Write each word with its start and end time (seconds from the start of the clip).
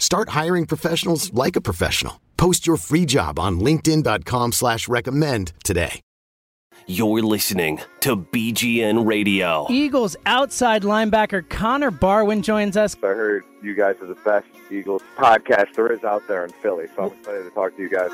Start 0.00 0.30
hiring 0.30 0.66
professionals 0.66 1.32
like 1.32 1.54
a 1.54 1.60
professional. 1.60 2.20
Post 2.36 2.66
your 2.66 2.78
free 2.78 3.04
job 3.04 3.38
on 3.38 3.60
linkedin.com 3.60 4.52
slash 4.52 4.88
recommend 4.88 5.52
today. 5.62 6.00
You're 6.86 7.20
listening 7.20 7.80
to 8.00 8.16
BGN 8.16 9.06
Radio. 9.06 9.66
Eagles 9.68 10.16
outside 10.24 10.82
linebacker 10.82 11.46
Connor 11.48 11.90
Barwin 11.90 12.42
joins 12.42 12.76
us. 12.76 12.96
I 12.96 13.08
heard 13.08 13.44
you 13.62 13.74
guys 13.74 13.96
are 14.00 14.06
the 14.06 14.16
best 14.24 14.48
Eagles 14.70 15.02
podcast 15.16 15.74
there 15.74 15.92
is 15.92 16.02
out 16.02 16.26
there 16.26 16.44
in 16.44 16.50
Philly, 16.50 16.86
so 16.96 17.04
I'm 17.04 17.12
excited 17.12 17.44
to 17.44 17.50
talk 17.50 17.76
to 17.76 17.82
you 17.82 17.90
guys. 17.90 18.10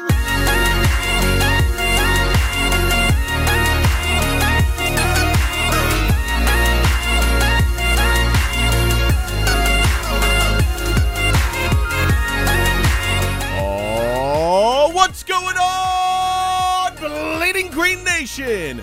What's 15.16 15.22
going 15.22 15.56
on, 15.56 16.94
Bleeding 17.38 17.70
Green 17.70 18.04
Nation? 18.04 18.82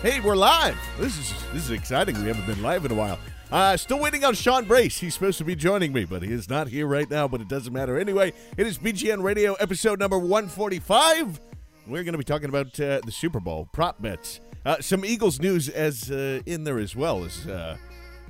Hey, 0.00 0.18
we're 0.18 0.34
live. 0.34 0.78
This 0.98 1.18
is 1.18 1.34
this 1.52 1.64
is 1.64 1.72
exciting. 1.72 2.18
We 2.22 2.28
haven't 2.28 2.46
been 2.46 2.62
live 2.62 2.86
in 2.86 2.90
a 2.90 2.94
while. 2.94 3.18
Uh, 3.52 3.76
still 3.76 4.00
waiting 4.00 4.24
on 4.24 4.32
Sean 4.32 4.64
Brace. 4.64 4.98
He's 4.98 5.12
supposed 5.12 5.36
to 5.36 5.44
be 5.44 5.54
joining 5.54 5.92
me, 5.92 6.06
but 6.06 6.22
he 6.22 6.32
is 6.32 6.48
not 6.48 6.68
here 6.68 6.86
right 6.86 7.10
now. 7.10 7.28
But 7.28 7.42
it 7.42 7.48
doesn't 7.48 7.74
matter 7.74 7.98
anyway. 7.98 8.32
It 8.56 8.66
is 8.66 8.78
BGN 8.78 9.22
Radio 9.22 9.52
episode 9.54 9.98
number 9.98 10.18
one 10.18 10.48
forty 10.48 10.78
five. 10.78 11.38
We're 11.86 12.02
going 12.02 12.12
to 12.12 12.18
be 12.18 12.24
talking 12.24 12.48
about 12.48 12.80
uh, 12.80 13.00
the 13.04 13.12
Super 13.12 13.38
Bowl 13.38 13.68
prop 13.70 14.00
bets. 14.00 14.40
Uh, 14.64 14.80
some 14.80 15.04
Eagles 15.04 15.38
news 15.38 15.68
as 15.68 16.10
uh, 16.10 16.40
in 16.46 16.64
there 16.64 16.78
as 16.78 16.96
well 16.96 17.26
as. 17.26 17.46
Uh, 17.46 17.76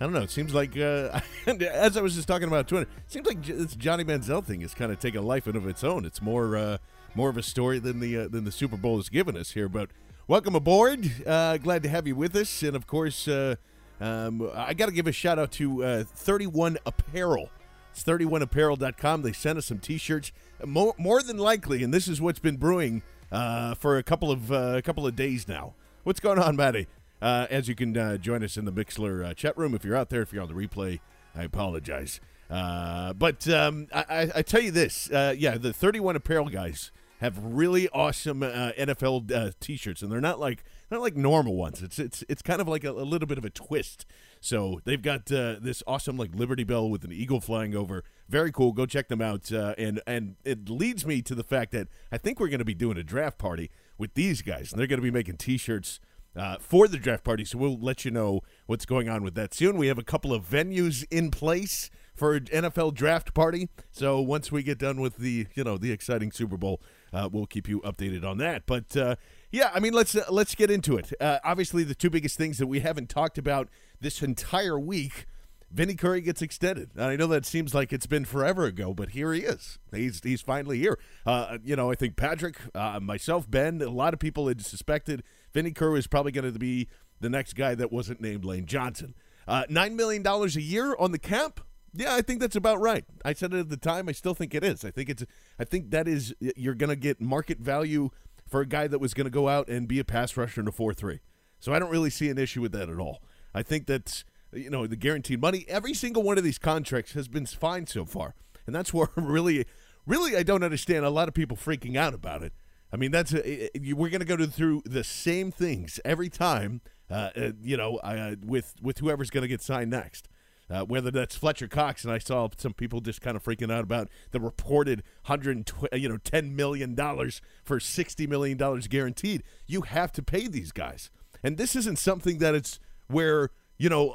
I 0.00 0.04
don't 0.04 0.12
know. 0.12 0.22
It 0.22 0.30
seems 0.30 0.52
like, 0.52 0.76
uh, 0.76 1.20
as 1.46 1.96
I 1.96 2.00
was 2.00 2.16
just 2.16 2.26
talking 2.26 2.48
about 2.48 2.66
Twitter, 2.66 2.90
it 3.06 3.12
seems 3.12 3.28
like 3.28 3.44
this 3.44 3.76
Johnny 3.76 4.02
Manziel 4.02 4.44
thing 4.44 4.62
is 4.62 4.74
kind 4.74 4.90
of 4.90 4.98
taking 4.98 5.20
a 5.20 5.22
life 5.24 5.46
of 5.46 5.68
its 5.68 5.84
own. 5.84 6.04
It's 6.04 6.20
more, 6.20 6.56
uh, 6.56 6.78
more 7.14 7.30
of 7.30 7.36
a 7.36 7.42
story 7.42 7.78
than 7.78 8.00
the 8.00 8.16
uh, 8.18 8.28
than 8.28 8.44
the 8.44 8.52
Super 8.52 8.76
Bowl 8.76 8.96
has 8.96 9.08
given 9.08 9.36
us 9.36 9.52
here. 9.52 9.68
But 9.68 9.90
welcome 10.26 10.54
aboard. 10.54 11.10
Uh, 11.26 11.56
glad 11.58 11.82
to 11.84 11.88
have 11.88 12.06
you 12.06 12.16
with 12.16 12.34
us, 12.36 12.62
and 12.62 12.74
of 12.74 12.86
course, 12.86 13.28
uh, 13.28 13.56
um, 14.00 14.50
I 14.54 14.74
got 14.74 14.86
to 14.86 14.92
give 14.92 15.06
a 15.06 15.12
shout 15.12 15.38
out 15.38 15.52
to 15.52 15.84
uh, 15.84 16.04
31 16.04 16.78
Apparel. 16.84 17.50
It's 17.92 18.02
31apparel.com. 18.02 19.22
They 19.22 19.32
sent 19.32 19.58
us 19.58 19.66
some 19.66 19.78
T-shirts. 19.78 20.32
More, 20.64 20.94
more 20.98 21.22
than 21.22 21.38
likely, 21.38 21.84
and 21.84 21.94
this 21.94 22.08
is 22.08 22.20
what's 22.20 22.40
been 22.40 22.56
brewing 22.56 23.02
uh, 23.30 23.74
for 23.74 23.98
a 23.98 24.02
couple 24.02 24.30
of 24.30 24.50
uh, 24.50 24.74
a 24.76 24.82
couple 24.82 25.06
of 25.06 25.14
days 25.14 25.46
now. 25.46 25.74
What's 26.02 26.20
going 26.20 26.38
on, 26.38 26.56
Maddie? 26.56 26.88
As 27.22 27.68
you 27.68 27.74
can 27.74 28.20
join 28.20 28.44
us 28.44 28.58
in 28.58 28.66
the 28.66 28.72
Mixlr 28.72 29.34
chat 29.34 29.56
room 29.56 29.74
if 29.74 29.82
you're 29.82 29.96
out 29.96 30.10
there. 30.10 30.20
If 30.20 30.32
you're 30.32 30.42
on 30.42 30.48
the 30.48 30.54
replay, 30.54 31.00
I 31.34 31.44
apologize. 31.44 32.20
But 32.50 33.48
um, 33.48 33.86
I, 33.94 34.04
I, 34.10 34.30
I 34.36 34.42
tell 34.42 34.60
you 34.60 34.70
this, 34.70 35.08
yeah, 35.10 35.56
the 35.56 35.72
31 35.72 36.16
Apparel 36.16 36.50
guys 36.50 36.90
have 37.24 37.38
really 37.42 37.88
awesome 37.88 38.42
uh, 38.42 38.72
NFL 38.78 39.32
uh, 39.32 39.50
T-shirts, 39.58 40.02
and 40.02 40.12
they're 40.12 40.20
not 40.20 40.38
like 40.38 40.62
not 40.90 41.00
like 41.00 41.16
normal 41.16 41.56
ones. 41.56 41.82
It's 41.82 41.98
it's 41.98 42.22
it's 42.28 42.42
kind 42.42 42.60
of 42.60 42.68
like 42.68 42.84
a, 42.84 42.90
a 42.90 43.02
little 43.02 43.26
bit 43.26 43.38
of 43.38 43.44
a 43.44 43.50
twist. 43.50 44.04
So 44.40 44.80
they've 44.84 45.00
got 45.00 45.32
uh, 45.32 45.56
this 45.60 45.82
awesome 45.86 46.16
like 46.16 46.34
Liberty 46.34 46.64
Bell 46.64 46.88
with 46.88 47.02
an 47.02 47.12
eagle 47.12 47.40
flying 47.40 47.74
over. 47.74 48.04
Very 48.28 48.52
cool. 48.52 48.72
Go 48.72 48.86
check 48.86 49.08
them 49.08 49.22
out. 49.22 49.50
Uh, 49.50 49.74
and 49.78 50.00
and 50.06 50.36
it 50.44 50.68
leads 50.68 51.06
me 51.06 51.22
to 51.22 51.34
the 51.34 51.42
fact 51.42 51.72
that 51.72 51.88
I 52.12 52.18
think 52.18 52.38
we're 52.38 52.48
going 52.48 52.58
to 52.58 52.64
be 52.64 52.74
doing 52.74 52.98
a 52.98 53.02
draft 53.02 53.38
party 53.38 53.70
with 53.96 54.14
these 54.14 54.42
guys, 54.42 54.70
and 54.70 54.78
they're 54.78 54.86
going 54.86 55.00
to 55.00 55.04
be 55.04 55.10
making 55.10 55.38
T-shirts 55.38 56.00
uh, 56.36 56.58
for 56.58 56.88
the 56.88 56.98
draft 56.98 57.24
party. 57.24 57.44
So 57.44 57.58
we'll 57.58 57.78
let 57.78 58.04
you 58.04 58.10
know 58.10 58.42
what's 58.66 58.84
going 58.84 59.08
on 59.08 59.22
with 59.22 59.34
that 59.34 59.54
soon. 59.54 59.76
We 59.76 59.86
have 59.86 59.98
a 59.98 60.04
couple 60.04 60.32
of 60.32 60.48
venues 60.48 61.06
in 61.10 61.30
place 61.30 61.90
for 62.14 62.38
NFL 62.38 62.94
draft 62.94 63.34
party. 63.34 63.68
So 63.90 64.20
once 64.20 64.52
we 64.52 64.62
get 64.62 64.78
done 64.78 65.00
with 65.00 65.16
the 65.16 65.46
you 65.54 65.64
know 65.64 65.76
the 65.76 65.92
exciting 65.92 66.32
Super 66.32 66.56
Bowl, 66.56 66.80
uh, 67.12 67.28
we'll 67.30 67.46
keep 67.46 67.68
you 67.68 67.80
updated 67.80 68.24
on 68.24 68.38
that. 68.38 68.66
But 68.66 68.96
uh, 68.96 69.16
yeah, 69.50 69.70
I 69.74 69.80
mean 69.80 69.92
let's 69.92 70.14
uh, 70.14 70.24
let's 70.30 70.54
get 70.54 70.70
into 70.70 70.96
it. 70.96 71.12
Uh, 71.20 71.38
obviously, 71.44 71.84
the 71.84 71.94
two 71.94 72.10
biggest 72.10 72.36
things 72.38 72.58
that 72.58 72.66
we 72.66 72.80
haven't 72.80 73.08
talked 73.08 73.38
about 73.38 73.68
this 74.00 74.22
entire 74.22 74.78
week. 74.78 75.26
Vinny 75.70 75.96
Curry 75.96 76.20
gets 76.20 76.40
extended. 76.40 76.90
I 76.96 77.16
know 77.16 77.26
that 77.26 77.44
seems 77.44 77.74
like 77.74 77.92
it's 77.92 78.06
been 78.06 78.24
forever 78.24 78.64
ago, 78.64 78.94
but 78.94 79.08
here 79.08 79.32
he 79.32 79.40
is. 79.40 79.80
He's 79.92 80.20
he's 80.22 80.40
finally 80.40 80.78
here. 80.78 81.00
Uh, 81.26 81.58
you 81.64 81.74
know, 81.74 81.90
I 81.90 81.96
think 81.96 82.14
Patrick, 82.14 82.56
uh, 82.76 83.00
myself, 83.00 83.50
Ben, 83.50 83.82
a 83.82 83.90
lot 83.90 84.14
of 84.14 84.20
people 84.20 84.46
had 84.46 84.64
suspected 84.64 85.24
Vinny 85.52 85.72
Curry 85.72 85.98
is 85.98 86.06
probably 86.06 86.30
going 86.30 86.52
to 86.52 86.56
be 86.56 86.86
the 87.20 87.28
next 87.28 87.54
guy 87.54 87.74
that 87.74 87.90
wasn't 87.90 88.20
named 88.20 88.44
Lane 88.44 88.66
Johnson. 88.66 89.14
Uh, 89.48 89.64
Nine 89.68 89.96
million 89.96 90.22
dollars 90.22 90.54
a 90.54 90.62
year 90.62 90.94
on 90.96 91.10
the 91.10 91.18
cap. 91.18 91.58
Yeah, 91.96 92.14
I 92.14 92.22
think 92.22 92.40
that's 92.40 92.56
about 92.56 92.80
right. 92.80 93.04
I 93.24 93.32
said 93.32 93.54
it 93.54 93.60
at 93.60 93.68
the 93.68 93.76
time. 93.76 94.08
I 94.08 94.12
still 94.12 94.34
think 94.34 94.54
it 94.54 94.64
is. 94.64 94.84
I 94.84 94.90
think 94.90 95.08
it's. 95.08 95.24
I 95.58 95.64
think 95.64 95.90
that 95.92 96.08
is. 96.08 96.34
You're 96.40 96.74
going 96.74 96.90
to 96.90 96.96
get 96.96 97.20
market 97.20 97.58
value 97.58 98.10
for 98.48 98.60
a 98.60 98.66
guy 98.66 98.88
that 98.88 98.98
was 98.98 99.14
going 99.14 99.26
to 99.26 99.30
go 99.30 99.48
out 99.48 99.68
and 99.68 99.86
be 99.86 99.98
a 99.98 100.04
pass 100.04 100.36
rusher 100.36 100.60
in 100.60 100.68
a 100.68 100.72
four 100.72 100.92
three. 100.92 101.20
So 101.60 101.72
I 101.72 101.78
don't 101.78 101.90
really 101.90 102.10
see 102.10 102.28
an 102.28 102.38
issue 102.38 102.60
with 102.60 102.72
that 102.72 102.88
at 102.88 102.98
all. 102.98 103.22
I 103.54 103.62
think 103.62 103.86
that's 103.86 104.24
you 104.52 104.70
know 104.70 104.86
the 104.86 104.96
guaranteed 104.96 105.40
money. 105.40 105.64
Every 105.68 105.94
single 105.94 106.22
one 106.22 106.36
of 106.36 106.44
these 106.44 106.58
contracts 106.58 107.12
has 107.12 107.28
been 107.28 107.46
fine 107.46 107.86
so 107.86 108.04
far, 108.04 108.34
and 108.66 108.74
that's 108.74 108.92
where 108.92 109.08
I'm 109.16 109.26
really, 109.30 109.64
really 110.04 110.36
I 110.36 110.42
don't 110.42 110.64
understand 110.64 111.04
a 111.04 111.10
lot 111.10 111.28
of 111.28 111.34
people 111.34 111.56
freaking 111.56 111.96
out 111.96 112.12
about 112.12 112.42
it. 112.42 112.52
I 112.92 112.96
mean, 112.96 113.10
that's 113.10 113.34
a, 113.34 113.70
we're 113.92 114.10
going 114.10 114.20
to 114.20 114.24
go 114.24 114.46
through 114.46 114.82
the 114.84 115.02
same 115.02 115.50
things 115.50 115.98
every 116.04 116.28
time. 116.28 116.80
Uh, 117.10 117.30
uh, 117.36 117.50
you 117.62 117.76
know, 117.76 117.96
uh, 117.98 118.34
with 118.44 118.74
with 118.82 118.98
whoever's 118.98 119.30
going 119.30 119.42
to 119.42 119.48
get 119.48 119.60
signed 119.60 119.90
next. 119.90 120.28
Uh, 120.70 120.82
whether 120.82 121.10
that's 121.10 121.36
Fletcher 121.36 121.68
Cox, 121.68 122.04
and 122.04 122.12
I 122.12 122.18
saw 122.18 122.48
some 122.56 122.72
people 122.72 123.00
just 123.00 123.20
kind 123.20 123.36
of 123.36 123.44
freaking 123.44 123.70
out 123.70 123.84
about 123.84 124.08
the 124.30 124.40
reported 124.40 125.02
hundred, 125.24 125.70
you 125.92 126.08
know, 126.08 126.16
ten 126.16 126.56
million 126.56 126.94
dollars 126.94 127.42
for 127.62 127.78
sixty 127.78 128.26
million 128.26 128.56
dollars 128.56 128.88
guaranteed. 128.88 129.42
You 129.66 129.82
have 129.82 130.10
to 130.12 130.22
pay 130.22 130.48
these 130.48 130.72
guys, 130.72 131.10
and 131.42 131.58
this 131.58 131.76
isn't 131.76 131.98
something 131.98 132.38
that 132.38 132.54
it's 132.54 132.80
where 133.08 133.50
you 133.78 133.88
know. 133.88 134.14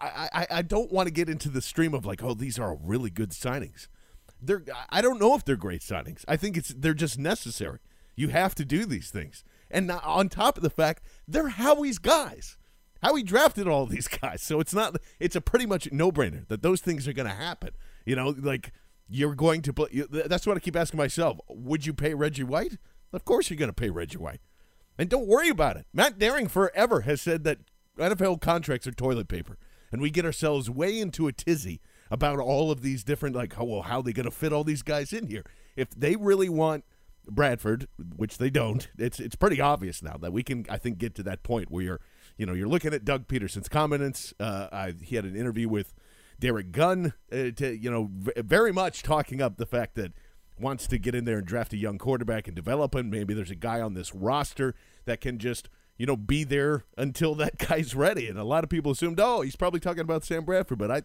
I, 0.00 0.30
I, 0.32 0.46
I 0.50 0.62
don't 0.62 0.90
want 0.90 1.06
to 1.06 1.12
get 1.12 1.28
into 1.28 1.50
the 1.50 1.60
stream 1.60 1.92
of 1.92 2.06
like, 2.06 2.22
oh, 2.22 2.32
these 2.32 2.58
are 2.58 2.78
really 2.82 3.10
good 3.10 3.32
signings. 3.32 3.88
They're 4.40 4.64
I 4.88 5.02
don't 5.02 5.20
know 5.20 5.34
if 5.34 5.44
they're 5.44 5.56
great 5.56 5.82
signings. 5.82 6.24
I 6.26 6.38
think 6.38 6.56
it's 6.56 6.70
they're 6.70 6.94
just 6.94 7.18
necessary. 7.18 7.80
You 8.14 8.28
have 8.28 8.54
to 8.54 8.64
do 8.64 8.86
these 8.86 9.10
things, 9.10 9.44
and 9.70 9.90
on 9.90 10.30
top 10.30 10.56
of 10.56 10.62
the 10.62 10.70
fact 10.70 11.02
they're 11.28 11.48
Howie's 11.48 11.98
guys. 11.98 12.56
Howie 13.06 13.22
drafted 13.22 13.68
all 13.68 13.86
these 13.86 14.08
guys, 14.08 14.42
so 14.42 14.58
it's 14.58 14.74
not. 14.74 14.96
It's 15.20 15.36
a 15.36 15.40
pretty 15.40 15.66
much 15.66 15.90
no 15.92 16.10
brainer 16.10 16.46
that 16.48 16.62
those 16.62 16.80
things 16.80 17.06
are 17.06 17.12
going 17.12 17.28
to 17.28 17.34
happen. 17.34 17.70
You 18.04 18.16
know, 18.16 18.34
like 18.36 18.72
you're 19.08 19.34
going 19.34 19.62
to 19.62 19.72
play. 19.72 20.04
That's 20.10 20.46
what 20.46 20.56
I 20.56 20.60
keep 20.60 20.76
asking 20.76 20.98
myself. 20.98 21.38
Would 21.48 21.86
you 21.86 21.94
pay 21.94 22.14
Reggie 22.14 22.42
White? 22.42 22.78
Of 23.12 23.24
course 23.24 23.48
you're 23.48 23.56
going 23.56 23.70
to 23.70 23.74
pay 23.74 23.90
Reggie 23.90 24.18
White. 24.18 24.40
And 24.98 25.08
don't 25.08 25.28
worry 25.28 25.48
about 25.48 25.76
it. 25.76 25.86
Matt 25.92 26.18
Daring 26.18 26.48
forever 26.48 27.02
has 27.02 27.20
said 27.20 27.44
that 27.44 27.58
NFL 27.96 28.40
contracts 28.40 28.86
are 28.86 28.92
toilet 28.92 29.28
paper. 29.28 29.56
And 29.92 30.02
we 30.02 30.10
get 30.10 30.24
ourselves 30.24 30.68
way 30.68 30.98
into 30.98 31.28
a 31.28 31.32
tizzy 31.32 31.80
about 32.10 32.40
all 32.40 32.70
of 32.72 32.82
these 32.82 33.04
different, 33.04 33.36
like, 33.36 33.58
oh, 33.58 33.64
well, 33.64 33.82
how 33.82 33.98
are 33.98 34.02
they 34.02 34.12
going 34.12 34.24
to 34.24 34.32
fit 34.32 34.52
all 34.52 34.64
these 34.64 34.82
guys 34.82 35.12
in 35.12 35.28
here? 35.28 35.44
If 35.76 35.90
they 35.90 36.16
really 36.16 36.48
want 36.48 36.84
Bradford, 37.28 37.86
which 38.16 38.38
they 38.38 38.50
don't, 38.50 38.88
it's 38.98 39.20
it's 39.20 39.36
pretty 39.36 39.60
obvious 39.60 40.02
now 40.02 40.16
that 40.20 40.32
we 40.32 40.42
can, 40.42 40.66
I 40.68 40.78
think, 40.78 40.98
get 40.98 41.14
to 41.16 41.22
that 41.24 41.42
point 41.42 41.70
where 41.70 41.84
you're, 41.84 42.00
you 42.36 42.46
know, 42.46 42.52
you're 42.52 42.68
looking 42.68 42.92
at 42.92 43.04
Doug 43.04 43.26
Pederson's 43.28 43.68
comments. 43.68 44.34
Uh, 44.38 44.68
I, 44.70 44.94
he 45.02 45.16
had 45.16 45.24
an 45.24 45.36
interview 45.36 45.68
with 45.68 45.94
Derrick 46.38 46.70
Gunn, 46.72 47.14
uh, 47.32 47.50
to, 47.56 47.76
you 47.76 47.90
know, 47.90 48.10
v- 48.12 48.32
very 48.36 48.72
much 48.72 49.02
talking 49.02 49.40
up 49.40 49.56
the 49.56 49.66
fact 49.66 49.94
that 49.94 50.12
wants 50.58 50.86
to 50.86 50.98
get 50.98 51.14
in 51.14 51.24
there 51.24 51.38
and 51.38 51.46
draft 51.46 51.72
a 51.72 51.76
young 51.76 51.98
quarterback 51.98 52.46
and 52.46 52.54
develop 52.54 52.94
him. 52.94 53.10
Maybe 53.10 53.34
there's 53.34 53.50
a 53.50 53.56
guy 53.56 53.80
on 53.80 53.94
this 53.94 54.14
roster 54.14 54.74
that 55.04 55.20
can 55.20 55.38
just, 55.38 55.68
you 55.96 56.06
know, 56.06 56.16
be 56.16 56.44
there 56.44 56.84
until 56.96 57.34
that 57.36 57.58
guy's 57.68 57.94
ready. 57.94 58.28
And 58.28 58.38
a 58.38 58.44
lot 58.44 58.64
of 58.64 58.70
people 58.70 58.92
assumed, 58.92 59.20
oh, 59.20 59.40
he's 59.40 59.56
probably 59.56 59.80
talking 59.80 60.00
about 60.00 60.24
Sam 60.24 60.44
Bradford, 60.44 60.78
but 60.78 60.90
I 60.90 61.02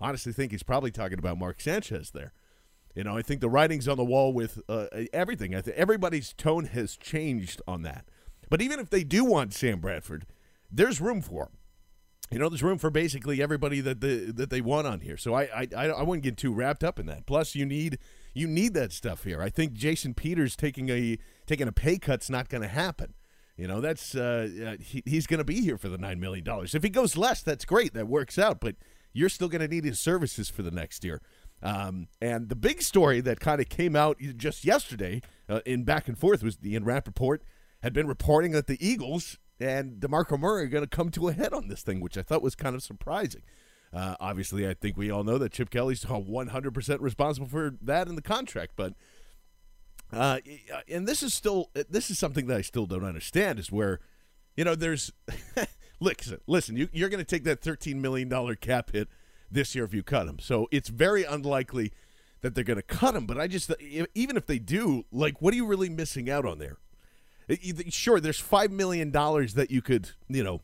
honestly 0.00 0.32
think 0.32 0.52
he's 0.52 0.62
probably 0.62 0.90
talking 0.90 1.18
about 1.18 1.38
Mark 1.38 1.60
Sanchez 1.60 2.10
there. 2.10 2.32
You 2.94 3.04
know, 3.04 3.16
I 3.16 3.22
think 3.22 3.40
the 3.40 3.48
writing's 3.48 3.88
on 3.88 3.96
the 3.96 4.04
wall 4.04 4.32
with 4.32 4.60
uh, 4.68 4.86
everything. 5.12 5.54
I 5.54 5.60
think 5.60 5.76
everybody's 5.76 6.32
tone 6.32 6.66
has 6.66 6.96
changed 6.96 7.60
on 7.66 7.82
that. 7.82 8.04
But 8.48 8.62
even 8.62 8.78
if 8.78 8.90
they 8.90 9.02
do 9.02 9.24
want 9.24 9.52
Sam 9.52 9.80
Bradford, 9.80 10.26
there's 10.76 11.00
room 11.00 11.20
for. 11.20 11.50
You 12.30 12.38
know, 12.38 12.48
there's 12.48 12.62
room 12.62 12.78
for 12.78 12.90
basically 12.90 13.42
everybody 13.42 13.80
that 13.80 14.00
the, 14.00 14.32
that 14.32 14.50
they 14.50 14.60
want 14.60 14.86
on 14.86 15.00
here. 15.00 15.16
So 15.16 15.34
I, 15.34 15.66
I 15.76 15.88
I 15.88 16.02
wouldn't 16.02 16.24
get 16.24 16.36
too 16.36 16.52
wrapped 16.52 16.82
up 16.82 16.98
in 16.98 17.06
that. 17.06 17.26
Plus, 17.26 17.54
you 17.54 17.66
need 17.66 17.98
you 18.32 18.48
need 18.48 18.74
that 18.74 18.92
stuff 18.92 19.24
here. 19.24 19.42
I 19.42 19.50
think 19.50 19.74
Jason 19.74 20.14
Peters 20.14 20.56
taking 20.56 20.88
a 20.88 21.18
taking 21.46 21.68
a 21.68 21.72
pay 21.72 21.98
cut's 21.98 22.30
not 22.30 22.48
going 22.48 22.62
to 22.62 22.68
happen. 22.68 23.14
You 23.56 23.68
know, 23.68 23.80
that's 23.80 24.14
uh, 24.14 24.48
uh 24.66 24.82
he, 24.82 25.02
he's 25.06 25.26
going 25.26 25.38
to 25.38 25.44
be 25.44 25.60
here 25.60 25.76
for 25.76 25.88
the 25.88 25.98
nine 25.98 26.18
million 26.18 26.44
dollars. 26.44 26.74
If 26.74 26.82
he 26.82 26.88
goes 26.88 27.16
less, 27.16 27.42
that's 27.42 27.64
great. 27.64 27.94
That 27.94 28.08
works 28.08 28.38
out. 28.38 28.58
But 28.58 28.76
you're 29.12 29.28
still 29.28 29.48
going 29.48 29.62
to 29.62 29.68
need 29.68 29.84
his 29.84 30.00
services 30.00 30.48
for 30.48 30.62
the 30.62 30.72
next 30.72 31.04
year. 31.04 31.20
Um, 31.62 32.08
and 32.20 32.48
the 32.48 32.56
big 32.56 32.82
story 32.82 33.20
that 33.20 33.38
kind 33.38 33.60
of 33.60 33.68
came 33.68 33.94
out 33.94 34.18
just 34.36 34.64
yesterday 34.64 35.22
uh, 35.48 35.60
in 35.64 35.84
back 35.84 36.08
and 36.08 36.18
forth 36.18 36.42
was 36.42 36.56
the 36.56 36.72
Ian 36.72 36.84
Rapoport 36.84 37.42
had 37.82 37.92
been 37.92 38.06
reporting 38.06 38.52
that 38.52 38.66
the 38.66 38.84
Eagles 38.84 39.38
and 39.60 40.00
DeMarco 40.00 40.38
Murray 40.38 40.64
are 40.64 40.68
going 40.68 40.84
to 40.84 40.96
come 40.96 41.10
to 41.10 41.28
a 41.28 41.32
head 41.32 41.52
on 41.52 41.68
this 41.68 41.82
thing, 41.82 42.00
which 42.00 42.18
I 42.18 42.22
thought 42.22 42.42
was 42.42 42.54
kind 42.54 42.74
of 42.74 42.82
surprising. 42.82 43.42
Uh, 43.92 44.16
obviously, 44.18 44.68
I 44.68 44.74
think 44.74 44.96
we 44.96 45.10
all 45.10 45.22
know 45.22 45.38
that 45.38 45.52
Chip 45.52 45.70
Kelly's 45.70 46.04
100% 46.04 47.00
responsible 47.00 47.48
for 47.48 47.74
that 47.80 48.08
in 48.08 48.16
the 48.16 48.22
contract, 48.22 48.72
but 48.76 48.94
uh, 50.12 50.38
and 50.88 51.08
this 51.08 51.22
is 51.22 51.34
still 51.34 51.70
this 51.88 52.10
is 52.10 52.18
something 52.18 52.46
that 52.46 52.56
I 52.56 52.60
still 52.60 52.86
don't 52.86 53.04
understand 53.04 53.58
is 53.58 53.72
where 53.72 54.00
you 54.56 54.64
know 54.64 54.74
there's 54.74 55.12
listen 56.00 56.38
listen 56.46 56.76
you, 56.76 56.88
you're 56.92 57.08
going 57.08 57.24
to 57.24 57.24
take 57.24 57.42
that 57.44 57.62
13 57.62 58.00
million 58.00 58.28
dollar 58.28 58.54
cap 58.54 58.92
hit 58.92 59.08
this 59.50 59.74
year 59.74 59.84
if 59.84 59.94
you 59.94 60.02
cut 60.02 60.28
him, 60.28 60.38
so 60.38 60.68
it's 60.70 60.88
very 60.88 61.24
unlikely 61.24 61.92
that 62.42 62.54
they're 62.54 62.64
going 62.64 62.76
to 62.76 62.82
cut 62.82 63.16
him. 63.16 63.26
But 63.26 63.40
I 63.40 63.46
just 63.46 63.72
even 64.14 64.36
if 64.36 64.46
they 64.46 64.58
do, 64.58 65.04
like, 65.10 65.40
what 65.40 65.52
are 65.54 65.56
you 65.56 65.66
really 65.66 65.88
missing 65.88 66.28
out 66.28 66.44
on 66.44 66.58
there? 66.58 66.76
Sure, 67.90 68.20
there's 68.20 68.40
five 68.40 68.70
million 68.70 69.10
dollars 69.10 69.54
that 69.54 69.70
you 69.70 69.82
could, 69.82 70.10
you 70.28 70.42
know, 70.42 70.60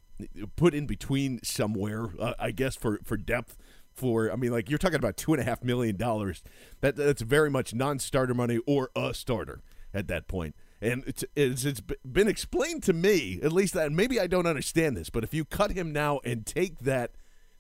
put 0.57 0.75
in 0.75 0.87
between 0.87 1.43
somewhere. 1.43 2.11
Uh, 2.19 2.35
I 2.39 2.51
guess 2.51 2.77
for 2.77 2.99
for 3.05 3.17
depth. 3.17 3.57
For 3.93 4.33
I 4.33 4.37
mean, 4.37 4.53
like 4.53 4.71
you're 4.71 4.79
talking 4.79 4.99
about 4.99 5.17
two 5.17 5.35
and 5.35 5.43
a 5.43 5.45
half 5.45 5.63
million 5.63 5.97
dollars. 5.97 6.43
That 6.81 6.97
that's 6.97 7.23
very 7.23 7.51
much 7.51 7.75
non-starter 7.75 8.35
money 8.35 8.59
or 8.67 8.91
a 8.97 9.13
starter 9.13 9.63
at 9.93 10.09
that 10.09 10.29
point. 10.29 10.55
And 10.81 11.05
it's, 11.07 11.25
it's 11.37 11.65
it's 11.65 11.81
been 11.81 12.29
explained 12.29 12.83
to 12.85 12.95
me, 12.95 13.41
at 13.43 13.53
least 13.53 13.75
that 13.75 13.93
maybe 13.93 14.19
I 14.19 14.27
don't 14.27 14.47
understand 14.47 14.97
this, 14.97 15.11
but 15.11 15.25
if 15.25 15.35
you 15.35 15.45
cut 15.45 15.73
him 15.73 15.93
now 15.93 16.21
and 16.25 16.47
take 16.47 16.79
that 16.81 17.11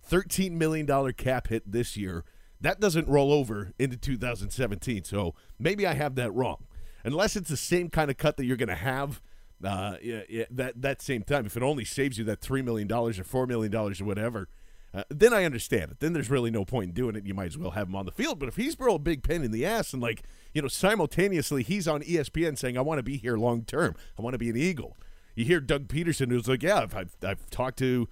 thirteen 0.02 0.56
million 0.56 0.86
dollar 0.86 1.12
cap 1.12 1.48
hit 1.48 1.70
this 1.70 1.96
year, 1.96 2.24
that 2.60 2.80
doesn't 2.80 3.08
roll 3.08 3.32
over 3.32 3.72
into 3.78 3.96
2017. 3.96 5.04
So 5.04 5.34
maybe 5.58 5.86
I 5.86 5.94
have 5.94 6.14
that 6.14 6.32
wrong 6.32 6.64
unless 7.04 7.36
it's 7.36 7.48
the 7.48 7.56
same 7.56 7.90
kind 7.90 8.10
of 8.10 8.16
cut 8.16 8.36
that 8.36 8.44
you're 8.44 8.56
going 8.56 8.68
to 8.68 8.74
have 8.74 9.20
uh, 9.64 9.96
yeah, 10.02 10.22
yeah, 10.28 10.44
that 10.50 10.80
that 10.80 11.02
same 11.02 11.22
time. 11.22 11.46
If 11.46 11.56
it 11.56 11.62
only 11.62 11.84
saves 11.84 12.18
you 12.18 12.24
that 12.24 12.40
three 12.40 12.62
million 12.62 12.88
dollars 12.88 13.18
or 13.18 13.24
four 13.24 13.46
million 13.46 13.70
dollars 13.70 14.00
or 14.00 14.04
whatever, 14.06 14.48
uh, 14.94 15.04
then 15.10 15.34
I 15.34 15.44
understand 15.44 15.92
it. 15.92 16.00
Then 16.00 16.12
there's 16.12 16.30
really 16.30 16.50
no 16.50 16.64
point 16.64 16.88
in 16.88 16.94
doing 16.94 17.14
it. 17.14 17.26
You 17.26 17.34
might 17.34 17.48
as 17.48 17.58
well 17.58 17.72
have 17.72 17.88
him 17.88 17.96
on 17.96 18.06
the 18.06 18.12
field. 18.12 18.38
But 18.38 18.48
if 18.48 18.56
he's 18.56 18.78
real 18.78 18.98
big 18.98 19.22
pain 19.22 19.44
in 19.44 19.50
the 19.50 19.66
ass 19.66 19.92
and 19.92 20.02
like 20.02 20.22
you 20.54 20.62
know 20.62 20.68
simultaneously 20.68 21.62
he's 21.62 21.86
on 21.86 22.02
ESPN 22.02 22.56
saying 22.56 22.78
I 22.78 22.80
want 22.80 22.98
to 22.98 23.02
be 23.02 23.18
here 23.18 23.36
long 23.36 23.64
term, 23.64 23.94
I 24.18 24.22
want 24.22 24.34
to 24.34 24.38
be 24.38 24.50
an 24.50 24.56
Eagle. 24.56 24.96
You 25.34 25.44
hear 25.44 25.60
Doug 25.60 25.88
Pederson 25.88 26.30
who's 26.30 26.48
like, 26.48 26.62
yeah, 26.62 26.86
I've, 26.92 27.14
I've 27.22 27.50
talked 27.50 27.78
to 27.78 28.08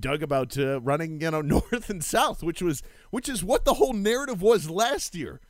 Doug 0.00 0.22
about 0.22 0.58
uh, 0.58 0.80
running 0.80 1.20
you 1.20 1.30
know 1.30 1.40
north 1.42 1.90
and 1.90 2.02
south, 2.02 2.42
which 2.42 2.62
was 2.62 2.82
which 3.10 3.28
is 3.28 3.44
what 3.44 3.66
the 3.66 3.74
whole 3.74 3.92
narrative 3.92 4.40
was 4.40 4.70
last 4.70 5.14
year. 5.14 5.40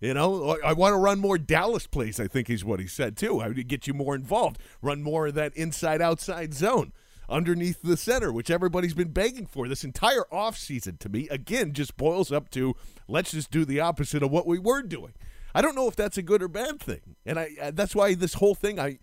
You 0.00 0.14
know, 0.14 0.56
I 0.64 0.72
want 0.72 0.94
to 0.94 0.96
run 0.96 1.18
more 1.18 1.36
Dallas 1.36 1.86
plays, 1.86 2.18
I 2.18 2.26
think 2.26 2.48
is 2.48 2.64
what 2.64 2.80
he 2.80 2.86
said 2.86 3.18
too. 3.18 3.40
I 3.40 3.48
would 3.48 3.68
get 3.68 3.86
you 3.86 3.92
more 3.92 4.14
involved, 4.14 4.58
run 4.80 5.02
more 5.02 5.26
of 5.26 5.34
that 5.34 5.54
inside 5.54 6.00
outside 6.00 6.54
zone 6.54 6.92
underneath 7.28 7.82
the 7.82 7.98
center, 7.98 8.32
which 8.32 8.50
everybody's 8.50 8.94
been 8.94 9.12
begging 9.12 9.46
for 9.46 9.68
this 9.68 9.84
entire 9.84 10.24
offseason 10.32 10.98
to 11.00 11.08
me. 11.10 11.28
Again, 11.28 11.74
just 11.74 11.98
boils 11.98 12.32
up 12.32 12.50
to 12.50 12.74
let's 13.08 13.30
just 13.30 13.50
do 13.50 13.66
the 13.66 13.80
opposite 13.80 14.22
of 14.22 14.30
what 14.30 14.46
we 14.46 14.58
were 14.58 14.82
doing. 14.82 15.12
I 15.54 15.60
don't 15.60 15.76
know 15.76 15.86
if 15.86 15.96
that's 15.96 16.16
a 16.18 16.22
good 16.22 16.42
or 16.42 16.48
bad 16.48 16.80
thing. 16.80 17.16
And 17.26 17.38
I 17.38 17.50
uh, 17.60 17.70
that's 17.72 17.94
why 17.94 18.14
this 18.14 18.34
whole 18.34 18.54
thing 18.54 18.80
I 18.80 18.98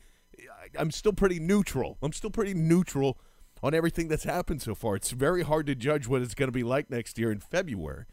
I'm 0.77 0.89
still 0.89 1.13
pretty 1.13 1.39
neutral. 1.39 1.97
I'm 2.01 2.13
still 2.13 2.31
pretty 2.31 2.55
neutral 2.55 3.19
on 3.61 3.75
everything 3.75 4.07
that's 4.07 4.23
happened 4.23 4.63
so 4.63 4.73
far. 4.73 4.95
It's 4.95 5.11
very 5.11 5.43
hard 5.43 5.67
to 5.67 5.75
judge 5.75 6.07
what 6.07 6.23
it's 6.23 6.35
going 6.35 6.47
to 6.47 6.53
be 6.53 6.63
like 6.63 6.89
next 6.89 7.19
year 7.19 7.31
in 7.31 7.39
February 7.39 8.05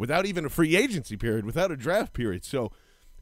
without 0.00 0.24
even 0.24 0.46
a 0.46 0.48
free 0.48 0.76
agency 0.76 1.14
period, 1.14 1.44
without 1.44 1.70
a 1.70 1.76
draft 1.76 2.14
period. 2.14 2.42
So, 2.42 2.72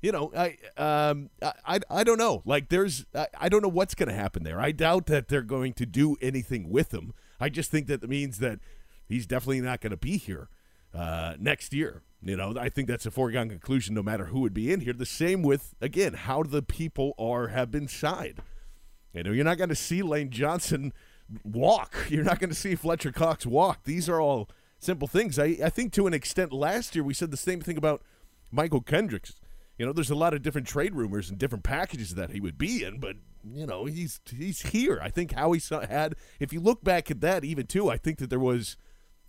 you 0.00 0.12
know, 0.12 0.30
I 0.34 0.56
um, 0.76 1.28
I, 1.42 1.80
I 1.90 2.04
don't 2.04 2.18
know. 2.18 2.40
Like, 2.46 2.68
there's 2.68 3.04
I, 3.12 3.26
I 3.36 3.48
don't 3.48 3.62
know 3.62 3.68
what's 3.68 3.96
going 3.96 4.08
to 4.08 4.14
happen 4.14 4.44
there. 4.44 4.60
I 4.60 4.70
doubt 4.70 5.06
that 5.06 5.26
they're 5.26 5.42
going 5.42 5.72
to 5.72 5.84
do 5.84 6.16
anything 6.22 6.70
with 6.70 6.94
him. 6.94 7.14
I 7.40 7.48
just 7.48 7.72
think 7.72 7.88
that 7.88 8.08
means 8.08 8.38
that 8.38 8.60
he's 9.08 9.26
definitely 9.26 9.60
not 9.60 9.80
going 9.80 9.90
to 9.90 9.96
be 9.96 10.18
here 10.18 10.50
uh, 10.94 11.34
next 11.40 11.74
year. 11.74 12.02
You 12.22 12.36
know, 12.36 12.54
I 12.56 12.68
think 12.68 12.86
that's 12.86 13.06
a 13.06 13.10
foregone 13.10 13.48
conclusion. 13.48 13.96
No 13.96 14.02
matter 14.04 14.26
who 14.26 14.38
would 14.40 14.54
be 14.54 14.72
in 14.72 14.80
here. 14.80 14.92
The 14.92 15.04
same 15.04 15.42
with 15.42 15.74
again 15.80 16.14
how 16.14 16.44
the 16.44 16.62
people 16.62 17.14
are 17.18 17.48
have 17.48 17.72
been 17.72 17.88
signed. 17.88 18.40
You 19.12 19.24
know, 19.24 19.32
you're 19.32 19.44
not 19.44 19.58
going 19.58 19.70
to 19.70 19.74
see 19.74 20.02
Lane 20.02 20.30
Johnson 20.30 20.92
walk. 21.42 21.96
You're 22.08 22.24
not 22.24 22.38
going 22.38 22.50
to 22.50 22.56
see 22.56 22.74
Fletcher 22.74 23.10
Cox 23.10 23.44
walk. 23.44 23.84
These 23.84 24.08
are 24.08 24.20
all 24.20 24.48
simple 24.78 25.08
things. 25.08 25.38
I, 25.38 25.56
I 25.62 25.70
think 25.70 25.92
to 25.94 26.06
an 26.06 26.14
extent 26.14 26.52
last 26.52 26.94
year 26.94 27.04
we 27.04 27.14
said 27.14 27.30
the 27.30 27.36
same 27.36 27.60
thing 27.60 27.76
about 27.76 28.02
Mychal 28.54 28.84
Kendricks. 28.84 29.34
You 29.76 29.86
know, 29.86 29.92
there's 29.92 30.10
a 30.10 30.16
lot 30.16 30.34
of 30.34 30.42
different 30.42 30.66
trade 30.66 30.94
rumors 30.94 31.30
and 31.30 31.38
different 31.38 31.64
packages 31.64 32.14
that 32.16 32.30
he 32.30 32.40
would 32.40 32.58
be 32.58 32.82
in, 32.82 32.98
but 32.98 33.16
you 33.44 33.66
know, 33.66 33.84
he's 33.84 34.20
he's 34.28 34.62
here. 34.62 34.98
I 35.00 35.10
think 35.10 35.32
Howie 35.32 35.60
had. 35.88 36.16
If 36.40 36.52
you 36.52 36.60
look 36.60 36.82
back 36.82 37.10
at 37.10 37.20
that, 37.20 37.44
even 37.44 37.66
too, 37.66 37.88
I 37.88 37.96
think 37.96 38.18
that 38.18 38.30
there 38.30 38.40
was 38.40 38.76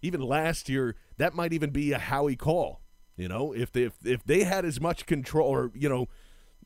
even 0.02 0.22
last 0.22 0.70
year 0.70 0.96
that 1.18 1.36
might 1.36 1.54
even 1.54 1.70
be 1.70 1.92
a 1.92 2.00
Howie 2.00 2.36
call. 2.36 2.82
You 3.16 3.28
know, 3.28 3.54
if 3.54 3.72
they 3.72 3.84
if, 3.84 3.94
if 4.04 4.24
they 4.24 4.44
had 4.44 4.66
as 4.66 4.82
much 4.82 5.06
control, 5.06 5.48
or 5.48 5.72
you 5.76 5.90
know, 5.90 6.08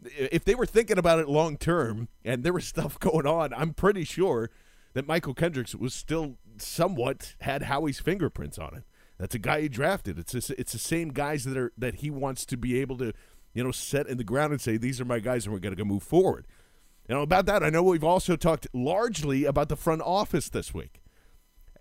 if 0.03 0.45
they 0.45 0.55
were 0.55 0.65
thinking 0.65 0.97
about 0.97 1.19
it 1.19 1.27
long 1.27 1.57
term 1.57 2.07
and 2.23 2.43
there 2.43 2.53
was 2.53 2.65
stuff 2.67 2.99
going 2.99 3.27
on, 3.27 3.53
I'm 3.53 3.73
pretty 3.73 4.05
sure 4.05 4.49
that 4.93 5.07
Mychal 5.07 5.35
Kendricks 5.35 5.75
was 5.75 5.93
still 5.93 6.37
somewhat 6.61 7.35
had 7.41 7.63
Howie's 7.63 7.99
fingerprints 7.99 8.57
on 8.57 8.75
it. 8.75 8.83
That's 9.17 9.35
a 9.35 9.39
guy 9.39 9.61
he 9.61 9.69
drafted. 9.69 10.17
It's 10.19 10.33
a, 10.33 10.59
it's 10.59 10.73
the 10.73 10.79
same 10.79 11.09
guys 11.09 11.43
that 11.45 11.57
are 11.57 11.71
that 11.77 11.95
he 11.95 12.09
wants 12.09 12.45
to 12.47 12.57
be 12.57 12.79
able 12.79 12.97
to, 12.97 13.13
you 13.53 13.63
know, 13.63 13.71
set 13.71 14.07
in 14.07 14.17
the 14.17 14.23
ground 14.23 14.51
and 14.51 14.61
say 14.61 14.77
these 14.77 14.99
are 14.99 15.05
my 15.05 15.19
guys 15.19 15.45
and 15.45 15.53
we're 15.53 15.59
going 15.59 15.75
to 15.75 15.81
go 15.81 15.87
move 15.87 16.03
forward. 16.03 16.45
You 17.07 17.15
know 17.15 17.21
about 17.21 17.45
that. 17.45 17.63
I 17.63 17.69
know 17.69 17.83
we've 17.83 18.03
also 18.03 18.35
talked 18.35 18.67
largely 18.73 19.45
about 19.45 19.69
the 19.69 19.75
front 19.75 20.01
office 20.01 20.49
this 20.49 20.73
week. 20.73 21.01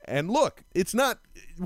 And 0.05 0.31
look, 0.31 0.65
it's 0.75 0.95
not 0.95 1.21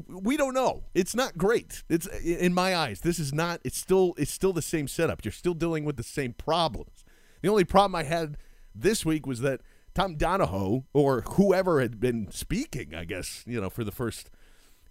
we 0.09 0.37
don't 0.37 0.55
know. 0.55 0.85
It's 0.95 1.15
not 1.15 1.39
great. 1.39 1.83
It's 1.89 2.07
in 2.07 2.53
my 2.53 2.77
eyes. 2.77 3.01
This 3.01 3.19
is 3.19 3.33
not 3.33 3.61
it's 3.65 3.79
still 3.79 4.15
it's 4.19 4.31
still 4.31 4.53
the 4.53 4.63
same 4.63 4.89
setup. 4.89 5.25
You're 5.25 5.33
still 5.33 5.55
dealing 5.55 5.85
with 5.85 5.97
the 5.97 6.03
same 6.03 6.35
problems. 6.35 7.05
The 7.43 7.49
only 7.49 7.65
problem 7.65 7.95
I 7.95 8.03
had 8.03 8.37
this 8.75 9.07
week 9.07 9.27
was 9.27 9.41
that 9.41 9.63
Tom 9.97 10.17
Donahoe 10.17 10.85
or 10.93 11.23
whoever 11.23 11.81
had 11.81 11.99
been 11.99 12.31
speaking, 12.31 12.95
I 12.95 13.07
guess, 13.07 13.43
you 13.47 13.59
know, 13.59 13.71
for 13.71 13.83
the 13.83 13.91
first 13.91 14.31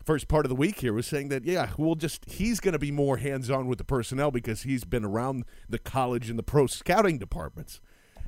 first 0.04 0.28
part 0.28 0.46
of 0.46 0.50
the 0.50 0.56
week 0.56 0.80
here 0.80 0.94
was 0.94 1.06
saying 1.06 1.30
that 1.30 1.46
yeah, 1.46 1.70
we'll 1.78 1.94
just 1.94 2.28
he's 2.28 2.60
going 2.60 2.74
to 2.74 2.80
be 2.80 2.90
more 2.90 3.18
hands-on 3.18 3.68
with 3.68 3.78
the 3.78 3.84
personnel 3.84 4.32
because 4.32 4.64
he's 4.64 4.84
been 4.84 5.06
around 5.06 5.46
the 5.70 5.78
college 5.78 6.28
and 6.28 6.40
the 6.40 6.44
pro 6.44 6.66
scouting 6.66 7.20
departments. 7.20 7.80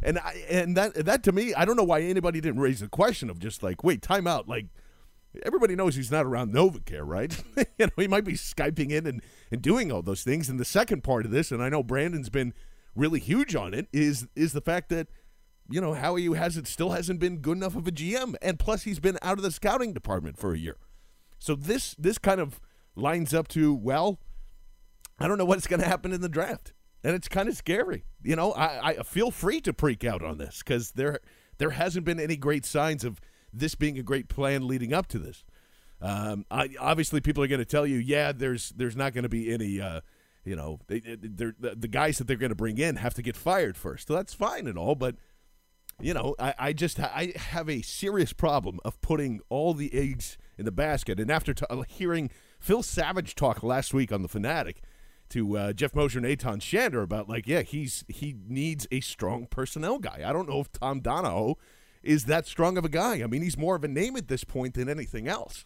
And 0.04 0.20
I, 0.20 0.44
and 0.52 0.78
that 0.78 0.94
that 0.94 1.24
to 1.24 1.32
me, 1.32 1.52
I 1.56 1.66
don't 1.66 1.78
know 1.78 1.84
why 1.84 2.02
anybody 2.02 2.40
didn't 2.42 2.60
raise 2.60 2.82
the 2.82 2.88
question 2.88 3.32
of 3.32 3.40
just 3.40 3.64
like, 3.64 3.84
wait, 3.84 4.04
time 4.04 4.28
out, 4.28 4.48
like 4.48 4.68
everybody 5.44 5.76
knows 5.76 5.96
he's 5.96 6.12
not 6.12 6.28
around 6.28 6.54
NovaCare, 6.54 7.02
right? 7.04 7.44
you 7.80 7.88
know, 7.88 7.92
he 7.98 8.08
might 8.08 8.24
be 8.24 8.34
Skyping 8.34 8.92
in 8.92 9.08
and, 9.08 9.24
and 9.50 9.64
doing 9.64 9.92
all 9.92 10.04
those 10.04 10.22
things. 10.22 10.48
And 10.48 10.60
the 10.60 10.66
second 10.66 11.04
part 11.04 11.26
of 11.26 11.32
this, 11.32 11.52
and 11.52 11.64
I 11.64 11.70
know 11.70 11.82
Brandon's 11.82 12.30
been 12.30 12.54
really 12.96 13.20
huge 13.20 13.56
on 13.56 13.74
it, 13.74 13.88
is 13.92 14.28
is 14.36 14.54
the 14.54 14.62
fact 14.62 14.90
that, 14.90 15.08
you 15.70 15.82
know, 15.82 15.94
Howie 15.94 16.26
hasn't 16.36 16.68
still 16.68 16.92
hasn't 16.92 17.20
been 17.20 17.38
good 17.38 17.58
enough 17.58 17.76
of 17.76 17.88
a 17.88 17.92
GM. 17.92 18.36
And 18.42 18.60
plus 18.60 18.84
he's 18.84 19.00
been 19.00 19.18
out 19.22 19.38
of 19.38 19.44
the 19.44 19.52
scouting 19.52 19.94
department 19.94 20.38
for 20.38 20.54
a 20.54 20.58
year. 20.58 20.78
So 21.40 21.56
this 21.56 21.96
this 21.98 22.18
kind 22.18 22.40
of 22.40 22.60
lines 22.96 23.34
up 23.34 23.48
to, 23.50 23.74
well, 23.74 24.20
I 25.20 25.28
don't 25.28 25.38
know 25.38 25.46
what's 25.46 25.68
gonna 25.68 25.86
happen 25.86 26.12
in 26.14 26.22
the 26.22 26.30
draft. 26.30 26.74
And 27.04 27.16
it's 27.16 27.28
kind 27.28 27.48
of 27.48 27.56
scary. 27.56 28.06
You 28.24 28.36
know, 28.36 28.52
I, 28.54 28.90
I 28.90 29.04
feel 29.04 29.32
free 29.32 29.62
to 29.62 29.74
freak 29.74 30.04
out 30.04 30.24
on 30.24 30.38
this 30.38 30.60
because 30.60 30.92
there 30.92 31.20
there 31.58 31.72
hasn't 31.72 32.06
been 32.06 32.20
any 32.20 32.36
great 32.36 32.66
signs 32.66 33.04
of 33.04 33.20
this 33.54 33.76
being 33.76 33.98
a 33.98 34.04
great 34.04 34.28
plan 34.28 34.68
leading 34.68 34.94
up 34.94 35.08
to 35.08 35.20
this. 35.20 35.44
Um, 36.02 36.46
I, 36.52 36.70
obviously, 36.80 37.22
people 37.22 37.44
are 37.44 37.48
going 37.48 37.60
to 37.60 37.66
tell 37.66 37.88
you, 37.88 37.98
yeah, 37.98 38.32
there's 38.32 38.70
there's 38.70 38.96
not 38.96 39.14
going 39.14 39.24
to 39.24 39.30
be 39.30 39.52
any, 39.52 39.82
uh, 39.82 40.02
you 40.44 40.56
know, 40.56 40.80
they, 40.88 41.00
the, 41.00 41.76
the 41.76 41.88
guys 41.88 42.18
that 42.20 42.28
they're 42.28 42.38
going 42.38 42.52
to 42.52 42.56
bring 42.56 42.78
in 42.78 42.98
have 42.98 43.14
to 43.16 43.22
get 43.22 43.36
fired 43.36 43.78
first. 43.78 44.08
So 44.08 44.14
that's 44.14 44.34
fine 44.34 44.68
and 44.68 44.78
all, 44.78 44.96
but 44.96 45.16
you 46.00 46.14
know, 46.14 46.36
I, 46.40 46.54
I 46.60 46.74
just 46.74 47.00
I 47.00 47.34
have 47.36 47.70
a 47.70 47.82
serious 47.82 48.34
problem 48.34 48.80
of 48.86 49.00
putting 49.02 49.40
all 49.50 49.74
the 49.74 49.94
eggs 49.94 50.38
in 50.58 50.66
the 50.66 50.72
basket. 50.72 51.20
And 51.20 51.32
after 51.32 51.54
t- 51.54 51.66
hearing 51.88 52.30
Phil 52.60 52.84
Savage 52.84 53.36
talk 53.36 53.64
last 53.64 53.94
week 53.94 54.12
on 54.12 54.22
the 54.22 54.28
Fanatic 54.28 54.82
to 55.30 55.58
uh, 55.58 55.74
Jeff 55.74 55.96
Mosher 55.96 56.20
and 56.20 56.28
Eytan 56.28 56.60
Shander 56.60 57.04
about 57.04 57.28
like, 57.28 57.48
yeah, 57.48 57.62
he's 57.62 58.04
he 58.08 58.36
needs 58.48 58.88
a 58.92 59.00
strong 59.00 59.48
personnel 59.48 59.98
guy. 59.98 60.24
I 60.26 60.32
don't 60.32 60.48
know 60.48 60.60
if 60.60 60.72
Tom 60.72 61.00
Donahoe 61.00 61.58
is 62.04 62.26
that 62.26 62.46
strong 62.46 62.78
of 62.78 62.86
a 62.86 62.90
guy. 62.90 63.24
I 63.24 63.28
mean, 63.28 63.42
he's 63.42 63.58
more 63.58 63.76
of 63.76 63.84
a 63.84 63.88
name 63.88 64.16
at 64.16 64.28
this 64.28 64.44
point 64.44 64.76
than 64.76 64.88
anything 64.88 65.28
else. 65.28 65.66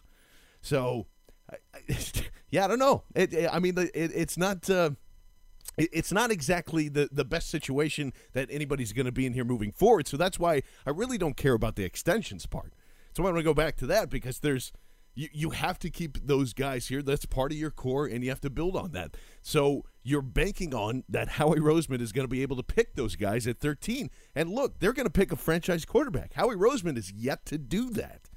So, 0.60 1.06
yeah, 2.50 2.64
I 2.64 2.68
don't 2.68 2.78
know. 2.78 3.04
It, 3.14 3.48
I 3.52 3.58
mean, 3.58 3.76
it, 3.76 3.90
it's 3.94 4.38
not. 4.38 4.68
Uh, 4.68 4.92
it's 5.76 6.12
not 6.12 6.30
exactly 6.30 6.88
the, 6.88 7.08
the 7.10 7.24
best 7.24 7.48
situation 7.48 8.12
that 8.32 8.48
anybody's 8.50 8.92
going 8.92 9.06
to 9.06 9.12
be 9.12 9.26
in 9.26 9.32
here 9.32 9.44
moving 9.44 9.72
forward. 9.72 10.06
So 10.06 10.16
that's 10.16 10.38
why 10.38 10.62
I 10.86 10.90
really 10.90 11.18
don't 11.18 11.36
care 11.36 11.54
about 11.54 11.76
the 11.76 11.84
extensions 11.84 12.46
part. 12.46 12.74
So 13.14 13.22
I 13.22 13.26
want 13.26 13.36
to 13.36 13.42
go 13.42 13.54
back 13.54 13.76
to 13.76 13.86
that 13.86 14.10
because 14.10 14.40
there's 14.40 14.72
you, 15.14 15.28
you 15.32 15.50
have 15.50 15.78
to 15.80 15.90
keep 15.90 16.26
those 16.26 16.54
guys 16.54 16.88
here. 16.88 17.02
That's 17.02 17.26
part 17.26 17.52
of 17.52 17.58
your 17.58 17.70
core, 17.70 18.06
and 18.06 18.24
you 18.24 18.30
have 18.30 18.40
to 18.42 18.50
build 18.50 18.76
on 18.76 18.92
that. 18.92 19.16
So 19.42 19.84
you're 20.02 20.22
banking 20.22 20.74
on 20.74 21.04
that 21.08 21.28
Howie 21.28 21.58
Roseman 21.58 22.00
is 22.00 22.12
going 22.12 22.24
to 22.24 22.30
be 22.30 22.42
able 22.42 22.56
to 22.56 22.62
pick 22.62 22.94
those 22.94 23.16
guys 23.16 23.46
at 23.46 23.60
13. 23.60 24.10
And 24.34 24.50
look, 24.50 24.78
they're 24.78 24.92
going 24.92 25.06
to 25.06 25.12
pick 25.12 25.32
a 25.32 25.36
franchise 25.36 25.84
quarterback. 25.84 26.34
Howie 26.34 26.56
Roseman 26.56 26.96
is 26.96 27.12
yet 27.12 27.44
to 27.46 27.58
do 27.58 27.90
that. 27.90 28.28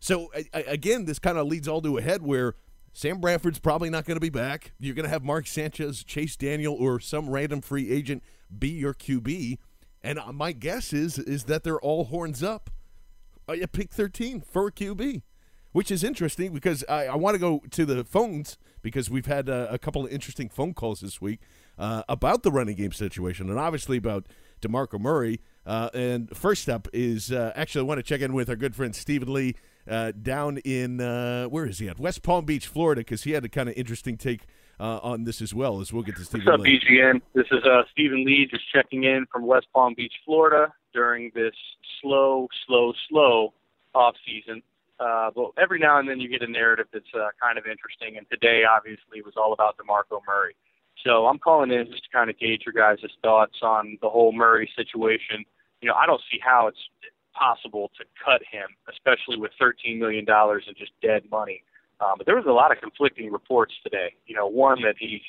So 0.00 0.32
again, 0.52 1.04
this 1.04 1.18
kind 1.18 1.38
of 1.38 1.46
leads 1.46 1.68
all 1.68 1.80
to 1.82 1.96
a 1.96 2.02
head 2.02 2.22
where 2.22 2.56
Sam 2.92 3.20
Bradford's 3.20 3.58
probably 3.58 3.90
not 3.90 4.04
going 4.04 4.16
to 4.16 4.20
be 4.20 4.30
back. 4.30 4.72
You're 4.78 4.94
going 4.94 5.04
to 5.04 5.10
have 5.10 5.24
Mark 5.24 5.46
Sanchez, 5.46 6.04
Chase 6.04 6.36
Daniel, 6.36 6.74
or 6.74 7.00
some 7.00 7.30
random 7.30 7.60
free 7.60 7.90
agent 7.90 8.22
be 8.56 8.68
your 8.68 8.94
QB. 8.94 9.58
And 10.02 10.18
uh, 10.18 10.32
my 10.32 10.52
guess 10.52 10.92
is 10.92 11.18
is 11.18 11.44
that 11.44 11.64
they're 11.64 11.80
all 11.80 12.04
horns 12.04 12.42
up 12.42 12.70
at 13.48 13.72
pick 13.72 13.90
13 13.90 14.40
for 14.40 14.70
QB 14.70 15.22
which 15.72 15.90
is 15.90 16.04
interesting 16.04 16.52
because 16.52 16.84
I, 16.88 17.06
I 17.06 17.16
want 17.16 17.34
to 17.34 17.38
go 17.38 17.62
to 17.70 17.84
the 17.84 18.04
phones 18.04 18.58
because 18.82 19.10
we've 19.10 19.26
had 19.26 19.48
uh, 19.48 19.66
a 19.70 19.78
couple 19.78 20.04
of 20.04 20.12
interesting 20.12 20.48
phone 20.48 20.74
calls 20.74 21.00
this 21.00 21.20
week 21.20 21.40
uh, 21.78 22.02
about 22.08 22.42
the 22.42 22.52
running 22.52 22.76
game 22.76 22.92
situation 22.92 23.50
and 23.50 23.58
obviously 23.58 23.96
about 23.96 24.26
DeMarco 24.60 25.00
Murray. 25.00 25.40
Uh, 25.66 25.88
and 25.94 26.34
first 26.36 26.68
up 26.68 26.88
is 26.92 27.32
uh, 27.32 27.52
actually 27.56 27.80
I 27.80 27.84
want 27.84 27.98
to 27.98 28.02
check 28.02 28.20
in 28.20 28.32
with 28.32 28.48
our 28.48 28.56
good 28.56 28.76
friend 28.76 28.94
Stephen 28.94 29.32
Lee 29.32 29.56
uh, 29.88 30.12
down 30.12 30.58
in 30.58 31.00
uh, 31.00 31.46
where 31.46 31.66
is 31.66 31.78
he 31.78 31.88
at 31.88 31.98
West 31.98 32.22
Palm 32.22 32.44
Beach, 32.44 32.66
Florida, 32.66 33.00
because 33.00 33.24
he 33.24 33.32
had 33.32 33.44
a 33.44 33.48
kind 33.48 33.68
of 33.68 33.74
interesting 33.76 34.16
take 34.16 34.42
uh, 34.80 34.98
on 35.02 35.24
this 35.24 35.40
as 35.40 35.54
well. 35.54 35.80
As 35.80 35.92
we'll 35.92 36.02
get 36.02 36.16
to 36.16 36.24
Stephen. 36.24 36.46
What's 36.46 36.60
up, 36.60 36.64
Lee. 36.64 36.80
BGN? 36.80 37.20
This 37.34 37.46
is 37.50 37.62
Stephen 37.92 38.24
Lee 38.24 38.46
just 38.50 38.64
checking 38.72 39.04
in 39.04 39.26
from 39.30 39.46
West 39.46 39.66
Palm 39.72 39.94
Beach, 39.96 40.14
Florida, 40.24 40.72
during 40.92 41.30
this 41.34 41.54
slow, 42.00 42.48
slow, 42.66 42.92
slow 43.08 43.52
off 43.94 44.14
season. 44.26 44.62
Uh, 45.00 45.30
but 45.34 45.50
every 45.60 45.78
now 45.78 45.98
and 45.98 46.08
then 46.08 46.20
you 46.20 46.28
get 46.28 46.42
a 46.42 46.50
narrative 46.50 46.86
that's 46.92 47.12
uh, 47.14 47.28
kind 47.40 47.58
of 47.58 47.66
interesting. 47.66 48.16
And 48.16 48.26
today, 48.30 48.62
obviously, 48.64 49.22
was 49.24 49.34
all 49.36 49.52
about 49.52 49.76
DeMarco 49.76 50.20
Murray. 50.26 50.54
So 51.04 51.26
I'm 51.26 51.38
calling 51.38 51.72
in 51.72 51.86
just 51.90 52.04
to 52.04 52.10
kind 52.10 52.30
of 52.30 52.38
gauge 52.38 52.62
your 52.64 52.72
guys' 52.72 53.00
thoughts 53.22 53.56
on 53.62 53.98
the 54.00 54.08
whole 54.08 54.32
Murray 54.32 54.70
situation. 54.76 55.44
You 55.80 55.88
know, 55.88 55.94
I 55.94 56.06
don't 56.06 56.20
see 56.30 56.38
how 56.40 56.68
it's 56.68 56.78
possible 57.32 57.90
to 57.98 58.04
cut 58.24 58.42
him, 58.50 58.68
especially 58.90 59.36
with 59.36 59.52
$13 59.60 59.98
million 59.98 60.24
in 60.28 60.74
just 60.76 60.92
dead 61.02 61.24
money. 61.30 61.62
Um, 62.00 62.14
but 62.16 62.26
there 62.26 62.36
was 62.36 62.46
a 62.46 62.52
lot 62.52 62.72
of 62.72 62.78
conflicting 62.80 63.30
reports 63.30 63.74
today. 63.82 64.14
You 64.26 64.34
know, 64.34 64.46
one 64.46 64.82
that 64.82 64.96
he's, 64.98 65.20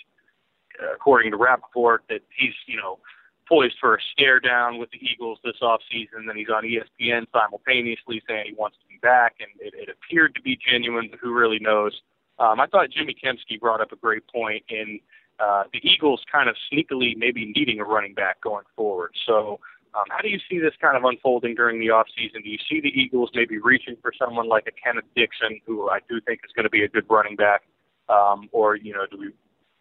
according 0.93 1.31
to 1.31 1.37
Rapoport, 1.37 2.03
that 2.09 2.21
he's, 2.35 2.53
you 2.65 2.77
know, 2.77 2.99
poised 3.47 3.75
for 3.79 3.95
a 3.95 3.99
stare 4.11 4.39
down 4.39 4.79
with 4.79 4.89
the 4.91 4.99
Eagles 4.99 5.39
this 5.43 5.57
offseason. 5.61 6.25
Then 6.25 6.35
he's 6.35 6.49
on 6.49 6.63
ESPN 6.63 7.25
simultaneously 7.31 8.21
saying 8.27 8.45
he 8.47 8.53
wants 8.53 8.77
to 8.81 8.87
be 8.87 8.97
back, 9.01 9.35
and 9.39 9.49
it, 9.59 9.73
it 9.75 9.89
appeared 9.89 10.33
to 10.35 10.41
be 10.41 10.57
genuine, 10.69 11.07
but 11.09 11.19
who 11.19 11.33
really 11.33 11.59
knows? 11.59 11.93
Um, 12.39 12.59
I 12.59 12.67
thought 12.67 12.89
Jimmy 12.89 13.15
Kempski 13.21 13.59
brought 13.59 13.81
up 13.81 13.91
a 13.91 13.95
great 13.95 14.23
point 14.27 14.63
in 14.69 14.99
uh, 15.39 15.63
the 15.71 15.79
Eagles 15.87 16.21
kind 16.31 16.49
of 16.49 16.55
sneakily 16.71 17.15
maybe 17.17 17.51
needing 17.55 17.79
a 17.79 17.83
running 17.83 18.13
back 18.13 18.41
going 18.41 18.65
forward. 18.75 19.11
So, 19.25 19.59
um, 19.95 20.05
how 20.09 20.21
do 20.21 20.29
you 20.29 20.39
see 20.49 20.59
this 20.59 20.73
kind 20.81 20.97
of 20.97 21.03
unfolding 21.03 21.53
during 21.55 21.79
the 21.79 21.87
offseason? 21.87 22.43
Do 22.43 22.49
you 22.49 22.57
see 22.69 22.81
the 22.81 22.89
Eagles 22.89 23.29
maybe 23.35 23.59
reaching 23.59 23.95
for 24.01 24.11
someone 24.17 24.47
like 24.47 24.65
a 24.67 24.71
Kenneth 24.71 25.05
Dixon, 25.15 25.59
who 25.67 25.89
I 25.89 25.99
do 26.09 26.19
think 26.21 26.41
is 26.43 26.51
going 26.55 26.63
to 26.63 26.69
be 26.69 26.83
a 26.83 26.87
good 26.87 27.05
running 27.09 27.35
back, 27.35 27.61
um, 28.09 28.49
or 28.51 28.75
you 28.75 28.93
know, 28.93 29.05
do 29.11 29.17
we 29.17 29.27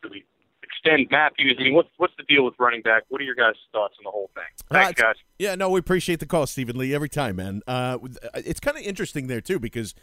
do 0.03 0.11
we 0.11 0.25
extend 0.63 1.09
Mathews? 1.11 1.57
I 1.59 1.63
mean, 1.63 1.75
what's 1.75 1.89
what's 1.97 2.15
the 2.19 2.25
deal 2.25 2.45
with 2.45 2.55
running 2.59 2.83
back? 2.83 3.05
What 3.09 3.21
are 3.23 3.25
your 3.25 3.35
guys' 3.35 3.55
thoughts 3.73 3.95
on 3.99 4.05
the 4.05 4.11
whole 4.11 4.31
thing? 4.35 4.45
Thanks, 4.71 5.01
uh, 5.01 5.05
guys. 5.05 5.17
Yeah, 5.39 5.55
no, 5.55 5.71
we 5.71 5.81
appreciate 5.81 6.21
the 6.21 6.27
call, 6.27 6.47
Stephen 6.47 6.77
Lee, 6.77 6.95
every 6.95 7.09
time, 7.09 7.37
man. 7.37 7.63
Uh, 7.67 7.99
it's 8.35 8.61
kind 8.61 8.77
of 8.77 8.83
interesting 8.83 9.27
there 9.27 9.41
too 9.41 9.59
because. 9.59 9.95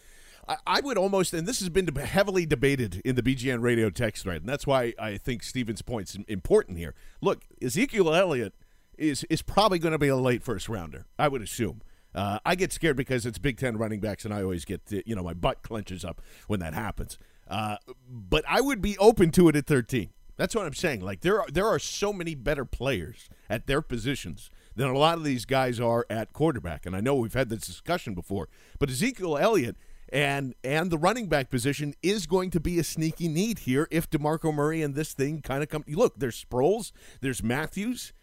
I, 0.65 0.79
would 0.79 0.97
almost, 0.97 1.31
and 1.35 1.47
this 1.47 1.59
has 1.59 1.69
been 1.69 1.93
heavily 1.95 2.47
debated 2.47 3.03
in 3.05 3.15
the 3.15 3.21
BGN 3.21 3.61
radio 3.61 3.91
text 3.91 4.23
thread, 4.23 4.37
and 4.37 4.49
that's 4.49 4.65
why 4.65 4.95
I 4.97 5.17
think 5.17 5.43
Stephen's 5.43 5.83
point's 5.83 6.17
important 6.27 6.79
here. 6.79 6.95
Look, 7.21 7.43
Ezekiel 7.61 8.15
Elliott 8.15 8.55
is 8.99 9.23
is 9.29 9.41
probably 9.41 9.79
going 9.79 9.93
to 9.93 9.97
be 9.97 10.07
a 10.07 10.15
late 10.15 10.43
first 10.43 10.69
rounder, 10.69 11.05
I 11.17 11.27
would 11.27 11.41
assume. 11.41 11.81
Uh, 12.13 12.39
I 12.45 12.55
get 12.55 12.73
scared 12.73 12.97
because 12.97 13.25
it's 13.25 13.37
Big 13.37 13.57
Ten 13.57 13.77
running 13.77 13.99
backs, 13.99 14.25
and 14.25 14.33
I 14.33 14.41
always 14.41 14.65
get, 14.65 14.81
you 15.05 15.15
know, 15.15 15.23
my 15.23 15.33
butt 15.33 15.61
clenches 15.61 16.03
up 16.03 16.21
when 16.47 16.59
that 16.59 16.73
happens. 16.73 17.19
Uh, 17.47 17.77
but 18.07 18.43
I 18.47 18.61
would 18.61 18.81
be 18.81 18.97
open 18.97 19.31
to 19.31 19.47
it 19.49 19.55
at 19.55 19.67
13. 19.67 20.09
That's 20.37 20.55
what 20.55 20.65
I'm 20.65 20.73
saying. 20.73 21.01
Like 21.01 21.19
there 21.19 21.41
are 21.41 21.47
there 21.51 21.67
are 21.67 21.79
so 21.79 22.13
many 22.13 22.33
better 22.33 22.63
players 22.63 23.29
at 23.49 23.67
their 23.67 23.81
positions 23.81 24.49
than 24.73 24.87
a 24.87 24.97
lot 24.97 25.17
of 25.17 25.25
these 25.25 25.43
guys 25.43 25.81
are 25.81 26.05
at 26.09 26.31
quarterback. 26.31 26.85
And 26.85 26.95
I 26.95 27.01
know 27.01 27.15
we've 27.15 27.33
had 27.33 27.49
this 27.49 27.67
discussion 27.67 28.13
before, 28.13 28.47
but 28.79 28.89
Ezekiel 28.89 29.37
Elliott 29.37 29.75
and 30.13 30.55
and 30.63 30.91
the 30.91 30.97
running 30.97 31.27
back 31.27 31.49
position 31.49 31.93
is 32.01 32.25
going 32.25 32.51
to 32.51 32.61
be 32.61 32.79
a 32.79 32.85
sneaky 32.85 33.27
need 33.27 33.59
here 33.59 33.89
if 33.91 34.09
DeMarco 34.09 34.53
Murray 34.53 34.81
and 34.81 34.95
this 34.95 35.11
thing 35.11 35.41
kind 35.41 35.61
of 35.61 35.67
come. 35.67 35.83
Look, 35.89 36.19
there's 36.19 36.41
Sproles, 36.41 36.93
there's 37.19 37.43
Mathews, 37.43 38.13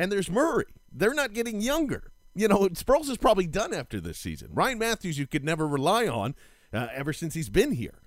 and 0.00 0.10
there's 0.10 0.30
Murray. 0.30 0.64
They're 0.90 1.12
not 1.12 1.34
getting 1.34 1.60
younger. 1.60 2.10
You 2.34 2.48
know, 2.48 2.68
Sproles 2.70 3.10
is 3.10 3.18
probably 3.18 3.46
done 3.46 3.74
after 3.74 4.00
this 4.00 4.16
season. 4.16 4.48
Ryan 4.50 4.78
Mathews, 4.78 5.18
you 5.18 5.26
could 5.26 5.44
never 5.44 5.68
rely 5.68 6.08
on 6.08 6.34
uh, 6.72 6.86
ever 6.94 7.12
since 7.12 7.34
he's 7.34 7.50
been 7.50 7.72
here 7.72 8.00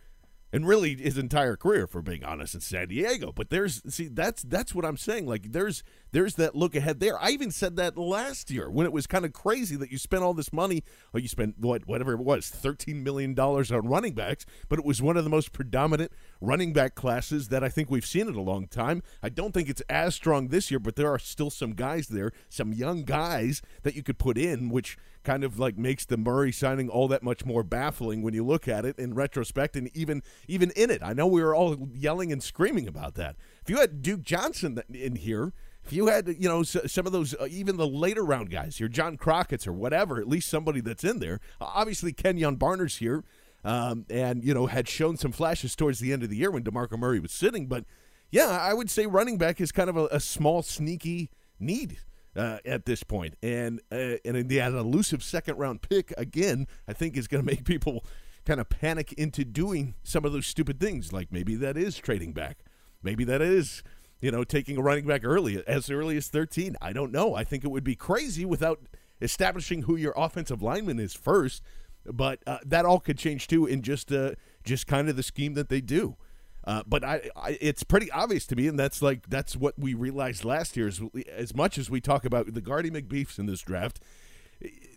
and 0.53 0.67
really 0.67 0.95
his 0.95 1.17
entire 1.17 1.55
career, 1.55 1.87
for 1.87 2.03
being 2.03 2.23
honest, 2.23 2.53
in 2.53 2.61
San 2.61 2.87
Diego. 2.89 3.31
But 3.31 3.49
there's 3.49 3.81
see 3.91 4.07
that's 4.07 4.43
that's 4.43 4.75
what 4.75 4.85
I'm 4.85 4.97
saying. 4.97 5.25
Like 5.25 5.51
there's 5.51 5.83
there's 6.11 6.35
that 6.35 6.55
look 6.55 6.75
ahead 6.75 6.99
there. 6.99 7.19
I 7.19 7.31
even 7.31 7.49
said 7.49 7.75
that 7.77 7.97
last 7.97 8.51
year 8.51 8.69
when 8.69 8.85
it 8.85 8.93
was 8.93 9.07
kind 9.07 9.25
of 9.25 9.33
crazy 9.33 9.75
that 9.77 9.91
you 9.91 9.97
spent 9.97 10.23
all 10.23 10.35
this 10.35 10.53
money. 10.53 10.83
Or 11.13 11.19
you 11.19 11.27
spent 11.27 11.57
what 11.59 11.87
whatever 11.87 12.13
it 12.13 12.19
was, 12.19 12.47
thirteen 12.49 13.03
million 13.03 13.33
dollars 13.33 13.71
on 13.71 13.87
running 13.87 14.13
backs, 14.13 14.45
but 14.69 14.77
it 14.77 14.85
was 14.85 15.01
one 15.01 15.17
of 15.17 15.23
the 15.23 15.29
most 15.29 15.51
predominant 15.51 16.11
running 16.39 16.71
back 16.71 16.93
classes 16.93 17.49
that 17.49 17.63
I 17.63 17.69
think 17.69 17.89
we've 17.89 18.05
seen 18.05 18.27
in 18.27 18.35
a 18.35 18.41
long 18.41 18.67
time. 18.67 19.01
I 19.23 19.29
don't 19.29 19.53
think 19.53 19.69
it's 19.69 19.81
as 19.89 20.13
strong 20.13 20.49
this 20.49 20.69
year, 20.69 20.79
but 20.79 20.95
there 20.95 21.11
are 21.11 21.19
still 21.19 21.49
some 21.49 21.73
guys 21.73 22.07
there, 22.09 22.31
some 22.49 22.73
young 22.73 23.03
guys 23.03 23.61
that 23.81 23.95
you 23.95 24.03
could 24.03 24.19
put 24.19 24.37
in, 24.37 24.69
which 24.69 24.97
kind 25.23 25.43
of 25.43 25.59
like 25.59 25.77
makes 25.77 26.05
the 26.05 26.17
Murray 26.17 26.51
signing 26.51 26.89
all 26.89 27.07
that 27.07 27.23
much 27.23 27.45
more 27.45 27.63
baffling 27.63 28.21
when 28.21 28.33
you 28.33 28.45
look 28.45 28.67
at 28.67 28.85
it 28.85 28.97
in 28.99 29.13
retrospect 29.13 29.75
and 29.75 29.89
even 29.95 30.21
even 30.47 30.71
in 30.71 30.89
it. 30.89 31.01
I 31.03 31.13
know 31.13 31.27
we 31.27 31.43
were 31.43 31.55
all 31.55 31.89
yelling 31.93 32.31
and 32.31 32.41
screaming 32.41 32.87
about 32.87 33.15
that. 33.15 33.35
If 33.61 33.69
you 33.69 33.77
had 33.77 34.01
Duke 34.01 34.21
Johnson 34.21 34.81
in 34.93 35.15
here, 35.15 35.53
if 35.83 35.93
you 35.93 36.07
had 36.07 36.27
you 36.27 36.49
know 36.49 36.63
some 36.63 37.05
of 37.05 37.11
those 37.11 37.33
uh, 37.35 37.47
even 37.49 37.77
the 37.77 37.87
later 37.87 38.23
round 38.23 38.49
guys 38.49 38.77
here, 38.77 38.87
John 38.87 39.17
Crockett's 39.17 39.67
or 39.67 39.73
whatever, 39.73 40.19
at 40.19 40.27
least 40.27 40.49
somebody 40.49 40.81
that's 40.81 41.03
in 41.03 41.19
there. 41.19 41.39
Obviously, 41.59 42.13
Kenjon 42.13 42.57
Barner's 42.57 42.97
here. 42.97 43.23
Um, 43.65 44.05
and 44.09 44.43
you 44.43 44.53
know 44.53 44.65
had 44.65 44.89
shown 44.89 45.15
some 45.15 45.31
flashes 45.31 45.73
towards 45.73 45.99
the 45.99 46.11
end 46.11 46.21
of 46.21 46.29
the 46.29 46.35
year 46.35 46.51
when 46.51 46.65
Demarco 46.65 46.99
Murray 46.99 47.21
was 47.21 47.31
sitting, 47.31 47.67
but 47.67 47.85
yeah, 48.29 48.47
I 48.47 48.73
would 48.73 48.89
say 48.89 49.05
running 49.05 49.37
back 49.37 49.61
is 49.61 49.71
kind 49.71 49.89
of 49.89 49.95
a, 49.95 50.07
a 50.07 50.19
small, 50.19 50.63
sneaky 50.63 51.29
need 51.59 51.99
uh, 52.35 52.57
at 52.65 52.85
this 52.85 53.03
point. 53.03 53.35
And 53.41 53.81
uh, 53.91 54.17
and 54.25 54.49
the, 54.49 54.59
an 54.59 54.77
elusive 54.77 55.23
second 55.23 55.57
round 55.57 55.81
pick 55.81 56.13
again, 56.17 56.67
I 56.87 56.93
think 56.93 57.17
is 57.17 57.27
going 57.27 57.43
to 57.45 57.51
make 57.51 57.65
people 57.65 58.05
kind 58.45 58.59
of 58.59 58.69
panic 58.69 59.13
into 59.13 59.45
doing 59.45 59.95
some 60.03 60.25
of 60.25 60.33
those 60.33 60.47
stupid 60.47 60.79
things. 60.79 61.13
Like 61.13 61.31
maybe 61.31 61.55
that 61.55 61.77
is 61.77 61.97
trading 61.97 62.33
back. 62.33 62.59
Maybe 63.01 63.23
that 63.25 63.41
is, 63.41 63.83
you 64.21 64.31
know, 64.31 64.43
taking 64.43 64.77
a 64.77 64.81
running 64.81 65.05
back 65.05 65.21
early, 65.23 65.61
as 65.67 65.89
early 65.89 66.17
as 66.17 66.27
13. 66.27 66.77
I 66.81 66.93
don't 66.93 67.11
know. 67.11 67.35
I 67.35 67.43
think 67.43 67.63
it 67.63 67.71
would 67.71 67.83
be 67.83 67.95
crazy 67.95 68.45
without 68.45 68.79
establishing 69.21 69.83
who 69.83 69.95
your 69.95 70.13
offensive 70.15 70.61
lineman 70.61 70.99
is 70.99 71.13
first. 71.13 71.61
But 72.05 72.39
uh, 72.45 72.59
that 72.65 72.85
all 72.85 72.99
could 72.99 73.17
change 73.17 73.47
too 73.47 73.65
in 73.65 73.81
just 73.81 74.11
uh, 74.11 74.31
just 74.63 74.87
kind 74.87 75.07
of 75.07 75.15
the 75.15 75.23
scheme 75.23 75.53
that 75.53 75.69
they 75.69 75.81
do. 75.81 76.17
Uh, 76.65 76.83
but 76.87 77.03
I, 77.03 77.29
I, 77.35 77.57
it's 77.59 77.83
pretty 77.83 78.09
obvious 78.11 78.45
to 78.47 78.55
me, 78.55 78.67
and 78.67 78.79
that's 78.79 79.01
like 79.01 79.29
that's 79.29 79.55
what 79.55 79.77
we 79.77 79.93
realized 79.93 80.45
last 80.45 80.77
year. 80.77 80.89
As 81.35 81.55
much 81.55 81.77
as 81.77 81.89
we 81.89 81.99
talk 81.99 82.23
about 82.23 82.53
the 82.53 82.61
Guardy 82.61 82.89
McBeefs 82.89 83.37
in 83.37 83.47
this 83.47 83.61
draft, 83.61 83.99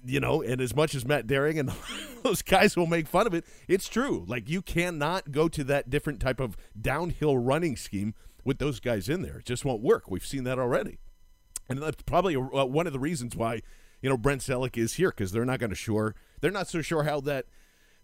you 0.05 0.21
know, 0.21 0.43
and 0.43 0.61
as 0.61 0.77
much 0.77 0.95
as 0.95 1.05
Matt 1.05 1.27
Daring 1.27 1.59
and 1.59 1.73
those 2.23 2.43
guys 2.43 2.77
will 2.77 2.87
make 2.87 3.09
fun 3.09 3.27
of 3.27 3.35
it, 3.35 3.45
it's 3.67 3.89
true. 3.89 4.25
Like 4.29 4.49
you 4.49 4.63
cannot 4.63 5.33
go 5.33 5.49
to 5.49 5.65
that 5.65 5.91
different 5.91 6.21
type 6.21 6.39
of 6.39 6.57
downhill 6.81 7.37
running 7.37 7.77
scheme 7.77 8.15
with 8.45 8.59
those 8.59 8.79
guys 8.79 9.09
in 9.09 9.23
there. 9.23 9.39
It 9.39 9.45
just 9.47 9.65
won't 9.65 9.83
work. 9.83 10.09
We've 10.09 10.25
seen 10.25 10.45
that 10.45 10.61
already, 10.61 10.99
and 11.69 11.83
that's 11.83 12.03
probably 12.03 12.37
uh, 12.37 12.65
one 12.65 12.87
of 12.87 12.93
the 12.93 13.01
reasons 13.01 13.35
why 13.35 13.63
you 14.01 14.09
know 14.09 14.17
Brent 14.17 14.43
Celek 14.43 14.77
is 14.77 14.95
here 14.95 15.11
because 15.11 15.33
they're 15.33 15.45
not 15.45 15.59
going 15.59 15.71
to 15.71 15.77
sure 15.77 16.15
they're 16.41 16.53
not 16.53 16.69
so 16.69 16.81
sure 16.81 17.03
how 17.03 17.21
that 17.23 17.47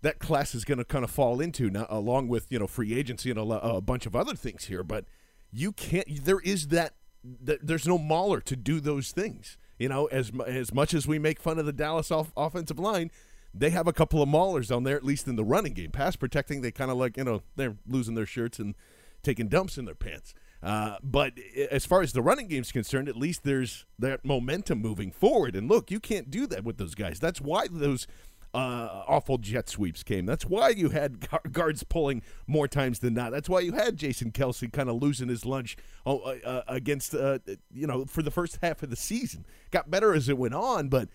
that 0.03 0.19
class 0.19 0.55
is 0.55 0.65
going 0.65 0.79
to 0.79 0.85
kind 0.85 1.05
of 1.05 1.11
fall 1.11 1.41
into 1.41 1.71
now, 1.71 1.87
along 1.89 2.29
with 2.29 2.47
you 2.51 2.59
know 2.59 2.67
free 2.67 2.95
agency 2.95 3.31
and 3.31 3.39
a, 3.39 3.43
a 3.43 3.81
bunch 3.81 4.07
of 4.07 4.15
other 4.15 4.35
things 4.35 4.65
here. 4.65 4.83
But 4.83 5.07
you 5.51 5.73
can't. 5.73 6.25
There 6.25 6.41
is 6.41 6.69
that. 6.69 6.95
there's 7.25 7.87
no 7.87 7.99
mauler 7.99 8.41
to 8.41 8.57
do 8.57 8.81
those 8.81 9.13
things. 9.13 9.57
You 9.79 9.89
know, 9.89 10.07
as 10.07 10.31
as 10.47 10.75
much 10.75 10.93
as 10.95 11.07
we 11.07 11.19
make 11.19 11.41
fun 11.41 11.59
of 11.59 11.67
the 11.67 11.73
Dallas 11.73 12.11
off, 12.11 12.33
offensive 12.37 12.79
line, 12.79 13.11
they 13.55 13.71
have 13.71 13.87
a 13.87 13.93
couple 13.93 14.23
of 14.23 14.29
maulers 14.29 14.75
on 14.75 14.85
there, 14.85 14.97
at 14.97 15.05
least 15.05 15.27
in 15.27 15.37
the 15.37 15.45
running 15.45 15.73
game. 15.73 15.91
Pass 15.91 16.17
protecting, 16.17 16.61
they 16.61 16.71
kind 16.71 16.91
of 16.91 16.97
like 16.97 17.17
you 17.17 17.25
know 17.25 17.43
they're 17.57 17.77
losing 17.87 18.15
their 18.15 18.27
shirts 18.27 18.59
and 18.59 18.75
taking 19.23 19.49
dumps 19.49 19.79
in 19.79 19.85
their 19.85 19.95
pants. 19.95 20.35
Uh, 20.63 20.97
but 21.03 21.33
as 21.71 21.85
far 21.85 22.03
as 22.03 22.13
the 22.13 22.23
running 22.23 22.47
game 22.47 22.63
is 22.63 22.71
concerned, 22.71 23.09
at 23.09 23.17
least 23.17 23.43
there's 23.43 23.85
that 23.99 24.25
momentum 24.25 24.81
moving 24.81 25.11
forward. 25.11 25.57
And 25.57 25.69
look, 25.69 25.91
you 25.91 25.99
can't 25.99 26.31
do 26.31 26.47
that 26.47 26.63
with 26.63 26.77
those 26.77 26.95
guys. 26.95 27.19
That's 27.19 27.41
why 27.41 27.67
those 27.69 28.07
uh, 28.55 29.05
awful 29.09 29.39
jet 29.39 29.69
sweeps 29.69 30.03
came. 30.03 30.27
That's 30.27 30.45
why 30.45 30.71
you 30.71 30.91
had 30.91 31.27
guards 31.53 31.83
pulling 31.85 32.23
more 32.47 32.69
times 32.69 32.99
than 32.99 33.15
not. 33.15 33.33
That's 33.33 33.49
why 33.49 33.61
you 33.61 33.73
had 33.73 33.97
Jason 33.97 34.31
Kelce 34.31 34.71
kind 34.73 34.89
of 34.89 35.01
losing 35.01 35.29
his 35.29 35.45
lunch 35.47 35.77
uh, 36.05 36.17
uh, 36.17 36.63
against, 36.69 37.15
uh, 37.15 37.39
you 37.73 37.87
know, 37.87 38.05
for 38.05 38.23
the 38.23 38.31
first 38.31 38.59
half 38.63 38.83
of 38.83 38.91
the 38.91 38.97
season. 38.97 39.47
Got 39.71 39.91
better 39.91 40.15
as 40.15 40.29
it 40.29 40.37
went 40.37 40.55
on, 40.55 40.89
but 40.89 41.09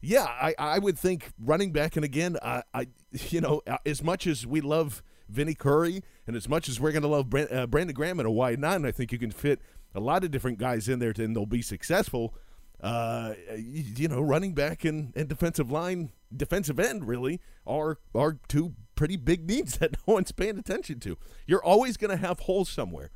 yeah, 0.00 0.24
I, 0.24 0.54
I 0.58 0.78
would 0.78 0.98
think 0.98 1.32
running 1.38 1.72
back. 1.72 1.96
And 1.96 2.04
again, 2.04 2.36
I, 2.42 2.62
I 2.72 2.86
you 3.10 3.40
know, 3.40 3.62
uh, 3.66 3.78
as 3.84 4.02
much 4.02 4.26
as 4.26 4.46
we 4.46 4.60
love 4.60 5.02
Vinny 5.28 5.54
Curry 5.54 6.02
and 6.26 6.36
as 6.36 6.48
much 6.48 6.68
as 6.68 6.78
we're 6.78 6.92
going 6.92 7.02
to 7.02 7.08
love 7.08 7.28
Brand, 7.28 7.48
uh, 7.52 7.66
Brandon 7.66 7.94
Graham 7.94 8.20
in 8.20 8.26
a 8.26 8.30
wide 8.30 8.60
nine, 8.60 8.84
I 8.84 8.92
think 8.92 9.10
you 9.10 9.18
can 9.18 9.30
fit 9.30 9.60
a 9.94 10.00
lot 10.00 10.22
of 10.24 10.30
different 10.30 10.58
guys 10.58 10.88
in 10.88 10.98
there 10.98 11.12
and 11.16 11.34
they'll 11.34 11.46
be 11.46 11.62
successful. 11.62 12.34
Uh, 12.80 13.34
you, 13.56 13.84
you, 13.96 14.08
know, 14.08 14.20
running 14.20 14.52
back 14.52 14.84
and, 14.84 15.12
and 15.16 15.28
defensive 15.28 15.70
line, 15.70 16.10
defensive 16.34 16.78
end 16.78 17.06
really 17.06 17.40
are 17.66 17.98
are 18.14 18.38
two 18.48 18.74
pretty 18.94 19.16
big 19.16 19.46
needs 19.46 19.78
that 19.78 19.92
no 20.06 20.14
one's 20.14 20.32
paying 20.32 20.58
attention 20.58 21.00
to. 21.00 21.16
You're 21.46 21.64
always 21.64 21.96
going 21.96 22.10
to 22.10 22.16
have 22.16 22.40
holes 22.40 22.68
somewhere. 22.68 23.10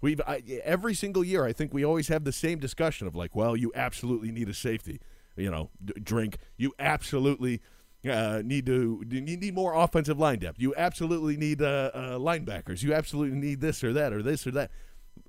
We've 0.00 0.20
I, 0.26 0.42
every 0.64 0.94
single 0.94 1.24
year. 1.24 1.44
I 1.44 1.52
think 1.52 1.74
we 1.74 1.84
always 1.84 2.08
have 2.08 2.24
the 2.24 2.32
same 2.32 2.58
discussion 2.58 3.06
of 3.06 3.16
like, 3.16 3.34
well, 3.34 3.56
you 3.56 3.72
absolutely 3.74 4.30
need 4.30 4.48
a 4.48 4.54
safety. 4.54 5.00
You 5.36 5.50
know, 5.50 5.70
d- 5.84 5.94
drink. 6.02 6.38
You 6.56 6.72
absolutely 6.78 7.60
uh, 8.08 8.42
need 8.44 8.66
to 8.66 9.02
you 9.08 9.20
need 9.20 9.54
more 9.54 9.74
offensive 9.74 10.18
line 10.18 10.38
depth. 10.38 10.60
You 10.60 10.74
absolutely 10.76 11.36
need 11.36 11.62
uh, 11.62 11.90
uh, 11.92 12.00
linebackers. 12.18 12.82
You 12.82 12.94
absolutely 12.94 13.38
need 13.38 13.60
this 13.60 13.82
or 13.82 13.92
that 13.92 14.12
or 14.12 14.22
this 14.22 14.46
or 14.46 14.52
that. 14.52 14.70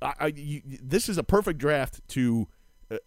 I, 0.02 0.14
I 0.20 0.28
you, 0.36 0.62
this 0.66 1.10
is 1.10 1.18
a 1.18 1.24
perfect 1.24 1.60
draft 1.60 2.08
to 2.10 2.48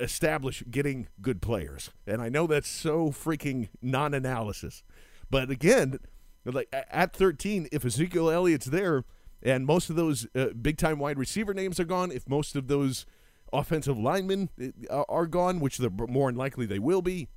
establish 0.01 0.63
getting 0.71 1.09
good 1.21 1.43
players. 1.43 1.91
And 2.07 2.23
I 2.23 2.29
know 2.29 2.47
that's 2.47 2.69
so 2.69 3.09
freaking 3.09 3.69
non-analysis. 3.81 4.83
But 5.31 5.51
again, 5.51 5.99
like 6.45 6.69
at 6.73 7.15
13, 7.15 7.69
if 7.73 7.85
Ezekiel 7.85 8.31
Elliott's 8.31 8.67
there 8.67 9.05
and 9.43 9.67
most 9.67 9.91
of 9.91 9.97
those 9.97 10.27
uh, 10.35 10.49
big-time 10.61 10.99
wide 10.99 11.19
receiver 11.19 11.55
names 11.55 11.81
are 11.81 11.85
gone, 11.85 12.13
if 12.13 12.29
most 12.29 12.55
of 12.55 12.69
those 12.69 13.07
offensive 13.53 13.99
linemen 13.99 14.49
uh, 14.91 15.05
are 15.09 15.27
gone, 15.27 15.61
which 15.61 15.79
they're 15.79 15.91
more 15.91 16.31
than 16.31 16.39
likely 16.39 16.67
they 16.67 16.79
will 16.79 17.03
be, 17.03 17.29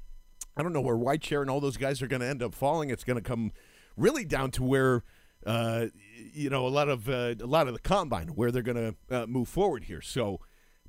I 0.57 0.63
don't 0.63 0.73
know 0.73 0.81
where 0.81 0.95
Whitehair 0.95 1.41
and 1.41 1.49
all 1.49 1.59
those 1.59 1.77
guys 1.77 2.01
are 2.01 2.07
going 2.07 2.21
to 2.21 2.27
end 2.27 2.41
up 2.41 2.55
falling. 2.55 2.89
It's 2.89 3.03
going 3.03 3.21
to 3.21 3.27
come 3.27 3.51
really 3.97 4.23
down 4.23 4.51
to 4.51 4.63
where 4.63 5.03
uh, 5.45 5.87
you 6.33 6.49
know 6.49 6.65
a 6.65 6.69
lot 6.69 6.89
of 6.89 7.09
uh, 7.09 7.35
a 7.39 7.45
lot 7.45 7.67
of 7.67 7.73
the 7.73 7.79
combine 7.79 8.29
where 8.29 8.51
they're 8.51 8.61
going 8.61 8.95
to 9.09 9.15
uh, 9.15 9.25
move 9.27 9.47
forward 9.47 9.85
here. 9.85 10.01
So 10.01 10.39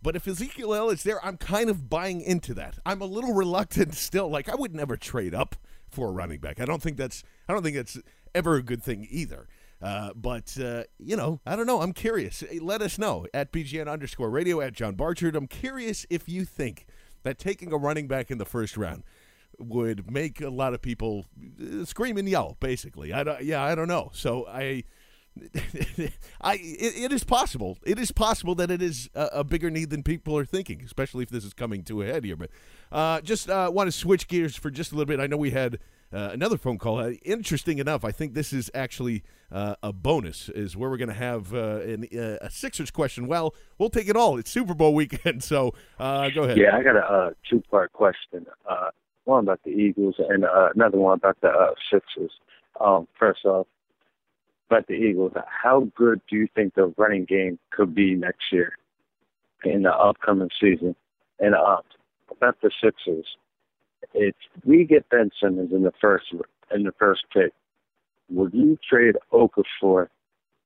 but 0.02 0.16
if 0.16 0.26
Ezekiel 0.26 0.74
Elliott's 0.74 1.02
there, 1.02 1.24
I'm 1.24 1.36
kind 1.36 1.70
of 1.70 1.88
buying 1.88 2.20
into 2.20 2.54
that. 2.54 2.78
I'm 2.84 3.00
a 3.00 3.06
little 3.06 3.32
reluctant 3.32 3.94
still. 3.94 4.28
Like 4.28 4.48
I 4.48 4.54
would 4.54 4.74
never 4.74 4.96
trade 4.96 5.34
up 5.34 5.56
for 5.88 6.08
a 6.08 6.12
running 6.12 6.40
back. 6.40 6.60
I 6.60 6.64
don't 6.64 6.82
think 6.82 6.96
that's 6.96 7.22
I 7.48 7.52
don't 7.52 7.62
think 7.62 7.76
that's 7.76 7.98
ever 8.34 8.56
a 8.56 8.62
good 8.62 8.82
thing 8.82 9.06
either. 9.10 9.48
Uh, 9.80 10.10
but 10.14 10.56
uh, 10.58 10.84
you 10.98 11.16
know, 11.16 11.40
I 11.46 11.56
don't 11.56 11.66
know. 11.66 11.80
I'm 11.80 11.92
curious. 11.92 12.42
Let 12.60 12.82
us 12.82 12.98
know 12.98 13.26
at 13.34 13.52
BGN 13.52 13.88
underscore 13.88 14.30
radio 14.30 14.60
at 14.60 14.72
John 14.72 14.94
Barchard. 14.94 15.36
I'm 15.36 15.46
curious 15.46 16.06
if 16.08 16.28
you 16.28 16.44
think 16.44 16.86
that 17.24 17.38
taking 17.38 17.72
a 17.72 17.76
running 17.76 18.08
back 18.08 18.30
in 18.30 18.38
the 18.38 18.44
first 18.44 18.76
round 18.76 19.02
would 19.58 20.10
make 20.10 20.40
a 20.40 20.50
lot 20.50 20.74
of 20.74 20.82
people 20.82 21.26
uh, 21.60 21.84
scream 21.84 22.16
and 22.16 22.28
yell. 22.28 22.56
Basically, 22.60 23.12
I 23.12 23.22
don't. 23.22 23.42
Yeah, 23.42 23.62
I 23.62 23.74
don't 23.74 23.88
know. 23.88 24.10
So 24.14 24.46
I 24.46 24.84
I 26.40 26.54
it, 26.54 27.04
it 27.04 27.12
is 27.12 27.24
possible. 27.24 27.78
It 27.84 27.98
is 27.98 28.10
possible 28.12 28.54
that 28.56 28.70
it 28.70 28.80
is 28.80 29.10
a, 29.14 29.28
a, 29.34 29.44
bigger 29.44 29.70
need 29.70 29.90
than 29.90 30.02
people 30.02 30.36
are 30.36 30.44
thinking, 30.44 30.82
especially 30.84 31.24
if 31.24 31.30
this 31.30 31.44
is 31.44 31.52
coming 31.52 31.82
to 31.84 32.02
a 32.02 32.06
head 32.06 32.24
here. 32.24 32.36
But 32.36 32.50
uh, 32.90 33.20
just 33.20 33.50
uh, 33.50 33.70
want 33.72 33.88
to 33.88 33.92
switch 33.92 34.28
gears 34.28 34.56
for 34.56 34.70
just 34.70 34.92
a 34.92 34.94
little 34.94 35.06
bit. 35.06 35.20
I 35.20 35.26
know 35.26 35.36
we 35.36 35.50
had 35.50 35.78
uh, 36.12 36.30
another 36.32 36.56
phone 36.56 36.78
call. 36.78 37.00
Uh, 37.00 37.10
interesting 37.22 37.78
enough, 37.78 38.04
I 38.04 38.12
think 38.12 38.34
this 38.34 38.52
is 38.52 38.70
actually 38.74 39.24
uh, 39.52 39.76
a 39.82 39.92
bonus. 39.92 40.48
Is 40.48 40.76
where 40.76 40.88
we're 40.88 40.96
going 40.96 41.08
to 41.08 41.14
have 41.14 41.52
uh, 41.52 41.80
an, 41.80 42.08
a 42.12 42.50
Sixers 42.50 42.90
question. 42.90 43.26
Well, 43.26 43.54
we'll 43.78 43.90
take 43.90 44.08
it 44.08 44.16
all. 44.16 44.38
It's 44.38 44.50
Super 44.50 44.74
Bowl 44.74 44.94
weekend, 44.94 45.44
so 45.44 45.74
go 45.98 46.42
ahead. 46.42 46.56
Yeah, 46.56 46.76
I 46.76 46.82
got 46.82 46.96
a 46.96 47.34
two 47.48 47.62
part 47.70 47.92
question. 47.92 48.46
one 49.24 49.44
about 49.44 49.60
the 49.64 49.70
Eagles 49.70 50.14
and 50.18 50.44
another 50.74 50.98
one 50.98 51.18
about 51.18 51.40
the 51.42 51.74
Sixers. 51.90 52.32
Um, 52.80 53.08
first 53.18 53.44
off 53.44 53.66
about 54.70 54.86
the 54.86 54.94
Eagles, 54.94 55.32
how 55.46 55.88
good 55.96 56.20
do 56.28 56.36
you 56.36 56.48
think 56.54 56.74
the 56.74 56.92
running 56.96 57.24
game 57.24 57.58
could 57.70 57.94
be 57.94 58.14
next 58.14 58.52
year 58.52 58.72
in 59.64 59.82
the 59.82 59.92
upcoming 59.92 60.50
season? 60.60 60.94
And 61.38 61.54
uh, 61.54 61.78
about 62.30 62.60
the 62.62 62.70
Sixers, 62.82 63.26
if 64.14 64.34
we 64.64 64.84
get 64.84 65.08
Ben 65.08 65.30
Simmons 65.40 65.72
in 65.72 65.82
the 65.82 65.92
first 66.00 66.26
in 66.74 66.82
the 66.82 66.92
first 66.98 67.24
pick, 67.32 67.52
would 68.28 68.52
you 68.54 68.78
trade 68.88 69.16
Okafor 69.32 70.08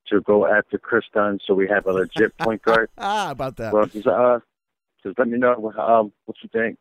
to 0.07 0.21
go 0.21 0.47
after 0.47 0.77
Kris 0.77 1.05
Dunn 1.13 1.39
so 1.45 1.53
we 1.53 1.67
have 1.67 1.85
a 1.85 1.93
legit 1.93 2.37
point 2.39 2.61
guard? 2.61 2.89
ah, 2.97 3.31
about 3.31 3.57
that. 3.57 3.73
Well, 3.73 3.85
just 3.85 4.07
uh, 4.07 4.39
just 5.03 5.17
let 5.19 5.27
me 5.27 5.37
know 5.37 5.71
um, 5.77 6.11
what 6.25 6.37
you 6.41 6.49
think. 6.51 6.77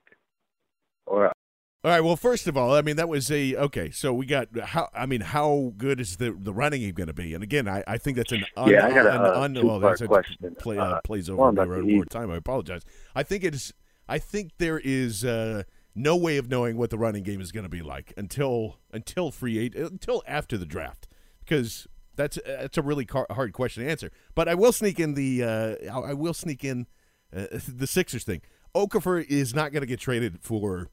Or 1.06 1.32
all 1.82 1.90
right. 1.90 2.00
Well, 2.00 2.16
first 2.16 2.46
of 2.46 2.56
all, 2.56 2.74
I 2.74 2.82
mean 2.82 2.96
that 2.96 3.08
was 3.08 3.30
a 3.30 3.56
okay. 3.56 3.90
So 3.90 4.12
we 4.12 4.26
got 4.26 4.48
how? 4.58 4.88
I 4.94 5.06
mean, 5.06 5.22
how 5.22 5.72
good 5.76 6.00
is 6.00 6.18
the 6.18 6.32
the 6.32 6.52
running 6.52 6.82
game 6.82 6.92
going 6.92 7.06
to 7.06 7.14
be? 7.14 7.34
And 7.34 7.42
again, 7.42 7.68
I, 7.68 7.82
I 7.86 7.98
think 7.98 8.16
that's 8.16 8.32
an 8.32 8.44
un, 8.56 8.70
yeah. 8.70 8.86
I 8.86 8.90
got 8.90 9.06
a, 9.06 9.40
un, 9.40 9.56
un, 9.56 9.66
well, 9.66 9.78
that's 9.78 10.02
question. 10.02 10.54
Play, 10.58 10.76
uh, 10.76 10.84
uh, 10.84 11.00
plays 11.02 11.30
over 11.30 11.52
more, 11.52 11.82
more 11.82 12.04
time. 12.04 12.30
I 12.30 12.36
apologize. 12.36 12.82
I 13.14 13.22
think 13.22 13.44
it's. 13.44 13.72
I 14.08 14.18
think 14.18 14.52
there 14.58 14.80
is 14.82 15.24
uh, 15.24 15.62
no 15.94 16.16
way 16.16 16.36
of 16.36 16.48
knowing 16.48 16.76
what 16.76 16.90
the 16.90 16.98
running 16.98 17.22
game 17.22 17.40
is 17.40 17.52
going 17.52 17.64
to 17.64 17.70
be 17.70 17.82
like 17.82 18.12
until 18.16 18.78
until 18.92 19.30
free 19.30 19.58
eight 19.58 19.74
until 19.74 20.22
after 20.26 20.58
the 20.58 20.66
draft 20.66 21.08
because 21.40 21.86
that's 22.16 22.38
that's 22.44 22.76
a 22.76 22.82
really 22.82 23.06
car, 23.06 23.26
hard 23.30 23.52
question 23.52 23.84
to 23.84 23.90
answer. 23.90 24.10
But 24.34 24.48
I 24.48 24.54
will 24.54 24.72
sneak 24.72 25.00
in 25.00 25.14
the 25.14 25.42
uh, 25.42 25.98
I 25.98 26.12
will 26.12 26.34
sneak 26.34 26.62
in 26.64 26.86
uh, 27.34 27.46
the 27.66 27.86
Sixers 27.86 28.24
thing. 28.24 28.42
Okafor 28.74 29.24
is 29.24 29.54
not 29.54 29.72
going 29.72 29.80
to 29.80 29.86
get 29.86 29.98
traded 29.98 30.40
for 30.42 30.90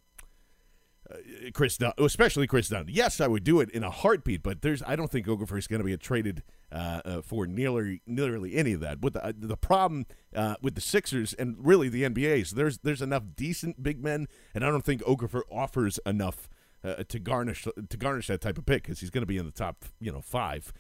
uh, 1.10 1.18
Kris 1.54 1.78
Dunn, 1.78 1.94
especially 1.98 2.48
Kris 2.48 2.70
Dunn. 2.70 2.86
Yes, 2.90 3.22
I 3.22 3.28
would 3.28 3.44
do 3.44 3.60
it 3.60 3.70
in 3.72 3.84
a 3.84 3.90
heartbeat, 3.90 4.44
but 4.44 4.62
there's 4.62 4.84
I 4.84 4.96
don't 4.96 5.10
think 5.10 5.28
Okafor 5.28 5.58
is 5.58 5.68
going 5.68 5.80
to 5.80 5.86
be 5.86 5.96
traded 5.98 6.44
uh, 6.72 7.02
uh, 7.06 7.22
for 7.22 7.48
nearly 7.48 8.02
nearly 8.06 8.56
any 8.56 8.74
of 8.74 8.82
that. 8.82 9.00
But 9.00 9.14
the 9.14 9.26
uh, 9.26 9.32
the 9.38 9.58
problem 9.58 10.06
uh, 10.36 10.56
with 10.62 10.76
the 10.76 10.82
Sixers 10.82 11.34
and 11.34 11.56
really 11.60 11.90
the 11.90 12.04
NBA 12.04 12.42
is 12.42 12.52
there's 12.52 12.80
there's 12.80 13.02
enough 13.02 13.24
decent 13.36 13.82
big 13.82 14.04
men, 14.04 14.28
and 14.54 14.66
I 14.66 14.70
don't 14.70 14.84
think 14.84 15.02
Okafor 15.04 15.44
offers 15.52 16.00
enough 16.06 16.50
uh, 16.84 17.04
to 17.08 17.20
garnish 17.20 17.66
to 17.66 17.98
garnish 17.98 18.28
that 18.28 18.42
type 18.42 18.58
of 18.58 18.66
pick 18.66 18.84
because 18.84 19.00
he's 19.00 19.10
going 19.10 19.22
to 19.22 19.28
be 19.28 19.38
in 19.38 19.46
the 19.46 19.52
top 19.52 19.86
you 20.00 20.12
know 20.12 20.22
five, 20.22 20.74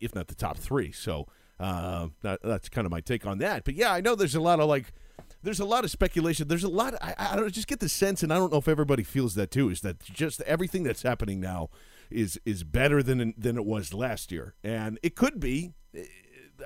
if 0.00 0.14
not 0.14 0.28
the 0.28 0.34
top 0.34 0.58
three. 0.58 0.90
So 0.92 1.28
that, 1.58 2.38
that's 2.42 2.68
kind 2.68 2.84
of 2.84 2.90
my 2.90 3.00
take 3.00 3.26
on 3.26 3.38
that. 3.38 3.64
But 3.64 3.74
yeah, 3.74 3.92
I 3.92 4.00
know 4.00 4.14
there's 4.14 4.34
a 4.34 4.40
lot 4.40 4.60
of 4.60 4.68
like 4.68 4.92
there's 5.42 5.60
a 5.60 5.64
lot 5.64 5.84
of 5.84 5.90
speculation. 5.90 6.48
There's 6.48 6.64
a 6.64 6.68
lot. 6.68 6.94
I, 7.00 7.14
I 7.18 7.36
don't 7.36 7.52
just 7.52 7.68
get 7.68 7.80
the 7.80 7.88
sense, 7.88 8.22
and 8.22 8.32
I 8.32 8.36
don't 8.36 8.52
know 8.52 8.58
if 8.58 8.68
everybody 8.68 9.02
feels 9.02 9.34
that 9.34 9.50
too. 9.50 9.68
Is 9.70 9.80
that 9.82 10.00
just 10.00 10.40
everything 10.42 10.82
that's 10.82 11.02
happening 11.02 11.40
now 11.40 11.70
is 12.10 12.40
is 12.44 12.64
better 12.64 13.02
than 13.02 13.34
than 13.36 13.56
it 13.56 13.64
was 13.64 13.94
last 13.94 14.32
year, 14.32 14.54
and 14.62 14.98
it 15.02 15.14
could 15.14 15.40
be. 15.40 15.72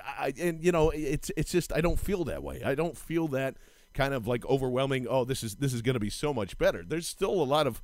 I, 0.03 0.33
and 0.39 0.63
you 0.63 0.71
know, 0.71 0.89
it's 0.89 1.31
it's 1.37 1.51
just 1.51 1.71
I 1.71 1.81
don't 1.81 1.99
feel 1.99 2.23
that 2.25 2.41
way. 2.41 2.63
I 2.63 2.73
don't 2.73 2.97
feel 2.97 3.27
that 3.29 3.57
kind 3.93 4.13
of 4.13 4.27
like 4.27 4.45
overwhelming. 4.45 5.07
Oh, 5.07 5.23
this 5.23 5.43
is 5.43 5.55
this 5.57 5.73
is 5.73 5.81
going 5.81 5.93
to 5.93 5.99
be 5.99 6.09
so 6.09 6.33
much 6.33 6.57
better. 6.57 6.83
There's 6.83 7.07
still 7.07 7.31
a 7.31 7.45
lot 7.45 7.67
of 7.67 7.81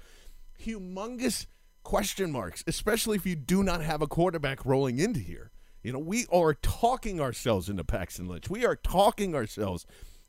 humongous 0.59 1.45
question 1.83 2.31
marks, 2.31 2.63
especially 2.67 3.15
if 3.15 3.25
you 3.25 3.35
do 3.35 3.63
not 3.63 3.81
have 3.81 4.01
a 4.01 4.07
quarterback 4.07 4.65
rolling 4.65 4.97
into 4.97 5.19
here. 5.19 5.51
You 5.83 5.93
know, 5.93 5.99
we 5.99 6.25
are 6.31 6.55
talking 6.55 7.21
ourselves 7.21 7.69
into 7.69 7.83
Paxton 7.83 8.27
Lynch. 8.27 8.49
We 8.49 8.65
are 8.65 8.75
talking 8.75 9.33
ourselves 9.33 9.85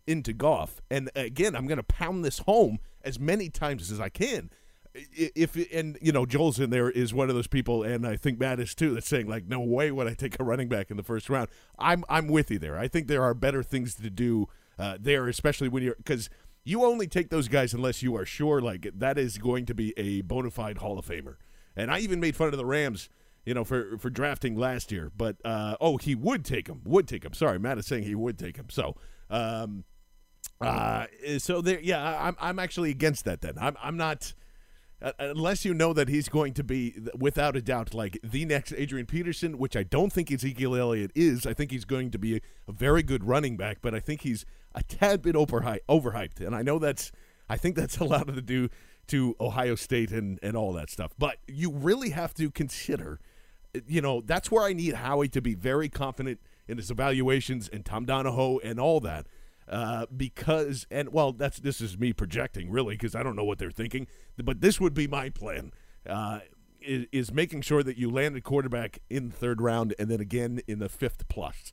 into 0.07 0.33
Goff. 0.33 0.81
And 0.91 1.11
again, 1.15 1.55
I'm 1.55 1.67
going 1.67 1.79
to 1.79 1.83
pound 1.83 2.25
this 2.25 2.41
home 2.41 2.79
as 3.03 3.19
many 3.19 3.49
times 3.49 3.91
as 3.91 4.01
I 4.01 4.09
can. 4.09 4.51
If 4.93 5.55
and 5.73 5.97
you 6.03 6.11
know 6.11 6.27
Joel's 6.27 6.59
in 6.59 6.71
there 6.71 6.91
is 6.91 7.15
one 7.15 7.29
of 7.29 7.37
those 7.37 7.47
people, 7.47 7.85
and 7.85 8.05
I 8.05 8.17
think 8.17 8.41
Matt 8.41 8.59
is 8.59 8.75
too. 8.75 8.95
That's 8.95 9.07
saying 9.07 9.29
like, 9.29 9.47
no 9.47 9.61
way 9.61 9.93
would 9.93 10.09
I 10.09 10.15
take 10.15 10.41
a 10.41 10.45
running 10.45 10.69
back 10.69 10.91
in 10.91 10.97
the 10.97 11.05
first 11.05 11.31
round. 11.31 11.49
I'm 11.79 12.05
I'm 12.09 12.27
with 12.27 12.51
you 12.51 12.59
there. 12.59 12.77
I 12.77 12.89
think 12.89 13.07
there 13.07 13.23
are 13.23 13.33
better 13.33 13.63
things 13.63 13.95
to 13.95 14.11
do 14.11 14.49
uh, 14.81 14.99
there, 15.01 15.29
especially 15.29 15.69
when 15.69 15.85
you're 15.85 15.95
because 15.95 16.29
you 16.65 16.85
only 16.85 17.07
take 17.07 17.31
those 17.31 17.47
guys 17.47 17.73
unless 17.73 18.03
you 18.03 18.17
are 18.17 18.25
sure 18.25 18.61
like 18.61 18.89
that 18.93 19.17
is 19.17 19.39
going 19.39 19.65
to 19.67 19.75
be 19.75 19.95
a 19.97 20.23
bona 20.23 20.51
fide 20.51 20.79
Hall 20.79 20.99
of 20.99 21.07
Famer. 21.07 21.37
And 21.77 21.89
I 21.89 22.01
even 22.01 22.19
made 22.19 22.35
fun 22.35 22.49
of 22.49 22.57
the 22.57 22.67
Rams, 22.67 23.09
you 23.45 23.55
know, 23.55 23.63
for 23.63 23.97
for 23.97 24.11
drafting 24.11 24.57
last 24.57 24.91
year. 24.91 25.13
But 25.17 25.37
uh, 25.45 25.77
oh, 25.81 25.99
he 25.99 26.17
would 26.17 26.45
take 26.45 26.67
him. 26.67 26.81
Would 26.85 27.07
take 27.07 27.25
him. 27.25 27.33
Sorry, 27.33 27.61
Matt 27.61 27.79
is 27.79 27.87
saying 27.87 28.03
he 28.03 28.17
would 28.17 28.39
take 28.39 28.57
him. 28.57 28.67
So. 28.71 28.97
Um, 29.33 29.85
uh, 30.61 31.07
so 31.39 31.61
there, 31.61 31.81
yeah, 31.81 32.27
I'm 32.27 32.37
I'm 32.41 32.59
actually 32.59 32.91
against 32.91 33.25
that. 33.25 33.41
Then 33.41 33.55
I'm 33.59 33.77
I'm 33.83 33.97
not 33.97 34.35
uh, 35.03 35.13
unless 35.19 35.65
you 35.65 35.73
know 35.73 35.93
that 35.93 36.09
he's 36.09 36.29
going 36.29 36.53
to 36.55 36.65
be 36.65 36.95
without 37.19 37.57
a 37.57 37.63
doubt 37.63 37.95
like 37.95 38.19
the 38.23 38.45
next 38.45 38.75
Adrian 38.77 39.07
Peterson, 39.07 39.57
which 39.59 39.75
I 39.75 39.83
don't 39.83 40.13
think 40.13 40.31
Ezekiel 40.31 40.77
Elliott 40.77 41.13
is. 41.15 41.47
I 41.47 41.55
think 41.55 41.71
he's 41.71 41.87
going 41.87 42.11
to 42.11 42.19
be 42.19 42.37
a, 42.37 42.41
a 42.69 42.73
very 42.73 43.03
good 43.03 43.25
running 43.25 43.57
back, 43.57 43.79
but 43.81 43.95
I 43.95 44.01
think 44.01 44.23
he's 44.23 44.45
a 44.75 44.83
tad 44.83 45.23
bit 45.23 45.35
overhyped, 45.35 45.81
overhyped, 45.89 46.41
and 46.45 46.55
I 46.55 46.63
know 46.63 46.79
that's 46.79 47.11
I 47.49 47.57
think 47.57 47.77
that's 47.77 47.97
a 47.99 48.05
lot 48.05 48.29
of 48.29 48.35
the 48.35 48.43
do 48.43 48.69
to 49.09 49.35
Ohio 49.41 49.75
State 49.75 50.11
and 50.11 50.39
and 50.43 50.57
all 50.57 50.75
that 50.75 50.91
stuff. 50.91 51.13
But 51.19 51.39
you 51.49 51.71
really 51.71 52.11
have 52.11 52.35
to 52.35 52.51
consider, 52.51 53.19
you 53.87 54.03
know, 54.03 54.21
that's 54.21 54.51
where 54.51 54.65
I 54.65 54.75
need 54.75 54.95
Howie 54.95 55.29
to 55.29 55.41
be 55.41 55.55
very 55.55 55.89
confident 55.89 56.39
in 56.69 56.77
his 56.77 56.91
evaluations 56.91 57.69
and 57.69 57.85
Tom 57.85 58.05
Donahoe 58.05 58.59
and 58.59 58.79
all 58.79 59.01
that 59.01 59.27
uh, 59.71 60.07
because 60.15 60.87
and 60.91 61.13
well 61.13 61.33
that's 61.33 61.61
this 61.61 61.81
is 61.81 61.97
me 61.97 62.13
projecting 62.13 62.71
really 62.71 62.95
because 62.95 63.15
I 63.15 63.23
don't 63.23 63.37
know 63.37 63.45
what 63.45 63.59
they're 63.59 63.71
thinking 63.71 64.09
but 64.37 64.61
this 64.61 64.81
would 64.81 64.95
be 64.95 65.07
my 65.07 65.31
plan 65.31 65.73
uh, 66.09 66.41
is, 66.81 67.07
is, 67.13 67.33
making 67.33 67.63
sure 67.63 67.83
that 67.83 67.97
you 67.97 68.11
land 68.11 68.37
a 68.37 68.41
quarterback 68.41 69.01
in 69.09 69.29
the 69.29 69.35
third 69.35 69.61
round 69.61 69.95
and 69.99 70.11
then 70.11 70.21
again 70.21 70.61
in 70.67 70.79
the 70.79 70.89
fifth 70.89 71.29
plus. 71.29 71.73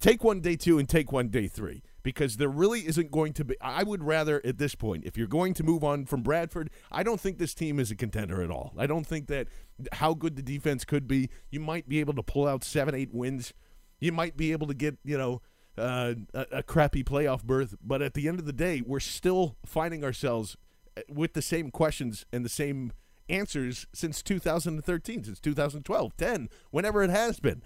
Take 0.00 0.22
one 0.22 0.40
day 0.40 0.56
two 0.56 0.78
and 0.78 0.88
take 0.88 1.12
one 1.12 1.28
day 1.28 1.48
three 1.48 1.82
because 2.02 2.36
there 2.36 2.48
really 2.48 2.86
isn't 2.86 3.10
going 3.10 3.32
to 3.34 3.44
be 3.44 3.56
I 3.60 3.84
would 3.84 4.02
rather 4.02 4.40
at 4.44 4.58
this 4.58 4.74
point 4.74 5.04
if 5.04 5.16
you're 5.16 5.26
going 5.26 5.54
to 5.54 5.62
move 5.62 5.84
on 5.84 6.04
from 6.04 6.22
Bradford 6.22 6.70
I 6.90 7.02
don't 7.02 7.20
think 7.20 7.38
this 7.38 7.54
team 7.54 7.78
is 7.78 7.90
a 7.90 7.96
contender 7.96 8.42
at 8.42 8.50
all. 8.50 8.74
I 8.76 8.86
don't 8.86 9.06
think 9.06 9.28
that 9.28 9.48
how 9.92 10.14
good 10.14 10.36
the 10.36 10.42
defense 10.42 10.84
could 10.84 11.06
be. 11.06 11.30
You 11.50 11.60
might 11.60 11.88
be 11.88 12.00
able 12.00 12.14
to 12.14 12.22
pull 12.22 12.46
out 12.46 12.64
seven 12.64 12.94
eight 12.94 13.14
wins. 13.14 13.52
You 14.00 14.12
might 14.12 14.36
be 14.36 14.52
able 14.52 14.66
to 14.66 14.74
get 14.74 14.98
you 15.04 15.16
know 15.16 15.42
uh, 15.78 16.14
a, 16.34 16.46
a 16.58 16.62
crappy 16.62 17.02
playoff 17.04 17.44
berth. 17.44 17.74
But 17.82 18.02
at 18.02 18.14
the 18.14 18.28
end 18.28 18.38
of 18.38 18.46
the 18.46 18.52
day, 18.52 18.82
we're 18.84 19.00
still 19.00 19.56
finding 19.64 20.04
ourselves 20.04 20.56
uh, 20.96 21.02
with 21.08 21.34
the 21.34 21.42
same 21.42 21.70
questions 21.70 22.26
and 22.32 22.44
the 22.44 22.50
same 22.50 22.92
answers 23.28 23.86
since 23.92 24.22
2013, 24.22 25.24
since 25.24 25.40
2012, 25.40 26.16
10, 26.16 26.48
whenever 26.70 27.02
it 27.02 27.10
has 27.10 27.40
been. 27.40 27.62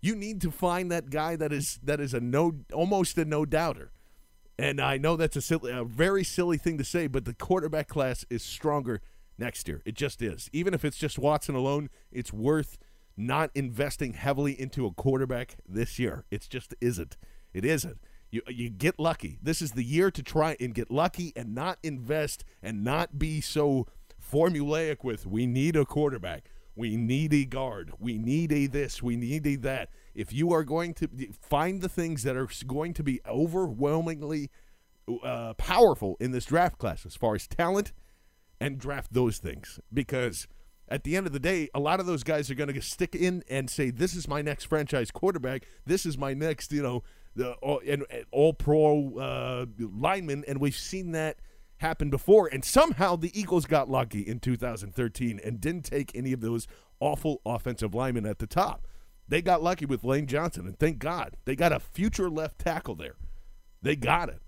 You 0.00 0.16
need 0.16 0.40
to 0.40 0.50
find 0.50 0.90
that 0.90 1.10
guy 1.10 1.36
that 1.36 1.52
is 1.52 1.78
that 1.84 2.00
is 2.00 2.12
a 2.12 2.20
no, 2.20 2.52
almost 2.72 3.16
a 3.18 3.24
no 3.24 3.44
doubter. 3.44 3.92
And 4.58 4.80
I 4.80 4.98
know 4.98 5.16
that's 5.16 5.36
a 5.36 5.40
silly, 5.40 5.72
a 5.72 5.84
very 5.84 6.24
silly 6.24 6.58
thing 6.58 6.76
to 6.78 6.84
say, 6.84 7.06
but 7.06 7.24
the 7.24 7.34
quarterback 7.34 7.88
class 7.88 8.24
is 8.28 8.42
stronger 8.42 9.00
next 9.38 9.68
year. 9.68 9.80
It 9.84 9.94
just 9.94 10.20
is. 10.22 10.50
Even 10.52 10.74
if 10.74 10.84
it's 10.84 10.98
just 10.98 11.18
Watson 11.18 11.54
alone, 11.54 11.88
it's 12.10 12.32
worth 12.32 12.78
not 13.16 13.50
investing 13.54 14.14
heavily 14.14 14.58
into 14.58 14.86
a 14.86 14.92
quarterback 14.92 15.56
this 15.68 15.98
year. 15.98 16.24
It 16.30 16.46
just 16.48 16.74
isn't. 16.80 17.16
It 17.52 17.64
isn't. 17.64 17.98
You 18.30 18.42
you 18.48 18.70
get 18.70 18.98
lucky. 18.98 19.38
This 19.42 19.60
is 19.60 19.72
the 19.72 19.84
year 19.84 20.10
to 20.10 20.22
try 20.22 20.56
and 20.58 20.74
get 20.74 20.90
lucky 20.90 21.32
and 21.36 21.54
not 21.54 21.78
invest 21.82 22.44
and 22.62 22.82
not 22.82 23.18
be 23.18 23.40
so 23.40 23.86
formulaic 24.20 25.04
with 25.04 25.26
we 25.26 25.46
need 25.46 25.76
a 25.76 25.84
quarterback. 25.84 26.50
We 26.74 26.96
need 26.96 27.34
a 27.34 27.44
guard. 27.44 27.92
We 27.98 28.16
need 28.16 28.50
a 28.50 28.66
this. 28.66 29.02
We 29.02 29.16
need 29.16 29.46
a 29.46 29.56
that. 29.56 29.90
If 30.14 30.32
you 30.32 30.52
are 30.52 30.64
going 30.64 30.94
to 30.94 31.08
find 31.38 31.82
the 31.82 31.88
things 31.88 32.22
that 32.22 32.36
are 32.36 32.48
going 32.66 32.94
to 32.94 33.02
be 33.02 33.20
overwhelmingly 33.28 34.50
uh, 35.22 35.52
powerful 35.54 36.16
in 36.18 36.30
this 36.30 36.46
draft 36.46 36.78
class 36.78 37.04
as 37.04 37.14
far 37.14 37.34
as 37.34 37.46
talent, 37.46 37.92
and 38.62 38.78
draft 38.78 39.12
those 39.12 39.38
things 39.38 39.80
because 39.92 40.46
at 40.88 41.02
the 41.02 41.16
end 41.16 41.26
of 41.26 41.32
the 41.32 41.40
day, 41.40 41.68
a 41.74 41.80
lot 41.80 41.98
of 41.98 42.06
those 42.06 42.22
guys 42.22 42.50
are 42.50 42.54
going 42.54 42.72
to 42.72 42.80
stick 42.80 43.14
in 43.14 43.42
and 43.48 43.68
say, 43.68 43.90
"This 43.90 44.14
is 44.14 44.28
my 44.28 44.40
next 44.40 44.64
franchise 44.64 45.10
quarterback. 45.10 45.66
This 45.84 46.06
is 46.06 46.16
my 46.16 46.32
next, 46.32 46.70
you 46.70 46.82
know, 46.82 47.02
the 47.34 47.52
all, 47.54 47.80
and, 47.86 48.04
and 48.10 48.24
all 48.30 48.52
pro 48.52 49.18
uh, 49.18 49.66
linemen, 49.78 50.44
and 50.46 50.60
we've 50.60 50.76
seen 50.76 51.12
that 51.12 51.38
happen 51.78 52.10
before. 52.10 52.46
And 52.46 52.64
somehow 52.64 53.16
the 53.16 53.38
Eagles 53.38 53.66
got 53.66 53.90
lucky 53.90 54.20
in 54.20 54.40
2013 54.40 55.40
and 55.44 55.60
didn't 55.60 55.84
take 55.84 56.12
any 56.14 56.32
of 56.32 56.40
those 56.40 56.66
awful 57.00 57.40
offensive 57.44 57.94
linemen 57.94 58.26
at 58.26 58.38
the 58.38 58.46
top. 58.46 58.86
They 59.28 59.42
got 59.42 59.62
lucky 59.62 59.86
with 59.86 60.04
Lane 60.04 60.26
Johnson, 60.26 60.66
and 60.66 60.78
thank 60.78 60.98
God 60.98 61.36
they 61.44 61.56
got 61.56 61.72
a 61.72 61.80
future 61.80 62.28
left 62.28 62.58
tackle 62.58 62.94
there. 62.94 63.16
They 63.80 63.96
got 63.96 64.28
it. 64.28 64.42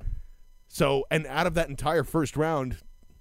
So, 0.69 1.05
and 1.11 1.27
out 1.27 1.47
of 1.47 1.55
that 1.55 1.69
entire 1.69 2.05
first 2.05 2.37
round, 2.37 2.79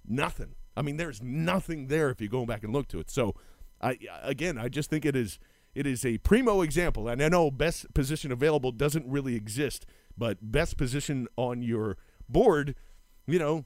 nothing. 0.08 0.56
I 0.76 0.82
mean, 0.82 0.98
there's 0.98 1.22
nothing 1.22 1.88
there 1.88 2.10
if 2.10 2.20
you 2.20 2.28
go 2.28 2.46
back 2.46 2.64
and 2.64 2.74
look 2.74 2.88
to 2.90 3.00
it. 3.00 3.10
So, 3.10 3.36
I 3.82 3.98
again, 4.24 4.58
I 4.58 4.70
just 4.70 4.90
think 4.90 5.06
it 5.06 5.16
is 5.16 5.40
it 5.76 5.88
is 5.88 6.06
a 6.06 6.18
primo 6.20 6.62
example, 6.62 7.08
and 7.08 7.22
I 7.22 7.30
know 7.30 7.50
best 7.50 7.94
position 7.94 8.32
available 8.32 8.72
doesn't 8.72 9.08
really 9.08 9.36
exist, 9.36 9.86
but 10.18 10.52
best 10.52 10.78
position 10.78 11.28
on 11.36 11.62
your 11.62 11.98
board, 12.30 12.76
you 13.28 13.40
know, 13.40 13.66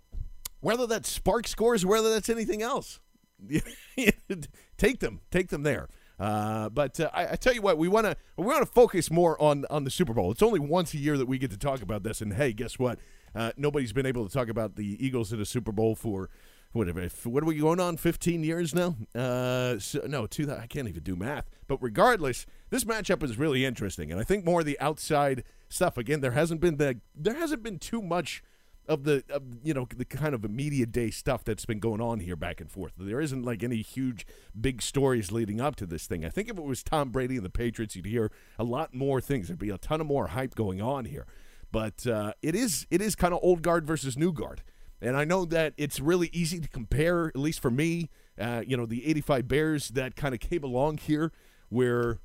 whether 0.62 0.88
that's 0.88 1.18
SPARQ 1.18 1.48
scores, 1.48 1.86
whether 1.86 2.10
that's 2.10 2.30
anything 2.30 2.62
else, 2.62 3.00
take 4.78 5.00
them, 5.00 5.22
take 5.32 5.50
them 5.50 5.64
there. 5.64 5.88
Uh, 6.20 6.70
but 6.70 7.00
uh, 7.00 7.10
I, 7.14 7.34
I, 7.34 7.36
tell 7.36 7.54
you 7.54 7.62
what, 7.62 7.78
we 7.78 7.88
want 7.88 8.08
to 8.08 8.18
we 8.38 8.46
want 8.46 8.66
to 8.66 8.72
focus 8.72 9.12
more 9.12 9.40
on 9.40 9.66
on 9.70 9.84
the 9.84 9.92
Super 9.92 10.14
Bowl. 10.14 10.32
It's 10.32 10.42
only 10.42 10.60
once 10.60 10.96
a 10.96 10.98
year 10.98 11.16
that 11.16 11.28
we 11.28 11.38
get 11.38 11.52
to 11.52 11.58
talk 11.58 11.84
about 11.84 12.02
this, 12.02 12.22
and 12.22 12.34
hey, 12.34 12.54
guess 12.54 12.80
what? 12.80 12.98
Uh, 13.36 13.52
nobody's 13.56 13.94
been 13.94 14.08
able 14.08 14.28
to 14.28 14.34
talk 14.34 14.50
about 14.50 14.78
the 14.78 14.98
Eagles 15.06 15.32
in 15.32 15.40
a 15.40 15.46
Super 15.46 15.72
Bowl 15.72 15.94
for 15.94 16.32
whatever. 16.72 17.08
What 17.24 17.44
are 17.44 17.48
we 17.48 17.58
going 17.58 17.80
on? 17.80 17.98
Fifteen 17.98 18.44
years 18.44 18.74
now? 18.74 18.96
Uh, 19.16 19.80
so, 19.80 20.02
no, 20.08 20.28
two. 20.28 20.52
I 20.52 20.68
can't 20.68 20.88
even 20.88 21.04
do 21.04 21.16
math. 21.16 21.50
But 21.68 21.82
regardless, 21.82 22.46
this 22.70 22.84
matchup 22.84 23.24
is 23.24 23.38
really 23.38 23.66
interesting, 23.66 24.12
and 24.12 24.20
I 24.20 24.24
think 24.24 24.46
more 24.46 24.62
of 24.62 24.66
the 24.66 24.80
outside 24.80 25.44
stuff. 25.70 25.98
Again, 25.98 26.22
there 26.22 26.32
hasn't 26.32 26.62
been 26.62 26.78
the 26.78 27.00
there 27.16 27.36
hasn't 27.36 27.64
been 27.64 27.80
too 27.80 28.02
much 28.02 28.44
of 28.88 29.04
the 29.04 29.24
of, 29.30 29.44
you 29.64 29.74
know 29.74 29.88
the 29.96 30.06
kind 30.06 30.34
of 30.34 30.50
media 30.50 30.86
day 30.86 31.10
stuff 31.10 31.44
that's 31.44 31.66
been 31.66 31.80
going 31.80 32.02
on 32.02 32.20
here 32.20 32.36
back 32.36 32.62
and 32.62 32.72
forth. 32.72 32.94
There 32.98 33.22
isn't 33.22 33.44
like 33.44 33.64
any 33.64 33.82
huge 33.82 34.26
big 34.60 34.82
stories 34.82 35.32
leading 35.32 35.60
up 35.60 35.76
to 35.78 35.86
this 35.86 36.08
thing. 36.08 36.24
I 36.24 36.30
think 36.30 36.50
if 36.50 36.58
it 36.58 36.64
was 36.64 36.84
Tom 36.84 37.10
Brady 37.10 37.36
and 37.36 37.46
the 37.46 37.50
Patriots, 37.50 37.96
you'd 37.96 38.06
hear 38.06 38.32
a 38.58 38.64
lot 38.64 38.94
more 38.94 39.20
things. 39.20 39.48
There'd 39.48 39.60
be 39.60 39.70
a 39.70 39.78
ton 39.78 40.02
of 40.02 40.08
more 40.08 40.28
hype 40.28 40.56
going 40.56 40.82
on 40.82 41.06
here. 41.06 41.26
But 41.72 42.08
uh, 42.08 42.34
it 42.42 42.56
is 42.56 42.88
it 42.90 43.02
is 43.02 43.16
kind 43.16 43.34
of 43.34 43.40
old 43.44 43.62
guard 43.62 43.86
versus 43.86 44.18
new 44.18 44.32
guard. 44.32 44.64
And 45.02 45.16
I 45.16 45.26
know 45.26 45.46
that 45.46 45.74
it's 45.78 46.00
really 46.00 46.30
easy 46.34 46.60
to 46.60 46.68
compare, 46.68 47.28
at 47.28 47.38
least 47.38 47.60
for 47.60 47.72
me, 47.72 48.10
uh, 48.40 48.64
you 48.66 48.76
know, 48.78 48.86
the 48.86 49.08
85 49.08 49.48
Bears 49.48 49.90
that 49.90 50.16
kind 50.16 50.34
of 50.34 50.40
came 50.40 50.64
along 50.64 50.98
here 50.98 51.32
where 51.70 52.20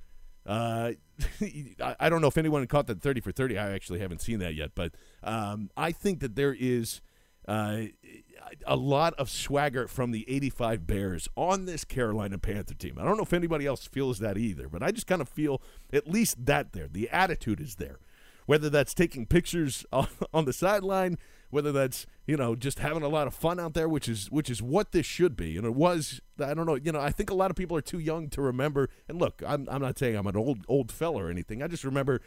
uh, 0.47 0.93
I 1.81 2.09
don't 2.09 2.21
know 2.21 2.29
if 2.29 2.39
anyone 2.39 2.67
caught 2.67 2.87
that 2.87 3.01
30 3.01 3.21
for 3.21 3.33
30. 3.33 3.59
I 3.59 3.73
actually 3.73 4.01
haven't 4.01 4.21
seen 4.21 4.39
that 4.41 4.55
yet. 4.55 4.73
But 4.75 4.95
um, 5.23 5.71
I 5.77 5.93
think 5.93 6.21
that 6.21 6.35
there 6.35 6.57
is 6.59 7.01
uh, 7.47 7.83
a 8.67 8.77
lot 8.77 9.15
of 9.15 9.31
swagger 9.31 9.89
from 9.89 10.11
the 10.11 10.25
85 10.29 10.87
Bears 10.87 11.29
on 11.37 11.65
this 11.67 11.85
Carolina 11.85 12.39
Panther 12.39 12.75
team. 12.75 12.97
I 12.99 13.05
don't 13.05 13.17
know 13.17 13.23
if 13.23 13.33
anybody 13.33 13.67
else 13.67 13.87
feels 13.87 14.19
that 14.21 14.39
either, 14.39 14.69
but 14.69 14.83
I 14.83 14.91
just 14.91 15.07
kind 15.07 15.21
of 15.21 15.29
feel 15.29 15.63
at 15.93 16.09
least 16.09 16.45
that 16.47 16.73
there. 16.73 16.89
The 16.89 17.09
attitude 17.11 17.61
is 17.61 17.77
there. 17.77 17.99
Whether 18.47 18.71
that's 18.71 18.95
taking 18.95 19.27
pictures 19.27 19.85
on, 19.93 20.45
the 20.45 20.53
sideline, 20.53 21.19
whether 21.51 21.73
that's 21.73 22.07
you 22.27 22.37
know 22.37 22.55
just 22.57 22.79
having 22.79 23.03
a 23.03 23.09
lot 23.09 23.27
of 23.27 23.35
fun 23.35 23.61
out 23.61 23.75
there, 23.75 23.89
which 23.89 24.09
is 24.09 24.31
which 24.31 24.51
is 24.51 24.63
what 24.63 24.93
this 24.93 25.07
should 25.07 25.37
be. 25.37 25.57
And 25.57 25.67
it 25.67 25.75
was. 25.75 26.21
I 26.41 26.55
don't 26.55 26.67
know. 26.67 26.75
You 26.75 26.93
know, 26.93 27.01
I 27.01 27.11
think 27.11 27.31
a 27.31 27.35
lot 27.35 27.51
of 27.51 27.57
people 27.57 27.77
are 27.77 27.83
too 27.83 27.99
young 27.99 28.29
to 28.31 28.43
remember. 28.43 28.89
And 29.09 29.19
look, 29.19 29.43
I'm 29.47 29.69
I'm 29.71 29.83
not 29.83 29.99
saying 29.99 30.17
I'm 30.17 30.27
an 30.27 30.37
old 30.37 30.65
old 30.69 30.91
fella 30.91 31.25
or 31.25 31.31
anything. 31.31 31.63
I 31.63 31.69
just 31.69 31.85
remember, 31.85 32.21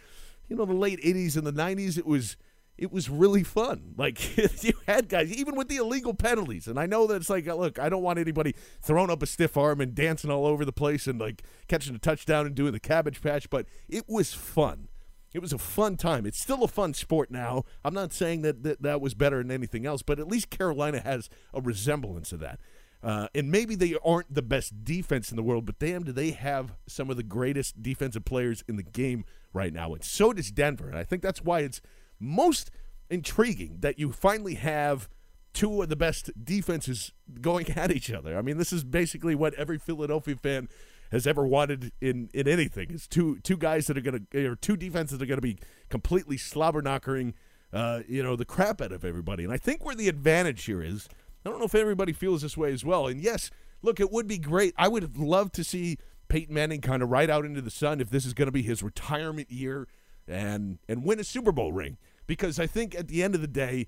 you 0.47 0.55
know, 0.55 0.65
the 0.65 0.73
late 0.73 1.01
'80s 1.01 1.37
and 1.37 1.45
the 1.45 1.53
'90s. 1.53 1.97
It 1.97 2.05
was 2.05 2.37
it 2.77 2.91
was 2.91 3.09
really 3.09 3.43
fun. 3.43 3.93
Like 3.97 4.37
you 4.63 4.73
had 4.87 5.07
guys, 5.07 5.31
even 5.31 5.55
with 5.55 5.69
the 5.69 5.77
illegal 5.77 6.13
penalties, 6.13 6.67
and 6.67 6.77
I 6.77 6.85
know 6.85 7.07
that 7.07 7.15
it's 7.15 7.29
like, 7.29 7.47
uh, 7.47 7.55
look, 7.55 7.79
I 7.79 7.87
don't 7.89 8.03
want 8.03 8.19
anybody 8.19 8.53
throwing 8.81 9.09
up 9.09 9.23
a 9.23 9.25
stiff 9.25 9.55
arm 9.55 9.79
and 9.79 9.95
dancing 9.95 10.29
all 10.29 10.45
over 10.45 10.65
the 10.65 10.73
place 10.73 11.07
and 11.07 11.19
like 11.19 11.43
catching 11.67 11.95
a 11.95 11.99
touchdown 11.99 12.45
and 12.45 12.53
doing 12.53 12.73
the 12.73 12.79
cabbage 12.79 13.21
patch, 13.21 13.49
but 13.49 13.65
it 13.87 14.03
was 14.07 14.33
fun. 14.33 14.89
It 15.35 15.41
was 15.41 15.53
a 15.53 15.57
fun 15.57 15.97
time. 15.97 16.25
It's 16.25 16.39
still 16.39 16.63
a 16.63 16.67
fun 16.67 16.93
sport 16.93 17.29
now. 17.29 17.65
I'm 17.83 17.93
not 17.93 18.13
saying 18.13 18.41
that 18.43 18.63
that, 18.63 18.81
that 18.81 19.01
was 19.01 19.13
better 19.13 19.37
than 19.39 19.51
anything 19.51 19.85
else, 19.85 20.01
but 20.01 20.19
at 20.19 20.27
least 20.27 20.49
Carolina 20.49 21.01
has 21.01 21.29
a 21.53 21.59
resemblance 21.59 22.31
of 22.31 22.39
that. 22.39 22.59
Uh, 23.03 23.27
and 23.35 23.51
maybe 23.51 23.75
they 23.75 23.95
aren't 24.03 24.33
the 24.33 24.41
best 24.41 24.83
defense 24.83 25.29
in 25.29 25.35
the 25.35 25.43
world, 25.43 25.65
but 25.65 25.77
damn, 25.77 26.03
do 26.03 26.11
they 26.11 26.31
have 26.31 26.75
some 26.87 27.09
of 27.09 27.17
the 27.17 27.23
greatest 27.23 27.83
defensive 27.83 28.23
players 28.23 28.63
in 28.67 28.77
the 28.77 28.83
game 28.83 29.25
right 29.51 29.73
now. 29.73 29.93
And 29.93 30.03
so 30.03 30.33
does 30.33 30.51
Denver. 30.51 30.87
And 30.87 30.97
I 30.97 31.03
think 31.03 31.21
that's 31.21 31.41
why 31.41 31.59
it's 31.59 31.81
most 32.19 32.71
intriguing 33.09 33.77
that 33.81 33.99
you 33.99 34.11
finally 34.11 34.55
have 34.55 35.09
two 35.53 35.81
of 35.81 35.89
the 35.89 35.95
best 35.95 36.29
defenses 36.43 37.13
going 37.41 37.71
at 37.75 37.91
each 37.91 38.11
other. 38.11 38.37
I 38.37 38.41
mean, 38.41 38.57
this 38.57 38.71
is 38.71 38.83
basically 38.83 39.35
what 39.35 39.53
every 39.55 39.79
Philadelphia 39.79 40.35
fan 40.35 40.69
has 41.15 41.25
ever 41.25 41.47
wanted 41.47 41.91
in 42.01 42.29
in 42.33 42.47
anything. 42.47 42.87
It's 42.91 43.07
two 43.07 43.39
two 43.39 43.57
guys 43.57 43.87
that 43.87 43.97
are 43.97 44.01
going 44.01 44.27
to 44.31 44.45
or 44.45 44.55
two 44.55 44.77
defenses 44.77 45.17
that 45.17 45.23
are 45.23 45.27
going 45.27 45.37
to 45.37 45.41
be 45.41 45.57
completely 45.89 46.37
slobber 46.37 46.81
knockering 46.81 47.33
uh, 47.75 48.01
you 48.07 48.23
know, 48.23 48.35
the 48.35 48.45
crap 48.45 48.81
out 48.81 48.93
of 48.93 49.03
everybody. 49.03 49.43
And 49.43 49.51
I 49.51 49.57
think 49.57 49.83
where 49.83 49.95
the 49.95 50.07
advantage 50.07 50.63
here 50.63 50.81
is, 50.81 51.09
I 51.45 51.49
don't 51.49 51.59
know 51.59 51.65
if 51.65 51.75
everybody 51.75 52.13
feels 52.13 52.41
this 52.41 52.55
way 52.55 52.71
as 52.71 52.85
well. 52.85 53.07
And 53.07 53.21
yes, 53.21 53.51
look, 53.81 53.99
it 53.99 54.11
would 54.11 54.27
be 54.27 54.37
great. 54.37 54.73
I 54.77 54.87
would 54.87 55.17
loved 55.17 55.53
to 55.55 55.63
see 55.63 55.97
Peyton 56.29 56.53
Manning 56.53 56.79
kind 56.79 57.03
of 57.03 57.09
ride 57.09 57.29
out 57.29 57.43
into 57.43 57.61
the 57.61 57.69
sun 57.69 57.99
if 57.99 58.09
this 58.09 58.25
is 58.25 58.33
going 58.33 58.47
to 58.47 58.51
be 58.51 58.63
his 58.63 58.81
retirement 58.81 59.51
year 59.51 59.87
and 60.27 60.79
and 60.87 61.03
win 61.03 61.19
a 61.19 61.23
Super 61.23 61.51
Bowl 61.51 61.71
ring 61.71 61.97
because 62.25 62.59
I 62.59 62.65
think 62.65 62.95
at 62.95 63.09
the 63.09 63.21
end 63.21 63.35
of 63.35 63.41
the 63.41 63.47
day, 63.47 63.87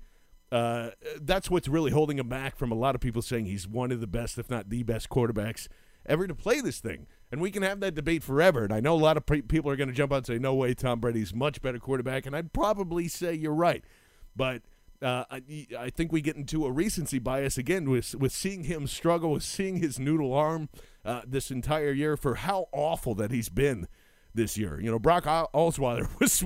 uh, 0.52 0.90
that's 1.20 1.50
what's 1.50 1.66
really 1.66 1.90
holding 1.90 2.18
him 2.18 2.28
back 2.28 2.56
from 2.56 2.70
a 2.70 2.76
lot 2.76 2.94
of 2.94 3.00
people 3.00 3.22
saying 3.22 3.46
he's 3.46 3.66
one 3.66 3.90
of 3.90 4.00
the 4.00 4.06
best, 4.06 4.38
if 4.38 4.50
not 4.50 4.68
the 4.68 4.82
best, 4.82 5.08
quarterbacks 5.08 5.66
ever 6.06 6.26
to 6.26 6.34
play 6.34 6.60
this 6.60 6.78
thing. 6.78 7.06
And 7.30 7.40
we 7.40 7.50
can 7.50 7.62
have 7.62 7.80
that 7.80 7.94
debate 7.94 8.22
forever. 8.22 8.64
And 8.64 8.72
I 8.72 8.80
know 8.80 8.94
a 8.94 8.96
lot 8.96 9.16
of 9.16 9.26
pre- 9.26 9.42
people 9.42 9.70
are 9.70 9.76
going 9.76 9.88
to 9.88 9.94
jump 9.94 10.12
out 10.12 10.18
and 10.18 10.26
say, 10.26 10.38
"No 10.38 10.54
way, 10.54 10.74
Tom 10.74 11.00
Brady's 11.00 11.34
much 11.34 11.60
better 11.60 11.78
quarterback," 11.78 12.26
and 12.26 12.34
I'd 12.34 12.52
probably 12.52 13.08
say 13.08 13.34
you're 13.34 13.54
right, 13.54 13.84
but. 14.36 14.62
Uh, 15.00 15.22
I, 15.30 15.66
I 15.78 15.90
think 15.90 16.10
we 16.10 16.20
get 16.20 16.34
into 16.34 16.66
a 16.66 16.72
recency 16.72 17.20
bias 17.20 17.56
again 17.56 17.88
with 17.88 18.16
with 18.16 18.32
seeing 18.32 18.64
him 18.64 18.88
struggle, 18.88 19.30
with 19.30 19.44
seeing 19.44 19.76
his 19.76 20.00
noodle 20.00 20.34
arm 20.34 20.70
uh, 21.04 21.20
this 21.24 21.52
entire 21.52 21.92
year 21.92 22.16
for 22.16 22.34
how 22.34 22.66
awful 22.72 23.14
that 23.14 23.30
he's 23.30 23.48
been 23.48 23.86
this 24.34 24.56
year. 24.56 24.80
You 24.80 24.90
know, 24.90 24.98
Brock 24.98 25.24
Osweiler 25.24 26.08
was 26.20 26.42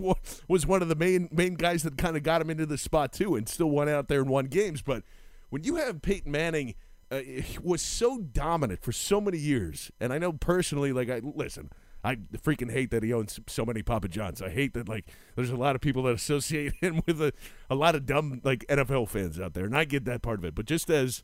was 0.49 0.67
one 0.67 0.83
of 0.83 0.89
the 0.89 0.97
main 0.97 1.29
main 1.31 1.55
guys 1.55 1.83
that 1.85 1.97
kind 1.97 2.17
of 2.17 2.25
got 2.25 2.43
him 2.43 2.51
into 2.51 2.67
this 2.67 2.83
spot 2.83 3.13
too, 3.13 3.37
and 3.37 3.49
still 3.49 3.71
went 3.71 3.91
out 3.91 4.09
there 4.09 4.21
and 4.21 4.29
won 4.29 4.47
games. 4.47 4.83
But 4.83 5.05
when 5.51 5.65
you 5.65 5.77
have 5.77 6.03
Peyton 6.03 6.33
Manning, 6.33 6.75
uh, 7.13 7.21
was 7.63 7.83
so 7.83 8.19
dominant 8.19 8.83
for 8.83 8.93
so 8.93 9.21
many 9.21 9.39
years, 9.39 9.91
and 10.01 10.13
I 10.13 10.19
know 10.19 10.33
personally, 10.33 10.93
like 10.93 11.11
I 11.11 11.21
listen. 11.23 11.71
I 12.05 12.17
freaking 12.17 12.73
hate 12.73 12.91
that 12.91 13.05
he 13.05 13.13
owns 13.13 13.39
so 13.47 13.65
many 13.65 13.81
Papa 13.81 14.09
Johns. 14.09 14.43
I 14.43 14.49
hate 14.49 14.75
that 14.75 14.89
like 14.89 15.07
there's 15.37 15.51
a 15.51 15.57
lot 15.57 15.77
of 15.77 15.81
people 15.81 16.03
that 16.05 16.15
associate 16.15 16.73
him 16.81 17.03
with 17.07 17.23
a, 17.23 17.33
a 17.71 17.77
lot 17.77 17.95
of 17.95 18.07
dumb 18.07 18.41
like 18.43 18.65
NFL 18.69 19.09
fans 19.09 19.39
out 19.39 19.55
there, 19.55 19.65
and 19.65 19.77
I 19.77 19.85
get 19.85 20.05
that 20.07 20.23
part 20.23 20.39
of 20.41 20.45
it. 20.45 20.55
But 20.55 20.67
just 20.67 20.91
as 20.91 21.23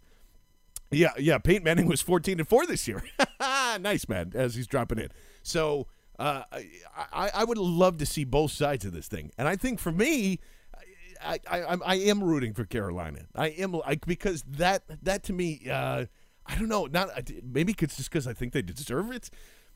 yeah, 0.91 1.13
yeah, 1.19 1.39
Peyton 1.39 1.65
Manning 1.65 1.87
was 1.87 2.01
14 2.01 2.39
and 2.39 2.49
four 2.49 2.67
this 2.67 2.87
year. 2.87 3.03
nice 3.41 4.09
man, 4.09 4.33
as 4.35 4.55
he's 4.55 4.67
dropping 4.67 4.99
in. 4.99 5.09
So 5.43 5.87
uh, 6.19 6.43
I, 6.53 7.31
I 7.35 7.45
would 7.45 7.59
love 7.59 7.99
to 7.99 8.07
see 8.07 8.25
both 8.25 8.53
sides 8.53 8.85
of 8.85 8.93
this 8.93 9.09
thing, 9.09 9.33
and 9.37 9.49
I 9.49 9.57
think 9.57 9.81
for 9.81 9.93
me, 9.93 10.39
I, 11.23 11.41
I, 11.51 11.77
I 11.85 11.95
am 11.97 12.23
rooting 12.23 12.55
for 12.55 12.65
Carolina. 12.65 13.21
I 13.35 13.49
am 13.49 13.73
like 13.73 14.07
because 14.07 14.43
that 14.43 14.83
that 15.03 15.23
to 15.25 15.33
me, 15.33 15.69
uh, 15.71 16.07
I 16.47 16.55
don't 16.55 16.69
know. 16.69 16.87
Not 16.87 17.11
maybe 17.43 17.75
it's 17.79 17.97
just 17.97 18.11
because 18.11 18.27
I 18.27 18.33
think 18.33 18.53
they 18.53 18.63
deserve 18.63 19.11
it. 19.11 19.31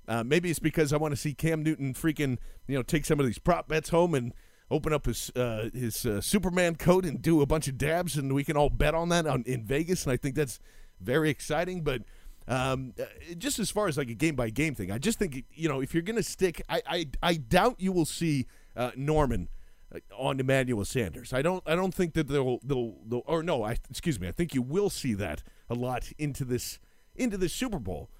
Uh, 0.09 0.24
maybe 0.24 0.50
it's 0.50 0.59
because 0.59 0.92
I 0.92 0.96
want 0.96 1.12
to 1.12 1.16
see 1.16 1.35
Cam 1.35 1.62
Newton 1.62 1.94
freaking 1.94 2.38
you 2.66 2.76
know 2.76 2.83
take 2.83 3.05
some 3.05 3.20
of 3.20 3.26
these 3.26 3.38
prop 3.38 3.68
bets 3.68 3.90
home 3.90 4.14
and 4.14 4.33
open 4.70 4.92
up 4.92 5.07
his 5.07 5.31
uh, 5.37 5.68
his 5.72 6.05
uh, 6.05 6.20
Superman 6.20 6.76
coat 6.76 7.05
and 7.05 7.20
do 7.20 7.40
a 7.42 7.46
bunch 7.46 7.68
of 7.68 7.78
dabs, 7.78 8.16
and 8.16 8.33
we 8.35 8.42
can 8.42 8.57
all 8.57 8.70
bet 8.70 8.94
on 8.94 9.11
that 9.11 9.26
on, 9.26 9.44
in 9.46 9.64
Vegas. 9.64 10.05
And 10.05 10.12
I 10.12 10.16
think 10.16 10.35
that's 10.35 10.59
very 11.00 11.31
exciting. 11.31 11.83
But 11.83 12.02
um, 12.48 12.94
uh, 12.98 13.05
just 13.38 13.59
as 13.59 13.70
far 13.70 13.87
as 13.87 13.96
like 13.96 14.09
a 14.09 14.14
game 14.14 14.35
by 14.35 14.50
game 14.50 14.74
thing, 14.74 14.90
I 14.90 14.98
just 14.98 15.18
think 15.18 15.44
you 15.52 15.68
know 15.68 15.81
if 15.81 15.94
you're 15.94 16.02
going 16.02 16.16
to 16.16 16.22
stick, 16.22 16.62
I, 16.68 16.83
I 16.87 17.07
I 17.22 17.35
doubt 17.35 17.76
you 17.78 17.92
will 17.92 18.07
see 18.07 18.46
uh, 18.74 18.90
Norman 18.96 19.48
on 20.16 20.40
Emmanuel 20.40 20.85
Sanders. 20.85 21.33
I 21.33 21.42
don't 21.42 21.62
I 21.66 21.74
don't 21.74 21.94
think 21.94 22.14
that 22.14 22.28
they'll 22.28 22.59
they'll, 22.64 22.94
they'll 23.07 23.22
or 23.26 23.42
no, 23.42 23.62
I 23.62 23.76
excuse 23.90 24.18
me. 24.18 24.28
I 24.28 24.33
think 24.33 24.55
you 24.55 24.62
will 24.62 24.90
see 24.90 25.14
that 25.14 25.42
a 25.68 25.74
lot 25.74 26.12
into 26.18 26.44
this 26.44 26.78
into 27.14 27.37
this 27.37 27.52
Super 27.52 27.78
Bowl 27.78 28.11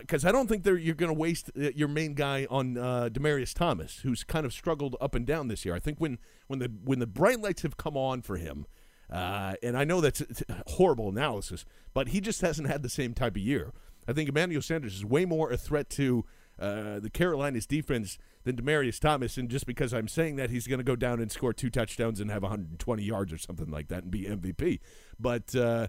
because 0.00 0.24
uh, 0.24 0.28
I 0.28 0.32
don't 0.32 0.48
think 0.48 0.62
they're, 0.62 0.78
you're 0.78 0.94
going 0.94 1.12
to 1.12 1.18
waste 1.18 1.50
uh, 1.60 1.70
your 1.74 1.88
main 1.88 2.14
guy 2.14 2.46
on 2.48 2.78
uh, 2.78 3.08
Demaryius 3.12 3.52
Thomas, 3.52 3.98
who's 4.04 4.22
kind 4.22 4.46
of 4.46 4.52
struggled 4.52 4.94
up 5.00 5.16
and 5.16 5.26
down 5.26 5.48
this 5.48 5.64
year. 5.64 5.74
I 5.74 5.80
think 5.80 5.98
when 5.98 6.18
when 6.46 6.60
the 6.60 6.70
when 6.84 7.00
the 7.00 7.06
bright 7.06 7.40
lights 7.40 7.62
have 7.62 7.76
come 7.76 7.96
on 7.96 8.22
for 8.22 8.36
him, 8.36 8.66
uh, 9.10 9.54
and 9.62 9.76
I 9.76 9.84
know 9.84 10.00
that's 10.00 10.22
horrible 10.68 11.08
analysis, 11.08 11.64
but 11.94 12.08
he 12.08 12.20
just 12.20 12.42
hasn't 12.42 12.68
had 12.68 12.82
the 12.82 12.88
same 12.88 13.12
type 13.12 13.34
of 13.34 13.42
year. 13.42 13.72
I 14.06 14.12
think 14.12 14.28
Emmanuel 14.28 14.62
Sanders 14.62 14.94
is 14.94 15.04
way 15.04 15.24
more 15.24 15.50
a 15.50 15.56
threat 15.56 15.90
to 15.90 16.24
uh, 16.62 17.00
the 17.00 17.10
Carolinas 17.10 17.66
defense 17.66 18.18
than 18.44 18.56
Demaryius 18.56 19.00
Thomas, 19.00 19.36
and 19.36 19.48
just 19.48 19.66
because 19.66 19.92
I'm 19.92 20.06
saying 20.06 20.36
that, 20.36 20.50
he's 20.50 20.68
going 20.68 20.78
to 20.78 20.84
go 20.84 20.94
down 20.94 21.20
and 21.20 21.30
score 21.30 21.52
two 21.52 21.70
touchdowns 21.70 22.20
and 22.20 22.30
have 22.30 22.42
120 22.42 23.02
yards 23.02 23.32
or 23.32 23.38
something 23.38 23.68
like 23.68 23.88
that 23.88 24.04
and 24.04 24.12
be 24.12 24.26
MVP. 24.26 24.78
But 25.18 25.54
uh, 25.56 25.88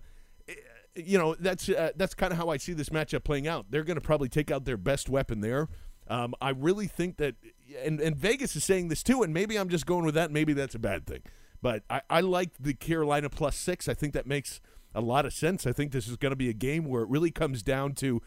eh, 0.50 0.54
you 0.96 1.20
know 1.20 1.36
that's 1.40 1.70
uh, 1.70 1.92
that's 1.96 2.16
kind 2.16 2.32
of 2.32 2.40
how 2.40 2.50
I 2.50 2.58
see 2.58 2.74
this 2.74 2.90
matchup 2.90 3.24
playing 3.24 3.48
out. 3.48 3.68
They're 3.70 3.84
going 3.84 3.96
to 3.96 4.02
probably 4.02 4.30
take 4.30 4.50
out 4.50 4.66
their 4.66 4.78
best 4.78 5.10
weapon 5.10 5.42
there. 5.42 5.70
Um, 6.08 6.34
I 6.42 6.50
really 6.50 6.88
think 6.88 7.18
that, 7.18 7.36
and, 7.84 8.02
and 8.02 8.16
Vegas 8.16 8.56
is 8.56 8.64
saying 8.64 8.90
this 8.90 9.04
too, 9.04 9.24
and 9.24 9.34
maybe 9.34 9.58
I'm 9.58 9.70
just 9.70 9.86
going 9.86 10.06
with 10.06 10.16
that. 10.16 10.32
Maybe 10.32 10.54
that's 10.54 10.76
a 10.76 10.80
bad 10.80 11.06
thing. 11.06 11.22
But 11.62 11.84
I, 11.90 12.02
I 12.10 12.22
like 12.22 12.50
the 12.60 12.74
Carolina 12.74 13.30
plus 13.30 13.56
six. 13.56 13.88
I 13.88 13.94
think 13.94 14.14
that 14.14 14.28
makes 14.28 14.60
a 14.94 15.02
lot 15.02 15.26
of 15.26 15.34
sense. 15.34 15.66
I 15.66 15.72
think 15.72 15.92
this 15.92 16.08
is 16.08 16.18
going 16.18 16.32
to 16.32 16.36
be 16.36 16.50
a 16.50 16.54
game 16.54 16.86
where 16.86 17.04
it 17.04 17.10
really 17.10 17.32
comes 17.32 17.64
down 17.64 17.94
to, 17.96 18.22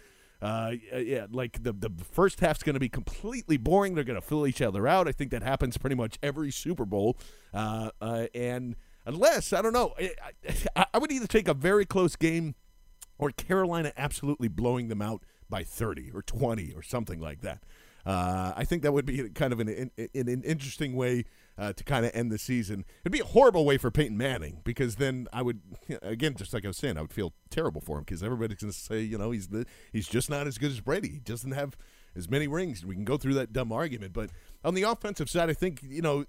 uh, 0.46 0.98
yeah, 0.98 1.26
like 1.30 1.62
the 1.62 1.72
the 1.72 1.90
first 2.12 2.40
half's 2.40 2.62
going 2.62 2.74
to 2.74 2.80
be 2.80 2.88
completely 2.88 3.56
boring. 3.56 3.94
They're 3.94 4.04
going 4.04 4.20
to 4.20 4.26
fill 4.26 4.46
each 4.46 4.62
other 4.62 4.86
out. 4.86 5.08
I 5.08 5.12
think 5.12 5.30
that 5.30 5.42
happens 5.42 5.76
pretty 5.76 5.96
much 5.96 6.18
every 6.22 6.50
Super 6.50 6.84
Bowl. 6.84 7.16
Uh, 7.52 7.90
uh, 8.00 8.26
and 8.34 8.76
unless 9.04 9.52
I 9.52 9.62
don't 9.62 9.72
know, 9.72 9.94
I, 10.76 10.86
I 10.92 10.98
would 10.98 11.10
either 11.10 11.26
take 11.26 11.48
a 11.48 11.54
very 11.54 11.84
close 11.84 12.16
game 12.16 12.54
or 13.18 13.30
Carolina 13.30 13.92
absolutely 13.96 14.48
blowing 14.48 14.88
them 14.88 15.02
out 15.02 15.24
by 15.48 15.64
30 15.64 16.10
or 16.12 16.22
20 16.22 16.72
or 16.74 16.82
something 16.82 17.20
like 17.20 17.40
that. 17.40 17.62
Uh, 18.04 18.52
I 18.56 18.64
think 18.64 18.82
that 18.82 18.92
would 18.92 19.06
be 19.06 19.28
kind 19.30 19.52
of 19.52 19.60
an, 19.60 19.90
an, 19.96 20.10
an 20.14 20.42
interesting 20.44 20.94
way 20.94 21.24
uh, 21.58 21.72
to 21.72 21.84
kind 21.84 22.04
of 22.04 22.12
end 22.14 22.30
the 22.30 22.38
season. 22.38 22.84
It'd 23.02 23.12
be 23.12 23.20
a 23.20 23.24
horrible 23.24 23.64
way 23.64 23.78
for 23.78 23.90
Peyton 23.90 24.16
Manning 24.16 24.60
because 24.64 24.96
then 24.96 25.28
I 25.32 25.42
would, 25.42 25.60
again, 26.02 26.34
just 26.34 26.52
like 26.52 26.64
I 26.64 26.68
was 26.68 26.76
saying, 26.76 26.98
I 26.98 27.02
would 27.02 27.12
feel 27.12 27.32
terrible 27.50 27.80
for 27.80 27.98
him 27.98 28.04
because 28.04 28.22
everybody's 28.22 28.58
going 28.58 28.72
to 28.72 28.78
say, 28.78 29.00
you 29.00 29.18
know, 29.18 29.30
he's 29.30 29.48
the 29.48 29.66
he's 29.92 30.08
just 30.08 30.30
not 30.30 30.46
as 30.46 30.58
good 30.58 30.70
as 30.70 30.80
Brady. 30.80 31.08
He 31.08 31.18
doesn't 31.18 31.52
have 31.52 31.76
as 32.16 32.30
many 32.30 32.48
rings. 32.48 32.84
We 32.84 32.94
can 32.94 33.04
go 33.04 33.16
through 33.16 33.34
that 33.34 33.52
dumb 33.52 33.72
argument, 33.72 34.12
but 34.12 34.30
on 34.64 34.74
the 34.74 34.82
offensive 34.82 35.30
side, 35.30 35.50
I 35.50 35.52
think 35.52 35.80
you 35.82 36.02
know 36.02 36.24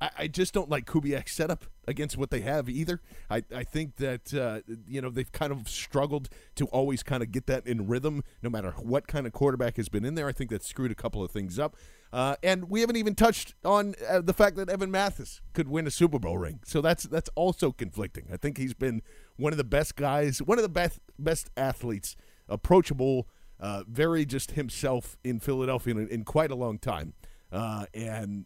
I, 0.00 0.10
I 0.20 0.26
just 0.28 0.54
don't 0.54 0.70
like 0.70 0.86
Kubiak's 0.86 1.32
setup 1.32 1.66
against 1.86 2.16
what 2.16 2.30
they 2.30 2.40
have 2.40 2.68
either. 2.68 3.00
I, 3.28 3.42
I 3.54 3.64
think 3.64 3.96
that 3.96 4.32
uh, 4.32 4.60
you 4.86 5.02
know 5.02 5.10
they've 5.10 5.30
kind 5.30 5.52
of 5.52 5.68
struggled 5.68 6.28
to 6.54 6.66
always 6.66 7.02
kind 7.02 7.22
of 7.22 7.32
get 7.32 7.46
that 7.46 7.66
in 7.66 7.86
rhythm, 7.86 8.22
no 8.42 8.48
matter 8.48 8.72
what 8.78 9.06
kind 9.06 9.26
of 9.26 9.32
quarterback 9.32 9.76
has 9.76 9.88
been 9.88 10.04
in 10.04 10.14
there. 10.14 10.28
I 10.28 10.32
think 10.32 10.50
that 10.50 10.62
screwed 10.64 10.90
a 10.90 10.94
couple 10.94 11.22
of 11.22 11.30
things 11.30 11.58
up. 11.58 11.76
Uh, 12.12 12.36
and 12.44 12.70
we 12.70 12.80
haven't 12.80 12.96
even 12.96 13.16
touched 13.16 13.56
on 13.64 13.94
uh, 14.08 14.20
the 14.20 14.32
fact 14.32 14.54
that 14.54 14.68
Evan 14.68 14.88
Mathis 14.88 15.40
could 15.52 15.66
win 15.66 15.84
a 15.84 15.90
Super 15.90 16.20
Bowl 16.20 16.38
ring. 16.38 16.60
So 16.64 16.80
that's 16.80 17.04
that's 17.04 17.28
also 17.34 17.72
conflicting. 17.72 18.28
I 18.32 18.36
think 18.36 18.56
he's 18.56 18.72
been 18.74 19.02
one 19.36 19.52
of 19.52 19.56
the 19.56 19.64
best 19.64 19.96
guys, 19.96 20.40
one 20.40 20.56
of 20.58 20.62
the 20.62 20.68
best 20.68 21.00
best 21.18 21.50
athletes, 21.56 22.14
approachable, 22.48 23.28
uh, 23.64 23.82
very 23.88 24.26
just 24.26 24.50
himself 24.50 25.16
in 25.24 25.40
Philadelphia 25.40 25.94
in, 25.94 26.06
in 26.08 26.22
quite 26.22 26.50
a 26.50 26.54
long 26.54 26.78
time. 26.78 27.14
Uh, 27.50 27.86
and 27.94 28.44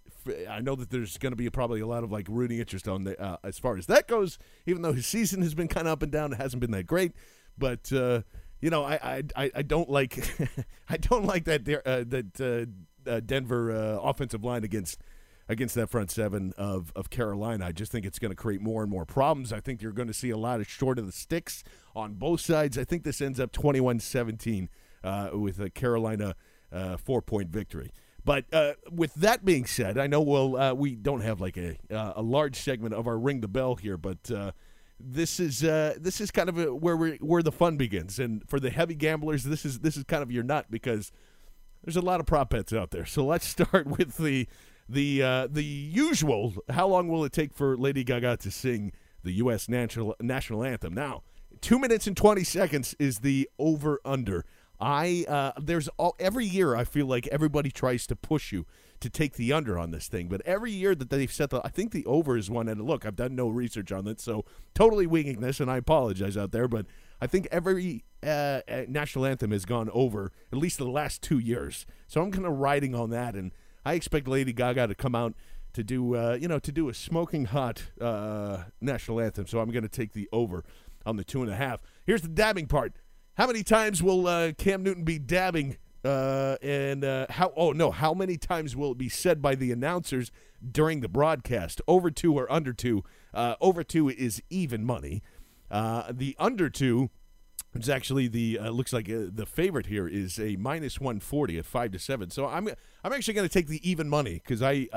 I 0.49 0.61
know 0.61 0.77
that 0.77 0.91
there's 0.91 1.19
going 1.19 1.33
to 1.33 1.37
be 1.37 1.51
probably 1.51 1.81
a 1.81 1.89
lot 1.89 2.05
of 2.05 2.13
like 2.13 2.27
rooting 2.29 2.61
interest 2.61 2.87
on 2.87 3.03
the, 3.03 3.21
uh, 3.21 3.37
as 3.43 3.59
far 3.59 3.77
as 3.77 3.87
that 3.87 4.07
goes. 4.07 4.39
Even 4.65 4.83
though 4.83 4.93
his 4.93 5.07
season 5.07 5.43
has 5.43 5.55
been 5.55 5.67
kind 5.67 5.89
of 5.89 5.95
up 5.95 6.03
and 6.05 6.13
down, 6.13 6.33
it 6.33 6.37
hasn't 6.37 6.61
been 6.61 6.71
that 6.71 6.87
great. 6.87 7.15
But 7.59 7.93
uh, 7.93 8.23
you 8.61 8.71
know, 8.71 8.85
I 8.85 9.25
I, 9.35 9.51
I 9.57 9.63
don't 9.63 9.91
like 9.91 10.23
I 10.89 10.99
don't 10.99 11.25
like 11.25 11.47
that 11.47 11.63
uh, 11.69 12.05
that 12.07 12.69
uh, 13.11 13.19
Denver 13.19 13.73
uh, 13.73 14.01
offensive 14.01 14.45
line 14.45 14.63
against 14.63 15.01
against 15.49 15.75
that 15.75 15.91
front 15.91 16.13
seven 16.13 16.53
of, 16.57 16.93
of 16.95 17.11
Carolina. 17.11 17.67
I 17.67 17.73
just 17.73 17.91
think 17.91 18.07
it's 18.07 18.21
going 18.21 18.31
to 18.31 18.37
create 18.37 18.61
more 18.61 18.83
and 18.83 18.91
more 18.91 19.05
problems. 19.05 19.53
I 19.53 19.59
think 19.59 19.83
you're 19.83 19.91
going 19.91 20.09
to 20.09 20.15
see 20.15 20.31
a 20.31 20.37
lot 20.37 20.61
of 20.61 20.69
short 20.69 20.97
of 20.97 21.07
the 21.07 21.13
sticks 21.13 21.65
on 21.97 22.15
both 22.15 22.41
sides. 22.41 22.79
I 22.79 22.85
think 22.85 23.03
this 23.03 23.21
ends 23.21 23.41
up 23.41 23.51
21 23.51 23.99
17 23.99 24.65
uh, 24.65 24.88
with 25.33 25.61
a 25.61 25.71
Carolina 25.71 26.35
uh, 26.73 26.97
four 26.97 27.23
point 27.23 27.51
victory. 27.51 27.91
But 28.25 28.45
uh, 28.53 28.75
with 28.91 29.15
that 29.15 29.45
being 29.45 29.65
said, 29.65 29.97
I 29.97 30.07
know 30.07 30.21
we'll 30.21 30.57
uh, 30.57 30.75
we 30.75 30.95
don't 30.95 31.23
have 31.23 31.41
like 31.41 31.57
a 31.57 31.79
uh, 31.91 32.15
a 32.17 32.23
large 32.23 32.57
segment 32.57 32.95
of 32.95 33.07
our 33.07 33.19
ring 33.19 33.41
the 33.41 33.49
bell 33.49 33.77
here, 33.77 33.97
but 33.97 34.31
uh, 34.31 34.53
this 35.01 35.41
is 35.41 35.65
uh, 35.65 35.95
this 35.99 36.21
is 36.21 36.31
kind 36.31 36.49
of 36.49 36.59
a, 36.59 36.75
where 36.75 36.97
we 36.97 37.13
where 37.23 37.43
the 37.43 37.53
fun 37.53 37.77
begins. 37.77 38.19
And 38.19 38.47
for 38.49 38.61
the 38.61 38.71
heavy 38.71 38.95
gamblers, 38.95 39.45
this 39.45 39.65
is 39.65 39.81
this 39.81 39.97
is 39.97 40.05
kind 40.05 40.23
of 40.23 40.31
your 40.31 40.43
nut 40.43 40.67
because 40.69 41.11
there's 41.83 41.97
a 41.97 42.03
lot 42.03 42.21
of 42.21 42.27
prop 42.27 42.51
bets 42.51 42.73
out 42.73 42.91
there. 42.91 43.07
So 43.07 43.25
let's 43.25 43.47
start 43.49 43.87
with 43.87 44.19
the 44.19 44.47
the 44.89 45.23
uh, 45.23 45.47
the 45.51 45.65
usual. 45.65 46.55
How 46.69 46.87
long 46.87 47.09
will 47.09 47.25
it 47.25 47.33
take 47.33 47.55
for 47.55 47.77
Lady 47.77 48.05
Gaga 48.05 48.39
to 48.39 48.51
sing 48.51 48.93
the 49.23 49.33
U.S. 49.35 49.69
national 49.69 50.17
national 50.21 50.65
anthem? 50.65 50.93
Now, 50.93 51.23
two 51.61 51.79
minutes 51.79 52.07
and 52.07 52.17
twenty 52.17 52.45
seconds 52.45 52.95
is 52.99 53.21
the 53.21 53.49
over 53.59 54.01
under. 54.05 54.45
I 54.81 55.25
uh, 55.29 55.53
there's 55.61 55.89
all 55.97 56.15
every 56.19 56.47
year 56.47 56.77
I 56.77 56.85
feel 56.85 57.07
like 57.07 57.27
everybody 57.29 57.71
tries 57.71 58.07
to 58.09 58.17
push 58.17 58.53
you 58.53 58.67
to 59.01 59.11
take 59.11 59.35
the 59.35 59.53
under 59.53 59.79
on 59.79 59.91
this 59.91 60.09
thing, 60.09 60.29
but 60.29 60.41
every 60.45 60.73
year 60.73 60.95
that 60.95 61.11
they've 61.11 61.33
set 61.33 61.51
the 61.51 61.61
I 61.65 61.69
think 61.69 61.93
the 61.93 62.05
over 62.07 62.37
is 62.37 62.51
one. 62.51 62.69
And 62.69 62.83
look, 62.83 63.05
I've 63.05 63.17
done 63.17 63.35
no 63.35 63.49
research 63.49 63.93
on 63.93 64.07
it, 64.07 64.21
so 64.21 64.45
totally 64.75 65.07
winging 65.07 65.41
this, 65.41 65.61
and 65.61 65.71
I 65.71 65.79
apologize 65.79 66.37
out 66.37 66.53
there, 66.53 66.69
but 66.69 66.87
I 67.21 67.27
think 67.27 67.49
every 67.51 68.05
uh, 68.23 68.61
uh 68.69 68.85
national 68.89 69.27
anthem 69.27 69.51
has 69.51 69.65
gone 69.65 69.91
over 69.93 70.33
at 70.53 70.59
least 70.59 70.79
the 70.79 70.85
last 70.87 71.23
two 71.23 71.39
years. 71.39 71.87
So 72.07 72.23
I'm 72.23 72.31
kind 72.31 72.47
of 72.47 72.59
riding 72.59 72.95
on 72.95 73.11
that, 73.11 73.35
and 73.35 73.53
I 73.85 73.95
expect 73.95 74.29
Lady 74.29 74.53
Gaga 74.53 74.87
to 74.87 74.95
come 74.95 75.15
out 75.15 75.35
to 75.73 75.83
do 75.83 76.15
uh, 76.15 76.39
you 76.41 76.47
know 76.49 76.59
to 76.61 76.73
do 76.73 76.89
a 76.89 76.95
smoking 76.95 77.47
hot 77.47 77.83
uh, 78.01 78.65
national 78.81 79.21
anthem. 79.21 79.47
So 79.47 79.59
I'm 79.59 79.71
going 79.71 79.83
to 79.83 79.89
take 79.89 80.13
the 80.13 80.29
over 80.33 80.65
on 81.05 81.17
the 81.17 81.25
two 81.25 81.43
and 81.43 81.51
a 81.51 81.57
half. 81.57 81.81
Here's 82.05 82.23
the 82.23 82.29
dabbing 82.29 82.67
part. 82.67 82.93
How 83.39 83.47
many 83.47 83.63
times 83.63 84.03
will 84.03 84.27
uh, 84.27 84.51
Cam 84.59 84.83
Newton 84.83 85.05
be 85.05 85.21
dabbing? 85.21 85.77
Uh, 86.05 86.57
and 86.61 87.05
uh, 87.05 87.27
how? 87.31 87.53
Oh 87.57 87.71
no! 87.71 87.93
How 87.93 88.13
many 88.13 88.37
times 88.37 88.75
will 88.75 88.93
it 88.93 88.99
be 88.99 89.09
said 89.09 89.41
by 89.41 89.55
the 89.55 89.71
announcers 89.71 90.33
during 90.73 91.03
the 91.03 91.09
broadcast? 91.09 91.81
Over 91.87 92.11
two 92.11 92.35
or 92.35 92.51
under 92.51 92.73
two? 92.73 93.05
Uh, 93.33 93.55
over 93.61 93.85
two 93.85 94.09
is 94.09 94.43
even 94.51 94.85
money. 94.85 95.23
Uh, 95.71 96.11
the 96.11 96.35
under 96.41 96.69
two 96.69 97.11
is 97.75 97.89
actually 97.89 98.27
the 98.27 98.59
uh, 98.59 98.71
looks 98.71 98.93
like 98.93 99.07
the 99.07 99.47
favorite 99.47 99.87
here 99.87 100.09
is 100.09 100.41
a 100.41 100.57
minus 100.57 100.99
one 100.99 101.21
forty 101.21 101.59
at 101.59 101.65
five 101.65 101.93
to 101.93 102.01
seven. 102.01 102.31
So 102.31 102.47
I'm 102.47 102.69
I'm 103.05 103.13
actually 103.13 103.35
going 103.35 103.49
to 103.49 103.53
take 103.53 103.69
the 103.69 103.89
even 103.89 104.09
money 104.09 104.35
because 104.35 104.63
I 104.63 104.89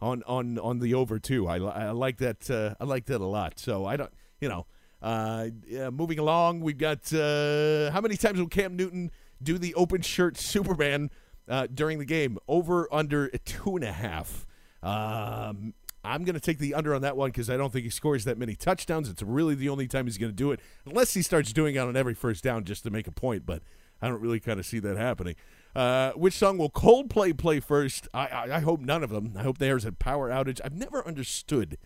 on 0.00 0.22
on 0.28 0.58
on 0.60 0.78
the 0.78 0.94
over 0.94 1.18
two. 1.18 1.48
I, 1.48 1.56
I 1.56 1.90
like 1.90 2.18
that 2.18 2.76
I 2.78 2.84
like 2.84 3.06
that 3.06 3.20
a 3.20 3.26
lot. 3.26 3.58
So 3.58 3.84
I 3.84 3.96
don't 3.96 4.12
you 4.40 4.48
know 4.48 4.66
uh, 5.04 5.48
yeah, 5.66 5.90
moving 5.90 6.18
along, 6.18 6.60
we've 6.60 6.78
got 6.78 7.12
uh, 7.12 7.90
how 7.90 8.00
many 8.00 8.16
times 8.16 8.40
will 8.40 8.48
Cam 8.48 8.74
Newton 8.74 9.10
do 9.42 9.58
the 9.58 9.74
open 9.74 10.00
shirt 10.00 10.38
Superman 10.38 11.10
uh, 11.46 11.66
during 11.72 11.98
the 11.98 12.06
game? 12.06 12.38
Over 12.48 12.88
under 12.90 13.28
two 13.28 13.76
and 13.76 13.84
a 13.84 13.92
half. 13.92 14.46
Um, 14.82 15.74
I'm 16.02 16.24
going 16.24 16.34
to 16.34 16.40
take 16.40 16.58
the 16.58 16.72
under 16.72 16.94
on 16.94 17.02
that 17.02 17.18
one 17.18 17.28
because 17.30 17.50
I 17.50 17.58
don't 17.58 17.70
think 17.70 17.84
he 17.84 17.90
scores 17.90 18.24
that 18.24 18.38
many 18.38 18.54
touchdowns. 18.54 19.10
It's 19.10 19.22
really 19.22 19.54
the 19.54 19.68
only 19.68 19.86
time 19.86 20.06
he's 20.06 20.16
going 20.16 20.32
to 20.32 20.36
do 20.36 20.52
it, 20.52 20.60
unless 20.86 21.12
he 21.12 21.20
starts 21.20 21.52
doing 21.52 21.74
it 21.74 21.80
on 21.80 21.96
every 21.96 22.14
first 22.14 22.42
down 22.42 22.64
just 22.64 22.82
to 22.84 22.90
make 22.90 23.06
a 23.06 23.12
point. 23.12 23.44
But 23.44 23.62
I 24.00 24.08
don't 24.08 24.22
really 24.22 24.40
kind 24.40 24.58
of 24.58 24.64
see 24.64 24.78
that 24.78 24.96
happening. 24.96 25.34
Uh, 25.76 26.12
which 26.12 26.32
song 26.32 26.56
will 26.56 26.70
Coldplay 26.70 27.36
play 27.36 27.60
first? 27.60 28.08
I, 28.14 28.26
I, 28.26 28.56
I 28.56 28.60
hope 28.60 28.80
none 28.80 29.04
of 29.04 29.10
them. 29.10 29.34
I 29.36 29.42
hope 29.42 29.58
theirs 29.58 29.84
a 29.84 29.92
power 29.92 30.30
outage. 30.30 30.62
I've 30.64 30.74
never 30.74 31.06
understood 31.06 31.76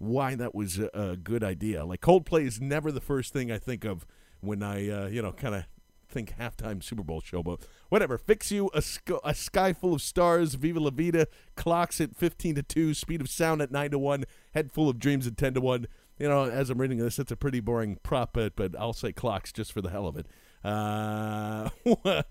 why 0.00 0.34
that 0.34 0.54
was 0.54 0.78
a, 0.78 0.88
a, 0.94 1.16
good 1.16 1.44
idea. 1.44 1.84
Like 1.84 2.00
Coldplay 2.00 2.46
is 2.46 2.58
never 2.60 2.90
the 2.90 3.02
first 3.02 3.34
thing 3.34 3.52
I 3.52 3.58
think 3.58 3.84
of 3.84 4.06
when 4.40 4.62
I, 4.62 4.88
uh, 4.88 5.06
you 5.08 5.20
know, 5.20 5.30
kind 5.30 5.54
of 5.54 5.64
think 6.08 6.34
halftime 6.38 6.82
Super 6.82 7.02
Bowl 7.02 7.20
show, 7.20 7.42
but 7.42 7.60
whatever. 7.90 8.16
Fix 8.16 8.50
you 8.50 8.70
a, 8.74 8.80
sc- 8.80 9.10
a 9.22 9.34
sky 9.34 9.72
full 9.74 9.94
of 9.94 10.02
stars. 10.02 10.54
Viva 10.54 10.80
la 10.80 10.90
vida. 10.90 11.26
Clocks 11.54 12.00
at 12.00 12.16
fifteen 12.16 12.54
to 12.54 12.62
two. 12.62 12.94
Speed 12.94 13.20
of 13.20 13.28
sound 13.28 13.60
at 13.60 13.70
nine 13.70 13.90
to 13.90 13.98
one. 13.98 14.24
Head 14.54 14.72
full 14.72 14.88
of 14.88 14.98
dreams 14.98 15.26
at 15.26 15.36
ten 15.36 15.54
to 15.54 15.60
one. 15.60 15.86
You 16.18 16.28
know, 16.28 16.44
as 16.44 16.70
I'm 16.70 16.80
reading 16.80 16.98
this, 16.98 17.18
it's 17.18 17.30
a 17.30 17.36
pretty 17.36 17.60
boring 17.60 17.98
prop 18.02 18.34
bet, 18.34 18.52
but 18.56 18.74
I'll 18.78 18.92
say 18.92 19.12
clocks 19.12 19.52
just 19.52 19.72
for 19.72 19.80
the 19.80 19.90
hell 19.90 20.06
of 20.06 20.16
it. 20.16 20.26
Uh, 20.62 21.70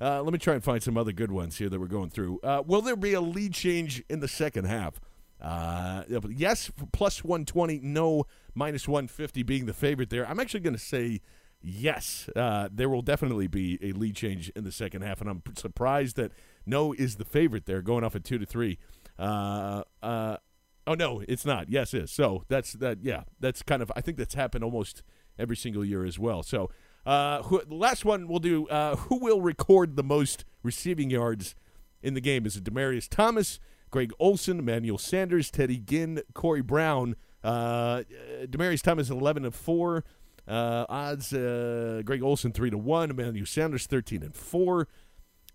uh, 0.00 0.22
let 0.22 0.32
me 0.32 0.38
try 0.38 0.54
and 0.54 0.64
find 0.64 0.82
some 0.82 0.96
other 0.96 1.12
good 1.12 1.30
ones 1.30 1.58
here 1.58 1.68
that 1.68 1.78
we're 1.78 1.86
going 1.86 2.10
through. 2.10 2.40
Uh, 2.42 2.62
will 2.64 2.80
there 2.80 2.96
be 2.96 3.12
a 3.12 3.20
lead 3.20 3.52
change 3.52 4.02
in 4.08 4.20
the 4.20 4.28
second 4.28 4.64
half? 4.64 4.98
Uh, 5.44 6.02
yes, 6.30 6.70
plus 6.92 7.22
120, 7.22 7.80
no, 7.82 8.24
minus 8.54 8.88
150 8.88 9.42
being 9.42 9.66
the 9.66 9.74
favorite 9.74 10.08
there. 10.08 10.26
I'm 10.26 10.40
actually 10.40 10.60
going 10.60 10.74
to 10.74 10.80
say 10.80 11.20
yes. 11.60 12.30
Uh, 12.34 12.70
there 12.72 12.88
will 12.88 13.02
definitely 13.02 13.46
be 13.46 13.78
a 13.82 13.92
lead 13.92 14.16
change 14.16 14.50
in 14.56 14.64
the 14.64 14.72
second 14.72 15.02
half, 15.02 15.20
and 15.20 15.28
I'm 15.28 15.42
surprised 15.56 16.16
that 16.16 16.32
no 16.64 16.94
is 16.94 17.16
the 17.16 17.26
favorite 17.26 17.66
there, 17.66 17.82
going 17.82 18.04
off 18.04 18.16
at 18.16 18.24
2 18.24 18.38
to 18.38 18.46
3. 18.46 18.78
Uh, 19.18 19.82
uh, 20.02 20.38
oh, 20.86 20.94
no, 20.94 21.22
it's 21.28 21.44
not. 21.44 21.68
Yes, 21.68 21.92
is. 21.92 22.10
So 22.10 22.44
that's 22.48 22.72
that. 22.74 22.98
Yeah, 23.02 23.24
that's 23.38 23.62
kind 23.62 23.82
of, 23.82 23.92
I 23.94 24.00
think 24.00 24.16
that's 24.16 24.34
happened 24.34 24.64
almost 24.64 25.02
every 25.38 25.56
single 25.56 25.84
year 25.84 26.06
as 26.06 26.18
well. 26.18 26.42
So 26.42 26.70
uh, 27.04 27.42
who, 27.42 27.62
the 27.62 27.74
last 27.74 28.06
one 28.06 28.28
we'll 28.28 28.38
do 28.38 28.66
uh, 28.68 28.96
who 28.96 29.18
will 29.18 29.42
record 29.42 29.96
the 29.96 30.02
most 30.02 30.46
receiving 30.62 31.10
yards 31.10 31.54
in 32.02 32.14
the 32.14 32.20
game? 32.20 32.46
Is 32.46 32.56
it 32.56 32.64
Demaryius 32.64 33.08
Thomas? 33.08 33.60
Greg 33.94 34.12
Olsen, 34.18 34.58
Emmanuel 34.58 34.98
Sanders, 34.98 35.52
Teddy 35.52 35.78
Ginn, 35.78 36.20
Corey 36.34 36.62
Brown. 36.62 37.14
Uh, 37.44 38.02
Demaryius 38.42 38.82
Thomas 38.82 39.08
11 39.08 39.44
and 39.44 39.54
4. 39.54 40.04
Uh, 40.48 40.84
odds 40.88 41.32
uh, 41.32 42.02
Greg 42.04 42.20
Olsen 42.20 42.50
3 42.50 42.70
to 42.70 42.76
1. 42.76 43.10
Emmanuel 43.10 43.46
Sanders 43.46 43.86
13 43.86 44.24
and 44.24 44.34
4. 44.34 44.88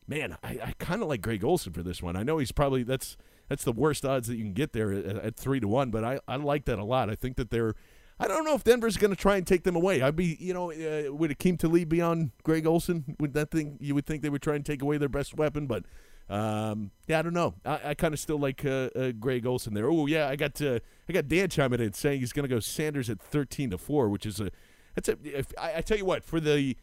Man, 0.08 0.38
I, 0.42 0.58
I 0.64 0.74
kind 0.80 1.02
of 1.02 1.10
like 1.10 1.22
Greg 1.22 1.44
Olsen 1.44 1.74
for 1.74 1.84
this 1.84 2.02
one. 2.02 2.16
I 2.16 2.24
know 2.24 2.38
he's 2.38 2.54
probably 2.54 2.84
that's 2.84 3.18
that's 3.50 3.66
the 3.66 3.74
worst 3.74 4.06
odds 4.06 4.30
that 4.30 4.38
you 4.38 4.46
can 4.46 4.54
get 4.54 4.72
there 4.72 4.94
at, 4.94 5.18
at 5.18 5.36
3 5.36 5.60
to 5.60 5.68
1, 5.68 5.92
but 5.92 6.06
I, 6.06 6.22
I 6.26 6.38
like 6.38 6.64
that 6.64 6.80
a 6.80 6.86
lot. 6.86 7.10
I 7.10 7.16
think 7.16 7.36
that 7.36 7.50
they're 7.50 7.76
I 8.22 8.30
don't 8.30 8.46
know 8.46 8.56
if 8.56 8.64
Denver's 8.64 8.96
going 8.96 9.14
to 9.14 9.22
try 9.22 9.36
and 9.36 9.46
take 9.46 9.64
them 9.64 9.76
away. 9.76 10.02
I'd 10.02 10.16
be, 10.16 10.38
you 10.40 10.54
know, 10.54 10.72
uh, 10.72 11.14
would 11.14 11.32
Aqib 11.32 11.60
Talib 11.60 11.90
be 11.90 12.00
on 12.00 12.32
Greg 12.44 12.66
Olsen? 12.66 13.18
Would 13.20 13.34
that 13.34 13.52
thing 13.52 13.78
you 13.82 13.96
would 13.96 14.06
think 14.06 14.22
they 14.22 14.30
would 14.30 14.42
try 14.42 14.56
and 14.56 14.66
take 14.66 14.82
away 14.82 14.98
their 14.98 15.10
best 15.10 15.36
weapon, 15.36 15.68
but 15.68 15.84
um, 16.30 16.92
yeah, 17.08 17.20
I 17.20 17.22
don't 17.24 17.34
know. 17.34 17.56
I, 17.66 17.80
I 17.86 17.94
kind 17.96 18.14
of 18.14 18.20
still 18.20 18.38
like 18.38 18.64
uh, 18.64 18.90
uh, 18.96 19.12
Greg 19.12 19.46
Olsen 19.48 19.74
there. 19.74 19.90
Oh 19.90 20.06
yeah, 20.06 20.28
I 20.30 20.36
got 20.36 20.62
uh, 20.62 20.80
I 21.08 21.14
got 21.14 21.28
Dan 21.28 21.50
chiming 21.50 21.80
in 21.80 21.94
saying 21.94 22.20
he's 22.20 22.34
going 22.34 22.48
to 22.48 22.54
go 22.54 22.60
Sanders 22.60 23.10
at 23.10 23.20
thirteen 23.20 23.72
to 23.72 23.78
four, 23.78 24.10
which 24.10 24.26
is 24.26 24.40
a 24.40 24.52
that's 24.96 25.10
a. 25.10 25.18
If, 25.24 25.52
I, 25.58 25.78
I, 25.78 25.82
tell 25.82 25.98
you 25.98 26.06
what 26.06 26.24
for 26.24 26.40
the 26.40 26.78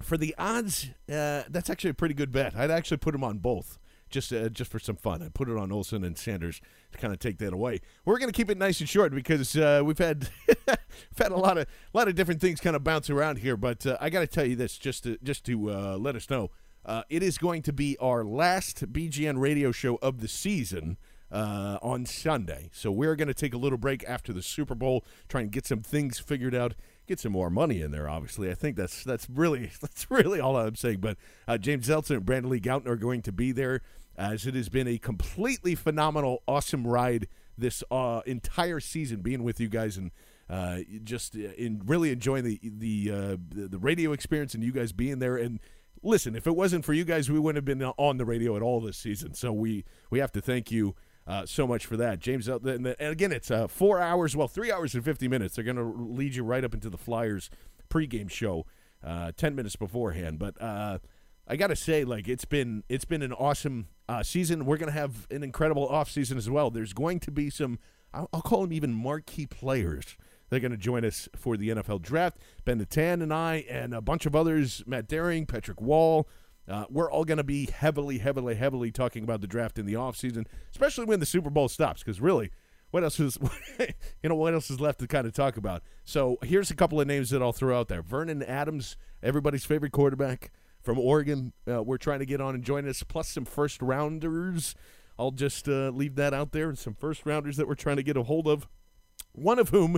for 0.00 0.16
the 0.16 0.34
odds, 0.38 0.90
uh, 1.08 1.42
that's 1.48 1.68
actually 1.68 1.90
a 1.90 1.94
pretty 1.94 2.14
good 2.14 2.30
bet. 2.30 2.54
I'd 2.56 2.70
actually 2.70 2.98
put 2.98 3.14
him 3.14 3.24
on 3.24 3.38
both. 3.38 3.78
Just, 4.10 4.30
uh, 4.30 4.50
just 4.50 4.70
for 4.70 4.78
some 4.78 4.96
fun, 4.96 5.22
I 5.22 5.30
put 5.30 5.48
it 5.48 5.56
on 5.56 5.72
Olsen 5.72 6.04
and 6.04 6.18
Sanders 6.18 6.60
to 6.92 6.98
kind 6.98 7.14
of 7.14 7.18
take 7.18 7.38
that 7.38 7.54
away. 7.54 7.80
We're 8.04 8.18
going 8.18 8.30
to 8.30 8.36
keep 8.36 8.50
it 8.50 8.58
nice 8.58 8.78
and 8.78 8.86
short 8.86 9.14
because 9.14 9.56
uh, 9.56 9.80
we've 9.82 9.96
had 9.96 10.28
we've 10.46 10.76
had 11.16 11.32
a 11.32 11.36
lot 11.36 11.56
of 11.56 11.66
a 11.66 11.96
lot 11.96 12.08
of 12.08 12.14
different 12.14 12.42
things 12.42 12.60
kind 12.60 12.76
of 12.76 12.84
bounce 12.84 13.08
around 13.08 13.38
here. 13.38 13.56
But 13.56 13.86
I 14.00 14.10
got 14.10 14.20
to 14.20 14.26
tell 14.26 14.44
you 14.44 14.54
this, 14.54 14.76
just 14.76 15.04
to 15.04 15.16
just 15.22 15.46
to 15.46 15.96
let 15.96 16.14
us 16.14 16.28
know 16.28 16.50
uh, 16.84 17.02
it 17.08 17.22
is 17.22 17.38
going 17.38 17.62
to 17.62 17.72
be 17.72 17.96
our 17.98 18.24
last 18.24 18.92
BGN 18.92 19.38
radio 19.38 19.72
show 19.72 19.96
of 19.96 20.20
the 20.20 20.28
season 20.28 20.96
uh, 21.32 21.78
on 21.80 22.04
Sunday. 22.06 22.70
So 22.72 22.90
we're 22.92 23.16
going 23.16 23.28
to 23.28 23.34
take 23.34 23.54
a 23.54 23.58
little 23.58 23.78
break 23.78 24.04
after 24.06 24.32
the 24.32 24.42
Super 24.42 24.74
Bowl, 24.74 25.04
try 25.28 25.40
and 25.40 25.50
get 25.50 25.66
some 25.66 25.80
things 25.80 26.18
figured 26.18 26.54
out, 26.54 26.74
get 27.06 27.18
some 27.18 27.32
more 27.32 27.50
money 27.50 27.80
in 27.80 27.90
there. 27.90 28.08
Obviously, 28.08 28.50
I 28.50 28.54
think 28.54 28.76
that's 28.76 29.02
that's 29.02 29.28
really 29.30 29.70
that's 29.80 30.10
really 30.10 30.40
all 30.40 30.56
I'm 30.56 30.76
saying. 30.76 30.98
But 31.00 31.16
uh, 31.48 31.58
James 31.58 31.86
Seltzer 31.86 32.14
and 32.14 32.26
Brandon 32.26 32.50
Lee 32.50 32.60
Gowton 32.60 32.86
are 32.86 32.96
going 32.96 33.22
to 33.22 33.32
be 33.32 33.52
there, 33.52 33.80
as 34.16 34.46
it 34.46 34.54
has 34.54 34.68
been 34.68 34.86
a 34.86 34.98
completely 34.98 35.74
phenomenal, 35.74 36.42
awesome 36.46 36.86
ride 36.86 37.28
this 37.56 37.82
uh, 37.90 38.20
entire 38.26 38.80
season, 38.80 39.20
being 39.20 39.42
with 39.42 39.58
you 39.60 39.68
guys 39.68 39.96
and. 39.96 40.10
Uh, 40.50 40.80
just 41.02 41.34
in 41.34 41.80
really 41.86 42.10
enjoying 42.10 42.44
the 42.44 42.60
the, 42.62 43.10
uh, 43.10 43.36
the 43.48 43.68
the 43.68 43.78
radio 43.78 44.12
experience 44.12 44.52
and 44.52 44.62
you 44.62 44.72
guys 44.72 44.92
being 44.92 45.18
there 45.18 45.36
and 45.36 45.60
listen, 46.02 46.34
if 46.34 46.46
it 46.46 46.56
wasn't 46.56 46.84
for 46.84 46.92
you 46.92 47.04
guys, 47.04 47.30
we 47.30 47.38
wouldn't 47.38 47.56
have 47.56 47.78
been 47.78 47.82
on 47.82 48.16
the 48.16 48.24
radio 48.24 48.56
at 48.56 48.62
all 48.62 48.80
this 48.80 48.96
season. 48.96 49.34
So 49.34 49.52
we 49.52 49.84
we 50.10 50.18
have 50.18 50.32
to 50.32 50.40
thank 50.40 50.70
you 50.70 50.94
uh, 51.26 51.46
so 51.46 51.66
much 51.66 51.86
for 51.86 51.96
that, 51.96 52.18
James. 52.18 52.48
Uh, 52.48 52.58
and 52.64 52.86
again, 53.00 53.32
it's 53.32 53.50
uh, 53.50 53.68
four 53.68 54.00
hours, 54.00 54.36
well, 54.36 54.48
three 54.48 54.72
hours 54.72 54.94
and 54.94 55.04
fifty 55.04 55.28
minutes. 55.28 55.54
They're 55.54 55.64
going 55.64 55.76
to 55.76 55.84
lead 55.84 56.34
you 56.34 56.44
right 56.44 56.64
up 56.64 56.74
into 56.74 56.90
the 56.90 56.98
Flyers 56.98 57.50
pregame 57.88 58.30
show, 58.30 58.66
uh, 59.04 59.32
ten 59.36 59.54
minutes 59.54 59.76
beforehand. 59.76 60.38
But 60.38 60.60
uh, 60.60 60.98
I 61.46 61.56
got 61.56 61.68
to 61.68 61.76
say, 61.76 62.04
like 62.04 62.28
it's 62.28 62.44
been 62.44 62.84
it's 62.88 63.04
been 63.04 63.22
an 63.22 63.32
awesome 63.32 63.88
uh, 64.08 64.22
season. 64.22 64.66
We're 64.66 64.78
going 64.78 64.92
to 64.92 64.98
have 64.98 65.26
an 65.30 65.42
incredible 65.42 65.88
off 65.88 66.10
season 66.10 66.38
as 66.38 66.50
well. 66.50 66.70
There's 66.70 66.92
going 66.92 67.20
to 67.20 67.30
be 67.30 67.50
some, 67.50 67.78
I'll, 68.12 68.28
I'll 68.32 68.42
call 68.42 68.62
them 68.62 68.72
even 68.72 68.92
marquee 68.92 69.46
players 69.46 70.16
they're 70.52 70.60
going 70.60 70.70
to 70.70 70.76
join 70.76 71.02
us 71.02 71.30
for 71.34 71.56
the 71.56 71.70
NFL 71.70 72.02
draft. 72.02 72.36
Ben 72.66 72.76
Natan 72.76 73.22
and 73.22 73.32
I, 73.32 73.64
and 73.70 73.94
a 73.94 74.02
bunch 74.02 74.26
of 74.26 74.36
others, 74.36 74.82
Matt 74.86 75.08
Daring, 75.08 75.46
Patrick 75.46 75.80
Wall. 75.80 76.28
Uh, 76.68 76.84
we're 76.90 77.10
all 77.10 77.24
going 77.24 77.38
to 77.38 77.44
be 77.44 77.70
heavily, 77.70 78.18
heavily, 78.18 78.54
heavily 78.54 78.92
talking 78.92 79.24
about 79.24 79.40
the 79.40 79.46
draft 79.46 79.78
in 79.78 79.86
the 79.86 79.94
offseason, 79.94 80.44
especially 80.70 81.06
when 81.06 81.20
the 81.20 81.26
Super 81.26 81.48
Bowl 81.48 81.70
stops, 81.70 82.02
because 82.02 82.20
really, 82.20 82.50
what 82.90 83.02
else 83.02 83.18
is 83.18 83.38
you 83.80 84.28
know 84.28 84.34
what 84.34 84.52
else 84.52 84.70
is 84.70 84.78
left 84.78 84.98
to 84.98 85.06
kind 85.06 85.26
of 85.26 85.32
talk 85.32 85.56
about? 85.56 85.82
So 86.04 86.36
here's 86.42 86.70
a 86.70 86.76
couple 86.76 87.00
of 87.00 87.06
names 87.06 87.30
that 87.30 87.40
I'll 87.40 87.54
throw 87.54 87.80
out 87.80 87.88
there: 87.88 88.02
Vernon 88.02 88.42
Adams, 88.42 88.98
everybody's 89.22 89.64
favorite 89.64 89.92
quarterback 89.92 90.52
from 90.82 90.98
Oregon. 90.98 91.54
Uh, 91.66 91.82
we're 91.82 91.96
trying 91.96 92.18
to 92.18 92.26
get 92.26 92.42
on 92.42 92.54
and 92.54 92.62
join 92.62 92.86
us, 92.86 93.02
plus 93.02 93.28
some 93.28 93.46
first 93.46 93.80
rounders. 93.80 94.74
I'll 95.18 95.30
just 95.30 95.66
uh, 95.66 95.88
leave 95.88 96.16
that 96.16 96.34
out 96.34 96.52
there. 96.52 96.74
Some 96.74 96.94
first 96.94 97.24
rounders 97.24 97.56
that 97.56 97.66
we're 97.66 97.74
trying 97.74 97.96
to 97.96 98.02
get 98.02 98.18
a 98.18 98.24
hold 98.24 98.46
of. 98.46 98.68
One 99.32 99.58
of 99.58 99.70
whom 99.70 99.96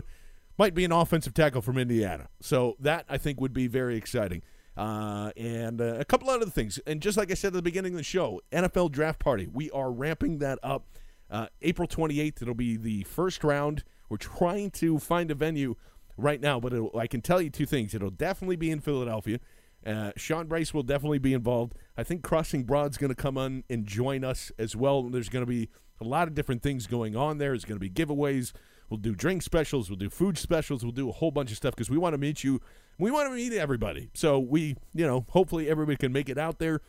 might 0.59 0.75
be 0.75 0.85
an 0.85 0.93
offensive 0.93 1.35
tackle 1.35 1.63
from 1.63 1.79
Indiana. 1.79 2.29
So 2.41 2.77
that 2.81 3.05
I 3.09 3.19
think 3.19 3.41
would 3.41 3.53
be 3.53 3.67
very 3.67 3.97
exciting. 3.97 4.43
Uh, 4.77 5.31
and 5.37 5.81
uh, 5.81 5.97
a 5.99 6.05
couple 6.05 6.29
other 6.31 6.47
things. 6.47 6.81
And 6.87 7.01
just 7.01 7.17
like 7.17 7.31
I 7.31 7.35
said 7.35 7.49
at 7.49 7.55
the 7.55 7.63
beginning 7.63 7.93
of 7.93 7.99
the 7.99 8.05
show, 8.05 8.41
NFL 8.53 8.91
draft 8.93 9.21
party. 9.21 9.49
We 9.53 9.71
are 9.71 9.91
ramping 9.91 10.39
that 10.39 10.59
up. 10.63 10.87
Uh, 11.31 11.47
April 11.63 11.89
28th, 11.89 12.43
it'll 12.43 12.55
be 12.55 12.77
the 12.77 13.05
first 13.05 13.45
round. 13.45 13.85
We're 14.09 14.17
trying 14.17 14.71
to 14.73 14.99
find 14.99 15.31
a 15.31 15.35
venue 15.35 15.77
right 16.17 16.41
now, 16.41 16.61
but 16.61 16.73
I 16.97 17.07
can 17.07 17.21
tell 17.21 17.41
you 17.41 17.51
two 17.51 17.67
things. 17.67 17.95
It'll 17.95 18.11
definitely 18.11 18.57
be 18.57 18.71
in 18.71 18.81
Philadelphia. 18.81 19.41
Uh, 19.87 20.13
Sean 20.17 20.47
Bryce 20.47 20.73
will 20.73 20.83
definitely 20.83 21.19
be 21.19 21.35
involved. 21.35 21.75
I 21.97 22.05
think 22.05 22.23
Crossing 22.23 22.65
Broad's 22.65 22.97
going 22.97 23.11
to 23.11 23.17
come 23.17 23.37
on 23.37 23.65
and 23.69 23.87
join 23.87 24.25
us 24.25 24.51
as 24.59 24.75
well. 24.75 25.03
There's 25.03 25.29
going 25.29 25.45
to 25.45 25.51
be 25.51 25.69
a 26.01 26.05
lot 26.05 26.27
of 26.29 26.35
different 26.35 26.63
things 26.63 26.87
going 26.87 27.17
on 27.17 27.39
there. 27.39 27.51
There's 27.51 27.65
going 27.65 27.79
to 27.79 27.89
be 27.89 27.91
giveaways. 27.91 28.53
We'll 28.89 28.99
do 28.99 29.15
drink 29.15 29.43
specials. 29.43 29.89
We'll 29.89 29.99
do 29.99 30.11
food 30.11 30.39
specials. 30.39 30.83
We'll 30.83 30.93
do 30.93 31.09
a 31.09 31.13
whole 31.13 31.31
bunch 31.31 31.51
of 31.51 31.57
stuff 31.57 31.75
because 31.75 31.91
we 31.91 31.99
want 31.99 32.15
to 32.15 32.19
meet 32.19 32.45
you. 32.45 32.61
We 32.99 33.11
want 33.11 33.29
to 33.29 33.35
meet 33.35 33.53
everybody. 33.53 34.11
So 34.15 34.39
we, 34.39 34.77
you 34.93 35.07
know, 35.07 35.27
hopefully 35.31 35.69
everybody 35.69 35.97
can 35.97 36.13
make 36.13 36.29
it 36.29 36.39
out 36.39 36.59
there, 36.59 36.81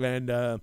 and 0.00 0.30
uh, 0.30 0.58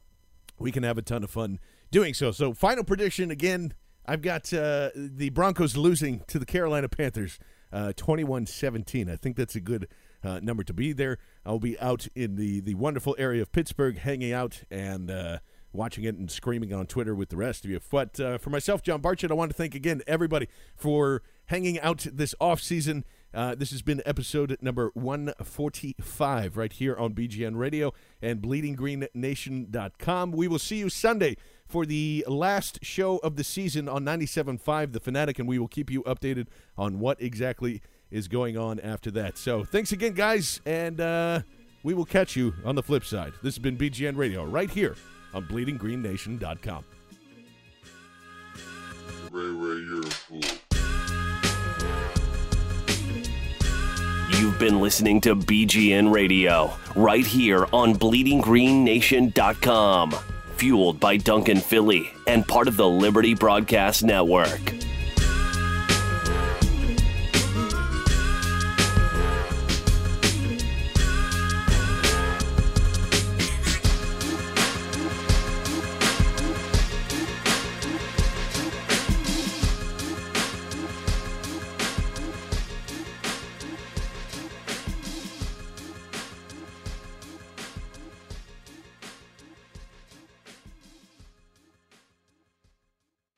we 0.60 0.72
can 0.72 0.84
have 0.84 0.98
a 0.98 1.02
ton 1.02 1.24
of 1.24 1.30
fun 1.30 1.60
doing 1.92 2.14
so. 2.14 2.32
So 2.32 2.54
final 2.54 2.84
prediction 2.84 3.32
again. 3.32 3.74
I've 4.06 4.22
got 4.22 4.52
uh, 4.54 4.90
the 4.96 5.30
Broncos 5.30 5.76
losing 5.76 6.22
to 6.28 6.40
the 6.40 6.46
Carolina 6.46 6.88
Panthers, 6.88 7.40
uh, 7.74 7.92
21-17. 7.98 9.12
I 9.12 9.18
think 9.18 9.36
that's 9.36 9.56
a 9.56 9.60
good 9.60 9.90
uh, 10.24 10.40
number 10.42 10.64
to 10.64 10.74
be 10.74 10.94
there. 10.94 11.18
I'll 11.46 11.60
be 11.60 11.78
out 11.80 12.08
in 12.16 12.36
the 12.36 12.62
the 12.62 12.76
wonderful 12.76 13.16
area 13.20 13.42
of 13.42 13.52
Pittsburgh, 13.52 13.98
hanging 13.98 14.32
out 14.32 14.64
and 14.72 15.12
uh, 15.12 15.40
watching 15.78 16.04
it 16.04 16.16
and 16.16 16.30
screaming 16.30 16.74
on 16.74 16.88
Twitter 16.88 17.16
with 17.16 17.30
the 17.30 17.38
rest 17.38 17.64
of 17.64 17.72
you. 17.72 17.80
But 17.90 18.20
uh, 18.20 18.38
for 18.38 18.50
myself, 18.50 18.82
John 18.82 19.00
Barchett, 19.00 19.32
I 19.32 19.36
want 19.36 19.52
to 19.52 19.58
thank 19.58 19.76
again 19.76 20.02
everybody 20.08 20.50
for 20.76 21.22
hanging 21.46 21.80
out 21.80 22.06
this 22.12 22.36
off 22.42 22.60
season. 22.60 23.06
Uh, 23.34 23.56
this 23.56 23.72
has 23.72 23.82
been 23.82 24.02
episode 24.06 24.58
number 24.62 24.90
145 24.94 26.58
right 26.58 26.74
here 26.74 26.96
on 26.96 27.14
BGN 27.14 27.58
Radio 27.58 27.94
and 28.22 28.42
BleedingGreenNation.com. 28.42 30.32
We 30.32 30.48
will 30.48 30.60
see 30.60 30.78
you 30.78 30.90
Sunday 30.90 31.38
for 31.68 31.86
the 31.86 32.24
last 32.28 32.80
show 32.82 33.18
of 33.18 33.36
the 33.36 33.44
season 33.44 33.90
on 33.90 34.06
97.5 34.06 34.94
The 34.94 35.00
Fanatic, 35.00 35.40
and 35.40 35.48
we 35.48 35.60
will 35.60 35.68
keep 35.68 35.92
you 35.92 36.04
updated 36.04 36.48
on 36.78 37.00
what 37.00 37.22
exactly 37.22 37.82
is 38.10 38.28
going 38.28 38.58
on 38.58 38.80
after 38.80 39.12
that. 39.12 39.38
So 39.38 39.66
thanks 39.66 39.92
again, 39.92 40.14
guys, 40.14 40.62
and 40.66 41.02
uh, 41.02 41.42
we 41.84 41.94
will 41.94 42.06
catch 42.06 42.36
you 42.38 42.54
on 42.64 42.76
the 42.76 42.84
flip 42.84 43.04
side. 43.04 43.34
This 43.44 43.56
has 43.56 43.60
been 43.60 43.78
BGN 43.78 44.16
Radio 44.16 44.46
right 44.46 44.70
here 44.70 44.96
on 45.38 45.46
BleedingGreenNation.com. 45.46 46.84
Ray 49.32 49.46
Ray, 49.46 49.86
you're 49.86 50.02
a 50.02 50.10
fool. 50.10 50.42
You've 54.40 54.60
been 54.60 54.82
listening 54.82 55.22
to 55.22 55.36
BGN 55.36 56.12
Radio 56.12 56.74
right 56.96 57.26
here 57.26 57.66
on 57.72 57.96
BleedingGreenNation.com. 57.96 60.16
Fueled 60.58 61.00
by 61.00 61.16
Duncan 61.18 61.58
Philly 61.58 62.10
and 62.26 62.48
part 62.48 62.68
of 62.68 62.78
the 62.78 62.90
Liberty 62.90 63.36
Broadcast 63.36 64.04
Network. 64.04 64.74